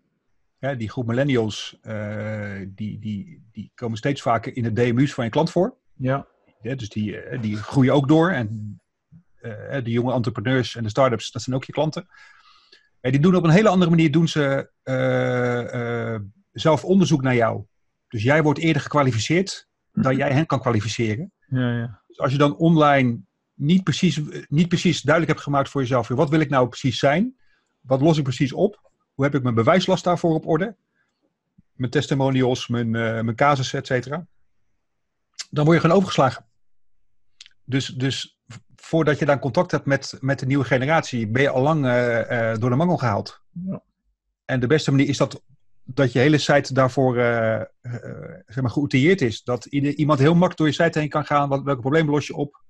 Ja, 0.58 0.74
die 0.74 0.90
groep 0.90 1.08
millennials, 1.08 1.78
uh, 1.82 2.68
die, 2.68 3.00
die, 3.00 3.48
die 3.52 3.72
komen 3.76 3.98
steeds 3.98 4.22
vaker 4.22 4.56
in 4.56 4.64
de 4.64 4.74
DMU's 4.74 5.14
van 5.14 5.24
je 5.24 5.30
klant 5.30 5.52
voor. 5.52 5.78
Ja. 5.94 6.28
ja 6.62 6.76
dus 6.76 6.90
die, 6.90 7.40
die 7.40 7.58
groeien 7.58 7.94
ook 7.94 8.08
door. 8.08 8.32
En 8.32 8.80
uh, 9.42 9.84
de 9.84 9.92
jonge 9.92 10.14
entrepreneurs 10.14 10.76
en 10.76 10.84
de 10.84 10.90
start-ups, 10.90 11.32
dat 11.32 11.42
zijn 11.42 11.56
ook 11.56 11.64
je 11.64 11.72
klanten. 11.72 12.08
En 13.00 13.12
die 13.12 13.20
doen 13.20 13.36
op 13.36 13.44
een 13.44 13.50
hele 13.50 13.70
andere 13.70 13.90
manier 13.90 14.12
doen 14.12 14.28
ze 14.28 14.70
zelf 16.52 16.86
onderzoek 16.86 17.22
naar 17.22 17.36
jou. 17.36 17.64
Dus 18.14 18.24
jij 18.24 18.44
wordt 18.44 18.60
eerder 18.60 18.82
gekwalificeerd 18.82 19.68
dan 19.94 20.16
jij 20.16 20.32
hen 20.32 20.46
kan 20.46 20.60
kwalificeren. 20.60 21.32
Ja, 21.48 21.78
ja. 21.78 22.02
Dus 22.08 22.20
als 22.20 22.32
je 22.32 22.38
dan 22.38 22.56
online 22.56 23.20
niet 23.54 23.84
precies, 23.84 24.22
niet 24.48 24.68
precies 24.68 25.02
duidelijk 25.02 25.34
hebt 25.34 25.44
gemaakt 25.44 25.70
voor 25.70 25.82
jezelf, 25.82 26.08
wat 26.08 26.30
wil 26.30 26.40
ik 26.40 26.50
nou 26.50 26.68
precies 26.68 27.00
zijn? 27.00 27.36
Wat 27.82 28.02
los 28.02 28.18
ik 28.18 28.24
precies 28.24 28.54
op? 28.54 28.92
Hoe 29.14 29.26
heb 29.26 29.36
ik 29.36 29.44
mijn 29.44 29.56
bewijslast 29.56 30.04
daarvoor 30.04 30.34
op 30.34 30.48
orde? 30.48 30.76
Mijn 31.74 31.92
testimonials, 31.92 32.68
mijn, 32.68 32.88
uh, 32.88 32.94
mijn 32.94 33.36
casus, 33.36 33.74
et 33.74 33.88
cetera. 33.88 34.26
Dan 35.50 35.66
word 35.66 35.76
je 35.76 35.82
gewoon 35.82 35.98
overgeslagen. 35.98 36.46
Dus, 37.64 37.88
dus 37.88 38.40
voordat 38.76 39.20
je 39.20 39.26
dan 39.26 39.40
contact 39.40 39.72
hebt 39.72 39.86
met, 39.86 40.18
met 40.20 40.40
de 40.40 40.46
nieuwe 40.46 40.66
generatie, 40.66 41.28
ben 41.28 41.42
je 41.42 41.50
al 41.50 41.62
lang 41.62 41.86
uh, 41.86 42.20
uh, 42.20 42.58
door 42.58 42.70
de 42.70 42.76
mangel 42.76 42.98
gehaald. 42.98 43.42
Ja. 43.66 43.84
En 44.46 44.60
de 44.60 44.68
beste 44.68 44.92
manier 44.92 45.08
is 45.08 45.18
dat 45.18 45.42
dat 45.84 46.12
je 46.12 46.20
hele 46.20 46.38
site 46.38 46.74
daarvoor 46.74 47.18
uh, 47.18 47.62
uh, 47.82 47.94
zeg 48.46 48.62
maar 48.62 48.72
geoutilleerd 48.72 49.22
is. 49.22 49.44
Dat 49.44 49.66
iemand 49.66 50.20
heel 50.20 50.32
makkelijk 50.32 50.58
door 50.58 50.68
je 50.68 50.74
site 50.74 51.00
heen 51.00 51.10
kan 51.10 51.26
gaan. 51.26 51.50
Wat, 51.50 51.64
welke 51.64 51.82
problemen 51.82 52.14
los 52.14 52.28
je 52.28 52.36
op? 52.36 52.62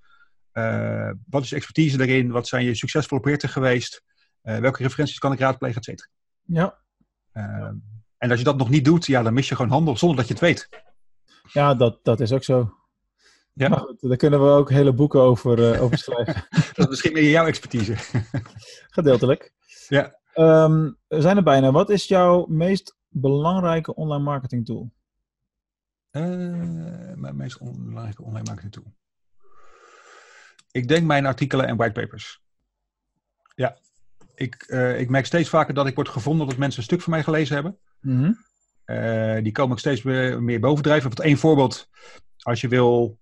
Uh, 0.53 1.11
wat 1.29 1.43
is 1.43 1.49
je 1.49 1.55
expertise 1.55 2.01
erin? 2.01 2.31
Wat 2.31 2.47
zijn 2.47 2.65
je 2.65 2.75
succesvolle 2.75 3.21
projecten 3.21 3.49
geweest? 3.49 4.03
welke 4.41 4.83
referenties 4.83 5.17
kan 5.17 5.31
ik 5.31 5.39
raadplegen, 5.39 5.77
et 5.77 5.83
cetera? 5.83 6.09
Ja. 6.43 6.77
en 8.17 8.29
als 8.29 8.39
je 8.39 8.45
dat 8.45 8.57
nog 8.57 8.69
niet 8.69 8.85
doet, 8.85 9.05
ja, 9.05 9.23
dan 9.23 9.33
mis 9.33 9.49
je 9.49 9.55
gewoon 9.55 9.71
handel 9.71 9.97
zonder 9.97 10.17
dat 10.17 10.27
je 10.27 10.33
het 10.33 10.41
weet. 10.41 10.69
Ja, 11.51 11.75
dat, 11.75 11.99
dat 12.03 12.19
is 12.19 12.31
ook 12.31 12.43
zo. 12.43 12.73
Ja. 13.53 13.69
Maar 13.69 13.79
goed, 13.79 14.01
daar 14.01 14.17
kunnen 14.17 14.39
we 14.39 14.49
ook 14.49 14.69
hele 14.69 14.93
boeken 14.93 15.21
over, 15.21 15.79
over 15.79 15.97
schrijven. 16.03 16.45
dat 16.49 16.77
is 16.77 16.87
misschien 16.87 17.13
meer 17.13 17.29
jouw 17.29 17.45
expertise. 17.45 17.95
Gedeeltelijk. 18.89 19.53
Ja. 19.87 20.19
Um, 20.35 20.97
we 21.07 21.21
zijn 21.21 21.37
er 21.37 21.43
bijna. 21.43 21.71
Wat 21.71 21.89
is 21.89 22.07
jouw 22.07 22.45
meest 22.45 22.95
belangrijke 23.13 23.95
online 23.95 24.23
marketing 24.23 24.65
tool? 24.65 24.91
Uh, 26.11 26.23
mijn 27.15 27.35
meest 27.35 27.59
belangrijke 27.59 28.23
online 28.23 28.43
marketing 28.43 28.71
tool. 28.71 28.93
Ik 30.71 30.87
denk 30.87 31.05
mijn 31.05 31.25
artikelen 31.25 31.67
en 31.67 31.75
whitepapers. 31.75 32.41
Ja, 33.55 33.77
ik, 34.35 34.65
uh, 34.67 34.99
ik 34.99 35.09
merk 35.09 35.25
steeds 35.25 35.49
vaker 35.49 35.73
dat 35.73 35.87
ik 35.87 35.95
word 35.95 36.09
gevonden 36.09 36.47
dat 36.47 36.57
mensen 36.57 36.79
een 36.79 36.85
stuk 36.85 37.01
van 37.01 37.13
mij 37.13 37.23
gelezen 37.23 37.55
hebben. 37.55 37.77
Mm 38.01 38.19
-hmm. 38.19 38.37
uh, 38.85 39.43
die 39.43 39.51
komen 39.51 39.71
ook 39.71 39.79
steeds 39.79 40.01
meer, 40.01 40.43
meer 40.43 40.59
bovendrijven. 40.59 41.09
Wat 41.09 41.19
één 41.19 41.37
voorbeeld, 41.37 41.89
als 42.39 42.61
je 42.61 42.67
wil 42.67 43.19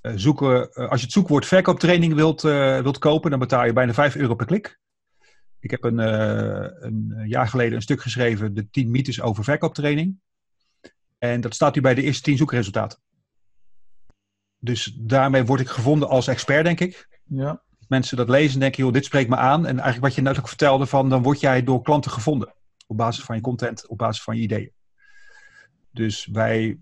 zoeken, 0.00 0.72
als 0.72 1.00
je 1.00 1.06
het 1.06 1.14
zoekwoord 1.14 1.46
verkooptraining 1.46 2.14
wilt, 2.14 2.42
wilt 2.82 2.98
kopen, 2.98 3.30
dan 3.30 3.38
betaal 3.38 3.64
je 3.64 3.72
bijna 3.72 3.94
5 3.94 4.16
euro 4.16 4.34
per 4.34 4.46
klik. 4.46 4.80
Ik 5.64 5.70
heb 5.70 5.84
een, 5.84 5.98
uh, 5.98 6.66
een, 6.78 7.22
jaar 7.26 7.48
geleden 7.48 7.74
een 7.74 7.82
stuk 7.82 8.02
geschreven, 8.02 8.54
de 8.54 8.70
10 8.70 8.90
mythes 8.90 9.20
over 9.20 9.44
verkooptraining. 9.44 10.18
En 11.18 11.40
dat 11.40 11.54
staat 11.54 11.74
nu 11.74 11.80
bij 11.80 11.94
de 11.94 12.02
eerste 12.02 12.22
10 12.22 12.36
zoekresultaten. 12.36 12.98
Dus 14.58 14.96
daarmee 14.98 15.44
word 15.44 15.60
ik 15.60 15.68
gevonden 15.68 16.08
als 16.08 16.26
expert, 16.26 16.64
denk 16.64 16.80
ik. 16.80 17.08
Ja. 17.24 17.62
Mensen 17.88 18.16
dat 18.16 18.28
lezen 18.28 18.60
denken, 18.60 18.82
joh, 18.82 18.92
dit 18.92 19.04
spreekt 19.04 19.28
me 19.28 19.36
aan. 19.36 19.60
En 19.60 19.72
eigenlijk 19.72 20.00
wat 20.00 20.14
je 20.14 20.22
net 20.22 20.38
ook 20.38 20.48
vertelde, 20.48 20.86
van, 20.86 21.08
dan 21.08 21.22
word 21.22 21.40
jij 21.40 21.62
door 21.62 21.82
klanten 21.82 22.10
gevonden. 22.10 22.54
Op 22.86 22.96
basis 22.96 23.24
van 23.24 23.36
je 23.36 23.42
content, 23.42 23.86
op 23.86 23.98
basis 23.98 24.22
van 24.22 24.36
je 24.36 24.42
ideeën. 24.42 24.72
Dus 25.90 26.26
wij, 26.26 26.78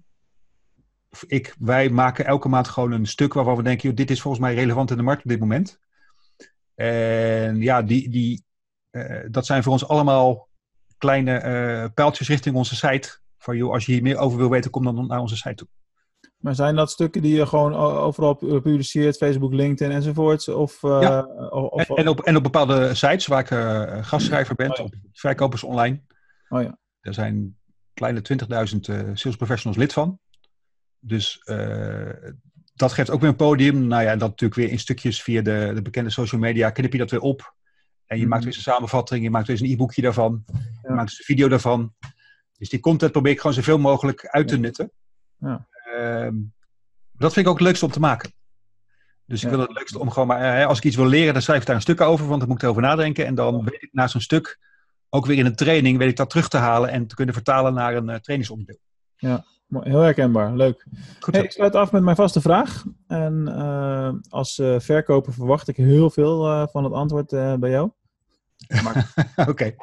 ik, 1.27 1.55
wij 1.59 1.89
maken 1.89 2.27
elke 2.27 2.49
maand 2.49 2.69
gewoon 2.69 2.93
een 2.93 3.07
stuk 3.07 3.33
waarvan 3.33 3.57
we 3.57 3.63
denken, 3.63 3.89
joh, 3.89 3.97
dit 3.97 4.11
is 4.11 4.21
volgens 4.21 4.43
mij 4.43 4.55
relevant 4.55 4.91
in 4.91 4.97
de 4.97 5.03
markt 5.03 5.23
op 5.23 5.31
dit 5.31 5.41
moment. 5.41 5.81
En 6.75 7.61
ja, 7.61 7.83
die, 7.83 8.09
die, 8.09 8.45
dat 9.31 9.47
zijn 9.47 9.63
voor 9.63 9.73
ons 9.73 9.89
allemaal 9.89 10.49
kleine 11.03 11.43
uh, 11.45 11.89
pijltjes 11.95 12.29
richting 12.29 12.57
onze 12.57 12.77
site. 12.77 13.21
van 13.39 13.57
joh, 13.57 13.73
als 13.73 13.87
je 13.87 13.93
hier 13.93 14.03
meer 14.03 14.17
over 14.17 14.39
wil 14.39 14.51
weten, 14.51 14.71
kom 14.71 14.85
dan 14.85 15.07
naar 15.07 15.21
onze 15.21 15.37
site 15.37 15.55
toe. 15.55 15.69
Maar 16.37 16.55
zijn 16.55 16.77
dat 16.77 16.91
stukken 16.91 17.23
die 17.23 17.35
je 17.35 17.47
gewoon 17.47 17.75
overal 17.75 18.35
publiceert, 18.35 19.17
Facebook, 19.17 19.53
LinkedIn 19.53 19.95
enzovoorts? 19.95 20.49
Of, 20.49 20.83
uh, 20.83 20.99
ja. 21.01 21.21
of, 21.51 21.89
en, 21.89 22.09
op, 22.09 22.21
en 22.21 22.37
op 22.37 22.43
bepaalde 22.43 22.95
sites 22.95 23.27
waar 23.27 23.41
ik 23.41 23.51
uh, 23.51 24.05
gastschrijver 24.05 24.55
ben, 24.55 24.71
oh, 24.71 24.77
ja. 24.77 24.83
op 24.83 24.95
Verkopers 25.13 25.63
Online. 25.63 26.01
Oh 26.49 26.63
ja. 26.63 26.79
Er 27.01 27.15
zijn 27.15 27.57
kleine 27.95 28.23
20.000 28.23 28.47
uh, 28.49 29.11
sales 29.15 29.37
professionals 29.37 29.79
lid 29.79 29.93
van. 29.93 30.19
Dus 30.99 31.41
dat 32.75 32.93
geeft 32.93 33.11
ook 33.11 33.21
weer 33.21 33.31
een 33.31 33.37
podium. 33.37 33.87
Nou 33.87 34.03
ja, 34.03 34.11
en 34.11 34.19
dat 34.19 34.29
natuurlijk 34.29 34.61
weer 34.61 34.71
in 34.71 34.79
stukjes 34.79 35.23
via 35.23 35.43
de, 35.43 35.73
de 35.75 35.83
bekende 35.83 36.11
social 36.11 36.41
media 36.41 36.71
knip 36.71 36.93
je 36.93 36.99
dat 36.99 37.11
weer 37.11 37.21
op. 37.21 37.55
En 38.13 38.19
je 38.19 38.27
maakt 38.27 38.41
Mhm. 38.43 38.49
weer 38.51 38.59
een 38.59 38.73
samenvatting, 38.73 39.23
je 39.23 39.31
maakt 39.31 39.47
weer 39.47 39.57
eens 39.57 39.67
een 39.69 39.73
e-boekje 39.75 40.03
daarvan. 40.03 40.45
Je 40.83 40.89
maakt 40.89 41.01
eens 41.11 41.19
een 41.19 41.25
video 41.25 41.49
daarvan. 41.49 41.95
Dus 42.59 42.69
die 42.69 42.81
content 42.81 43.13
probeer 43.13 43.33
ik 43.33 43.41
gewoon 43.41 43.55
zoveel 43.57 43.79
mogelijk 43.79 44.27
uit 44.27 44.49
te 44.49 44.55
Ja. 44.55 44.61
nutten. 44.61 44.93
Ja. 45.39 45.67
Ehm, 45.97 46.35
dat 47.13 47.33
vind 47.33 47.47
ik 47.47 47.53
ook 47.53 47.59
het 47.59 47.67
leukste 47.67 47.85
om 47.85 47.91
te 47.91 48.01
maken. 48.01 48.33
Dus 49.27 49.43
ik 49.45 49.51
Ja. 49.51 49.57
wil 49.57 49.65
het 49.67 49.77
leukste 49.77 49.99
om 49.99 50.11
gewoon 50.11 50.29
maar, 50.29 50.61
eh, 50.61 50.67
als 50.67 50.79
ik 50.79 50.85
iets 50.85 50.97
wil 50.97 51.07
leren, 51.07 51.33
dan 51.33 51.43
schrijf 51.43 51.61
ik 51.61 51.67
daar 51.67 51.77
een 51.77 51.83
stuk 51.83 52.01
over, 52.01 52.27
want 52.27 52.39
dan 52.41 52.49
moet 52.49 52.57
ik 52.59 52.63
erover 52.63 52.83
nadenken. 52.83 53.27
En 53.27 53.35
dan 53.35 53.65
weet 53.65 53.83
ik 53.83 53.93
na 53.93 54.07
zo'n 54.07 54.21
stuk, 54.21 54.59
ook 55.09 55.27
weer 55.27 55.39
in 55.39 55.47
een 55.47 55.57
training, 55.57 55.99
weet 55.99 56.11
ik 56.11 56.17
dat 56.17 56.31
terug 56.31 56.49
te 56.49 56.57
halen 56.57 56.91
en 56.91 57.07
te 57.07 57.15
kunnen 57.15 57.35
vertalen 57.35 57.75
naar 57.75 57.95
een 57.97 58.09
eh, 58.09 58.17
trainingsonderdeel. 58.19 58.79
Mooi, 59.67 59.89
Heel 59.89 60.01
herkenbaar, 60.01 60.57
leuk. 60.57 60.87
Goed 61.21 61.35
Hey, 61.35 61.45
ik 61.45 61.53
sluit 61.53 61.75
af 61.75 61.93
met 61.93 62.03
mijn 62.03 62.17
vaste 62.17 62.41
vraag. 62.41 62.85
En 63.07 63.49
eh, 63.49 64.13
als 64.29 64.55
verkoper 64.79 65.33
verwacht 65.33 65.69
ik 65.69 65.77
heel 65.77 66.11
veel 66.11 66.69
van 66.69 66.85
het 66.85 66.93
antwoord 66.93 67.31
bij 67.61 67.71
jou. 67.71 67.91
Maar 68.83 69.13
Oké. 69.49 69.75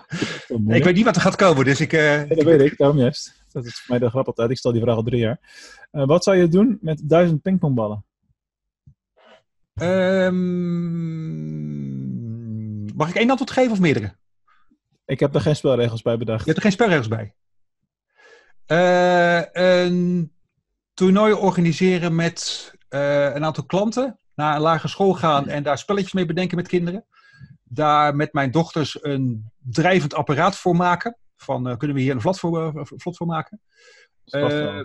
Ik 0.67 0.83
weet 0.83 0.95
niet 0.95 1.05
wat 1.05 1.15
er 1.15 1.21
gaat 1.21 1.35
komen, 1.35 1.65
dus 1.65 1.81
ik... 1.81 1.93
eh, 1.93 2.27
Ja, 2.29 2.35
dat 2.35 2.43
weet 2.43 2.61
ik, 2.71 2.77
daarom 2.77 2.97
juist. 2.97 3.43
Dat 3.51 3.65
is 3.65 3.79
voor 3.79 3.85
mij 3.97 3.99
de 3.99 4.09
grap 4.09 4.27
altijd. 4.27 4.49
Ik 4.49 4.57
stel 4.57 4.71
die 4.71 4.81
vraag 4.81 4.95
al 4.95 5.03
drie 5.03 5.19
jaar. 5.19 5.39
Eh, 5.91 6.05
wat 6.05 6.23
zou 6.23 6.37
je 6.37 6.47
doen 6.47 6.77
met 6.81 7.01
duizend 7.09 7.41
pingpongballen? 7.41 8.03
ehm, 11.19 12.95
mag 12.95 13.09
ik 13.09 13.15
één 13.15 13.29
antwoord 13.29 13.51
geven 13.51 13.71
of 13.71 13.79
meerdere? 13.79 14.15
Ik 15.05 15.19
heb 15.19 15.35
er 15.35 15.41
geen 15.41 15.55
spelregels 15.55 16.01
bij 16.01 16.17
bedacht. 16.17 16.39
Je 16.39 16.51
hebt 16.51 16.57
er 16.57 16.63
geen 16.63 16.71
spelregels 16.71 17.07
bij. 17.07 17.33
Eh, 18.65 19.41
een 19.51 20.31
toernooi 20.93 21.33
organiseren 21.33 22.15
met 22.15 22.71
eh, 22.89 23.23
een 23.35 23.45
aantal 23.45 23.63
klanten. 23.65 24.19
Naar 24.35 24.55
een 24.55 24.61
lagere 24.61 24.87
school 24.87 25.13
gaan 25.13 25.47
en 25.47 25.63
daar 25.63 25.77
spelletjes 25.77 26.13
mee 26.13 26.25
bedenken 26.25 26.57
met 26.57 26.67
kinderen. 26.67 27.05
Daar 27.69 28.15
met 28.15 28.33
mijn 28.33 28.51
dochters 28.51 29.03
een 29.03 29.51
drijvend 29.57 30.13
apparaat 30.13 30.57
voor 30.57 30.75
maken. 30.75 31.17
Van 31.35 31.67
eh, 31.67 31.77
kunnen 31.77 31.97
we 31.97 32.03
hier 32.03 32.15
een 32.15 32.21
vlot 32.21 32.39
voor, 32.39 32.65
eh, 32.65 32.81
vlot 32.83 33.17
voor 33.17 33.27
maken? 33.27 33.61
Eh, 34.25 34.81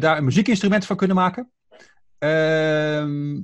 daar 0.00 0.16
een 0.16 0.24
muziekinstrument 0.24 0.86
van 0.86 0.96
kunnen 0.96 1.16
maken. 1.16 1.50
Ehm, 2.18 3.40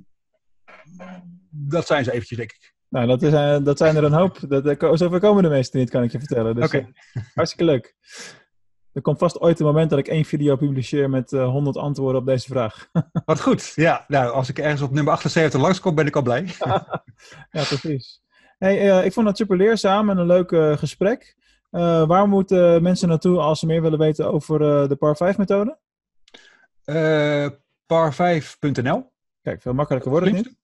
dat 1.51 1.87
zijn 1.87 2.05
ze 2.05 2.13
eventjes, 2.13 2.39
denk 2.39 2.53
ik. 2.53 2.75
nou, 2.89 3.07
dat, 3.07 3.23
is, 3.23 3.31
dat 3.65 3.79
zijn 3.79 3.97
er 3.97 4.05
een 4.05 4.13
hoop. 4.13 4.39
Dat, 4.49 4.99
zover 4.99 5.21
komen 5.21 5.43
de 5.43 5.49
meesten 5.49 5.81
niet, 5.81 5.91
kan 5.91 6.03
ik 6.03 6.13
je 6.13 6.19
vertellen. 6.19 6.55
Dus, 6.55 6.65
Oké. 6.65 6.93
hartstikke 7.35 7.65
leuk. 7.65 7.97
Er 8.93 9.03
komt 9.03 9.19
vast 9.19 9.41
ooit 9.41 9.61
een 9.61 9.67
moment 9.67 9.91
dat 9.91 9.99
ik 9.99 10.09
één 10.09 10.25
video 10.25 10.57
publiceer 10.57 11.11
met 11.11 11.33
eh 11.33 11.49
100 11.49 11.77
antwoorden 11.77 12.21
op 12.21 12.27
deze 12.27 12.49
vraag. 12.49 12.89
Wat 13.25 13.41
goed. 13.41 13.73
Ja, 13.75 14.05
nou, 14.09 14.33
als 14.33 14.49
ik 14.49 14.59
ergens 14.59 14.83
op 14.83 14.91
nummer 14.91 15.13
78 15.13 15.61
langskom, 15.61 15.95
ben 15.95 16.07
ik 16.07 16.17
al 16.17 16.23
blij. 16.23 16.45
Ja, 17.51 17.65
precies. 17.65 18.21
Hey, 18.61 18.91
eh, 18.91 19.05
ik 19.05 19.13
vond 19.13 19.27
het 19.27 19.37
super 19.37 19.57
leerzaam 19.57 20.11
en 20.11 20.17
een 20.17 20.27
leuk 20.27 20.53
eh, 20.53 20.77
gesprek. 20.77 21.37
Eh, 21.71 22.07
waar 22.07 22.29
moeten 22.29 22.83
mensen 22.83 23.09
naartoe 23.09 23.39
als 23.39 23.59
ze 23.59 23.67
meer 23.67 23.83
willen 23.83 23.99
weten 23.99 24.33
over 24.33 24.59
de 24.89 24.97
PAR 24.97 25.17
5 25.17 25.39
methode? 25.39 25.79
Eh 26.85 27.49
par5.nl. 27.87 29.13
Kijk, 29.43 29.63
veel 29.63 29.75
makkelijker 29.75 30.11
wordt 30.11 30.27
het 30.27 30.35
niet. 30.35 30.57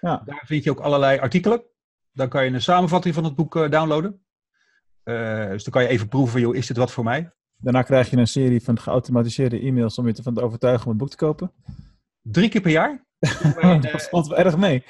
Ja. 0.00 0.22
Daar 0.24 0.42
vind 0.46 0.64
je 0.64 0.70
ook 0.70 0.80
allerlei 0.80 1.18
artikelen. 1.18 1.62
Dan 2.12 2.28
kan 2.28 2.44
je 2.44 2.50
een 2.50 2.62
samenvatting 2.62 3.14
van 3.14 3.24
het 3.24 3.34
boek 3.34 3.70
downloaden. 3.70 4.22
Dus 5.50 5.64
dan 5.64 5.72
kan 5.72 5.82
je 5.82 5.88
even 5.88 6.08
proeven, 6.08 6.40
joh, 6.40 6.56
is 6.56 6.66
dit 6.66 6.76
wat 6.76 6.92
voor 6.92 7.04
mij? 7.04 7.32
Daarna 7.56 7.82
krijg 7.82 8.10
je 8.10 8.16
een 8.16 8.26
serie 8.26 8.62
van 8.62 8.78
geautomatiseerde 8.78 9.60
e-mails 9.60 9.98
om 9.98 10.06
je 10.06 10.14
ervan 10.14 10.34
te 10.34 10.42
overtuigen 10.42 10.84
om 10.84 10.90
het 10.90 10.98
boek 10.98 11.10
te 11.10 11.16
kopen. 11.16 11.52
Drie 12.22 12.48
keer 12.48 12.60
per 12.60 12.70
jaar. 12.70 13.04
Dat 13.92 14.08
valt 14.08 14.26
wel 14.26 14.38
erg 14.38 14.56
mee. 14.56 14.84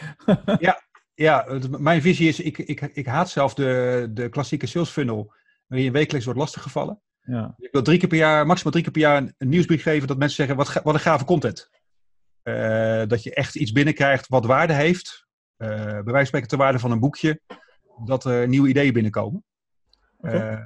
ja, 0.58 0.82
het- 1.24 1.78
mijn 1.78 2.02
visie 2.02 2.28
is, 2.28 2.40
ik, 2.40 2.58
ik, 2.58 2.80
ik 2.80 3.06
haat 3.06 3.30
zelf 3.30 3.54
de, 3.54 4.08
de 4.10 4.28
klassieke 4.28 4.66
sales 4.66 4.90
funnel, 4.90 5.34
waarin 5.66 5.86
je 5.86 5.92
wekelijks 5.92 6.24
wordt 6.24 6.40
lastiggevallen. 6.40 7.00
Ja, 7.20 7.54
Ik 7.58 7.72
wil 7.72 7.82
drie 7.82 7.98
keer 7.98 8.08
per 8.08 8.18
jaar, 8.18 8.46
maximaal 8.46 8.72
drie 8.72 8.84
keer 8.84 8.92
per 8.92 9.00
jaar, 9.02 9.16
een, 9.16 9.34
een 9.38 9.48
nieuwsbrief 9.48 9.82
geven 9.82 10.08
dat 10.08 10.18
mensen 10.18 10.36
zeggen, 10.36 10.56
wat, 10.56 10.82
wat 10.82 10.94
een 10.94 11.00
gave 11.00 11.24
content. 11.24 11.70
Eh, 12.42 13.02
dat 13.06 13.22
je 13.22 13.34
echt 13.34 13.54
iets 13.56 13.72
binnenkrijgt 13.72 14.28
wat 14.28 14.44
waarde 14.46 14.72
heeft. 14.72 15.26
Eh, 15.56 15.68
bij 15.68 15.84
wijze 16.02 16.12
van 16.12 16.26
spreken 16.26 16.48
ter 16.48 16.58
waarde 16.58 16.78
van 16.78 16.90
een 16.90 17.00
boekje. 17.00 17.40
Dat 18.04 18.24
er 18.24 18.48
nieuwe 18.48 18.68
ideeën 18.68 18.92
binnenkomen. 18.92 19.44
Eh, 20.20 20.60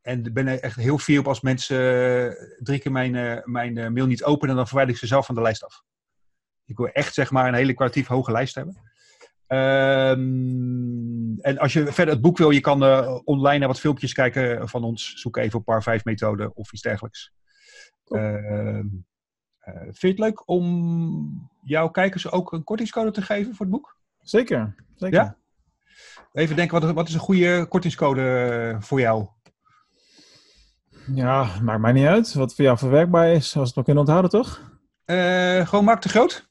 en 0.00 0.24
ik 0.24 0.34
ben 0.34 0.46
er 0.46 0.60
echt 0.60 0.76
heel 0.76 0.98
fier 0.98 1.18
op 1.18 1.28
als 1.28 1.40
mensen 1.40 1.76
drie 2.58 2.78
keer 2.78 2.92
mijn, 2.92 3.42
mijn 3.44 3.92
mail 3.92 4.06
niet 4.06 4.24
openen, 4.24 4.56
dan 4.56 4.66
verwijder 4.66 4.94
ik 4.94 5.00
ze 5.00 5.06
zelf 5.06 5.26
van 5.26 5.34
de 5.34 5.40
lijst 5.42 5.64
af. 5.64 5.82
Ik 6.64 6.76
wil 6.76 6.88
echt 6.88 7.14
zeg 7.14 7.30
maar 7.30 7.48
een 7.48 7.54
hele 7.54 7.74
kwalitatief 7.74 8.06
hoge 8.08 8.32
lijst 8.32 8.54
hebben. 8.54 8.85
Ehm, 9.46 11.38
en 11.40 11.58
als 11.58 11.72
je 11.72 11.92
verder 11.92 12.14
het 12.14 12.22
boek 12.22 12.38
wil, 12.38 12.50
je 12.50 12.60
kan 12.60 12.84
eh, 12.84 13.18
online 13.24 13.58
naar 13.58 13.68
wat 13.68 13.80
filmpjes 13.80 14.12
kijken 14.12 14.68
van 14.68 14.84
ons. 14.84 15.20
Zoek 15.20 15.36
even 15.36 15.58
op 15.58 15.64
par 15.64 15.82
5 15.82 16.04
methode 16.04 16.54
of 16.54 16.72
iets 16.72 16.82
dergelijks. 16.82 17.32
Cool. 18.04 18.20
Ehm, 18.20 18.86
eh, 19.58 19.80
vind 19.82 20.00
je 20.00 20.08
het 20.08 20.18
leuk 20.18 20.48
om 20.48 21.48
jouw 21.62 21.88
kijkers 21.88 22.30
ook 22.30 22.52
een 22.52 22.64
kortingscode 22.64 23.10
te 23.10 23.22
geven 23.22 23.54
voor 23.54 23.66
het 23.66 23.74
boek? 23.74 23.96
zeker. 24.20 24.74
zeker. 24.94 25.18
Ja? 25.18 25.36
Even 26.32 26.56
denken, 26.56 26.80
wat, 26.80 26.92
wat 26.92 27.08
is 27.08 27.14
een 27.14 27.20
goede 27.20 27.66
kortingscode 27.68 28.22
eh, 28.22 28.80
voor 28.80 29.00
jou? 29.00 29.26
Ja, 31.14 31.60
maakt 31.62 31.80
mij 31.80 31.92
niet 31.92 32.06
uit. 32.06 32.34
Wat 32.34 32.54
voor 32.54 32.64
jou 32.64 32.78
verwerkbaar 32.78 33.28
is, 33.28 33.44
als 33.44 33.52
we 33.52 33.60
het 33.60 33.74
maar 33.74 33.84
kunnen 33.84 34.02
onthouden, 34.02 34.30
toch? 34.30 34.74
Gewoon 35.68 35.84
Mark 35.84 36.02
de 36.02 36.08
Groot. 36.08 36.50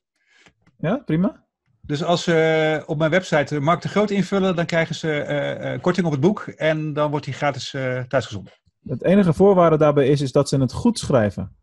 Ja, 0.78 0.98
prima. 0.98 1.45
Dus 1.86 2.04
als 2.04 2.24
ze 2.24 2.84
op 2.86 2.98
mijn 2.98 3.12
website 3.12 3.60
Mark 3.60 3.82
de 3.82 3.90
Groot 3.90 4.10
invullen, 4.10 4.56
dan 4.56 4.66
krijgen 4.66 4.96
ze 4.96 5.22
eh, 5.22 5.74
eh, 5.74 5.82
korting 5.82 6.06
op 6.06 6.12
het 6.12 6.22
boek. 6.22 6.42
En 6.42 6.94
dan 6.94 7.10
wordt 7.10 7.26
die 7.26 7.34
gratis 7.34 7.74
eh 7.74 8.00
thuisgezonden. 8.00 8.54
Het 8.88 9.04
enige 9.04 9.34
voorwaarde 9.34 9.78
daarbij 9.78 10.08
is, 10.08 10.22
is 10.22 10.32
dat 10.32 10.50
ze 10.50 10.58
het 10.58 10.72
goed 10.74 11.00
schrijven. 11.00 11.56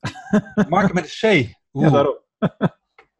Mark 0.68 0.92
met 0.92 1.04
een 1.04 1.48
C. 1.48 1.54
Oeh. 1.72 1.84
Ja, 1.84 1.90
daarom. 1.90 2.18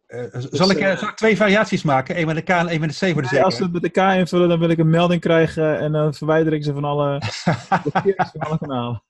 Eh, 0.06 0.22
zal, 0.32 0.70
ik, 0.70 0.78
zal 0.98 1.08
ik 1.08 1.16
twee 1.16 1.36
variaties 1.36 1.82
maken? 1.82 2.18
Eén 2.18 2.26
met 2.26 2.36
een 2.36 2.44
K 2.44 2.48
en 2.48 2.68
één 2.68 2.80
met 2.80 3.00
een 3.00 3.08
C 3.08 3.12
voor 3.12 3.22
de 3.22 3.28
Nee, 3.30 3.42
als 3.42 3.56
ze 3.56 3.62
zekerheid? 3.62 3.62
het 3.62 3.72
met 3.72 3.82
de 3.82 4.00
K 4.00 4.18
invullen, 4.18 4.48
dan 4.48 4.58
wil 4.58 4.68
ik 4.68 4.78
een 4.78 4.90
melding 4.90 5.20
krijgen 5.20 5.78
en 5.78 5.92
dan 5.92 6.14
verwijder 6.14 6.52
ik 6.52 6.64
ze 6.64 6.72
van 6.72 6.84
alle, 6.84 7.18
blokkeer 7.82 8.14
ik 8.16 8.22
ze 8.22 8.38
van 8.38 8.48
alle 8.48 8.58
kanalen. 8.58 9.02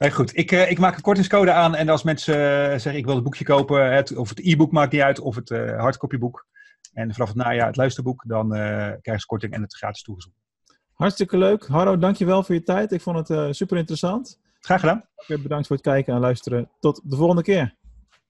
Nee, 0.00 0.10
goed, 0.10 0.36
ik, 0.36 0.52
eh, 0.52 0.70
ik 0.70 0.78
maak 0.78 0.96
een 0.96 1.02
kortingscode 1.02 1.52
aan 1.52 1.74
en 1.74 1.88
als 1.88 2.02
mensen 2.02 2.34
eh, 2.34 2.70
zeggen 2.70 2.96
ik 2.96 3.04
wil 3.04 3.14
het 3.14 3.24
boekje 3.24 3.44
kopen, 3.44 3.92
het, 3.92 4.16
of 4.16 4.28
het 4.28 4.40
e-book 4.40 4.72
maakt 4.72 4.92
niet 4.92 5.00
uit, 5.00 5.18
of 5.18 5.34
het 5.34 5.50
uh, 5.50 5.78
hardcopyboek. 5.78 6.46
En 6.92 7.12
vanaf 7.12 7.28
het 7.28 7.36
najaar 7.36 7.66
het 7.66 7.76
luisterboek, 7.76 8.24
dan 8.26 8.56
uh, 8.56 8.60
krijg 9.00 9.20
je 9.20 9.26
korting 9.26 9.52
en 9.52 9.62
het 9.62 9.76
gratis 9.76 10.02
toegezonden. 10.02 10.40
Hartstikke 10.92 11.38
leuk. 11.38 11.66
Harro, 11.66 11.98
dankjewel 11.98 12.42
voor 12.42 12.54
je 12.54 12.62
tijd. 12.62 12.92
Ik 12.92 13.00
vond 13.00 13.28
het 13.28 13.56
super 13.56 13.76
interessant. 13.76 14.38
Graag 14.60 14.80
gedaan. 14.80 15.04
Bedankt 15.26 15.66
voor 15.66 15.76
het 15.76 15.84
kijken 15.84 16.14
en 16.14 16.20
luisteren. 16.20 16.70
Tot 16.80 17.00
de 17.04 17.16
volgende 17.16 17.42
keer. 17.42 17.76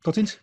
Tot 0.01 0.15
ziens. 0.15 0.43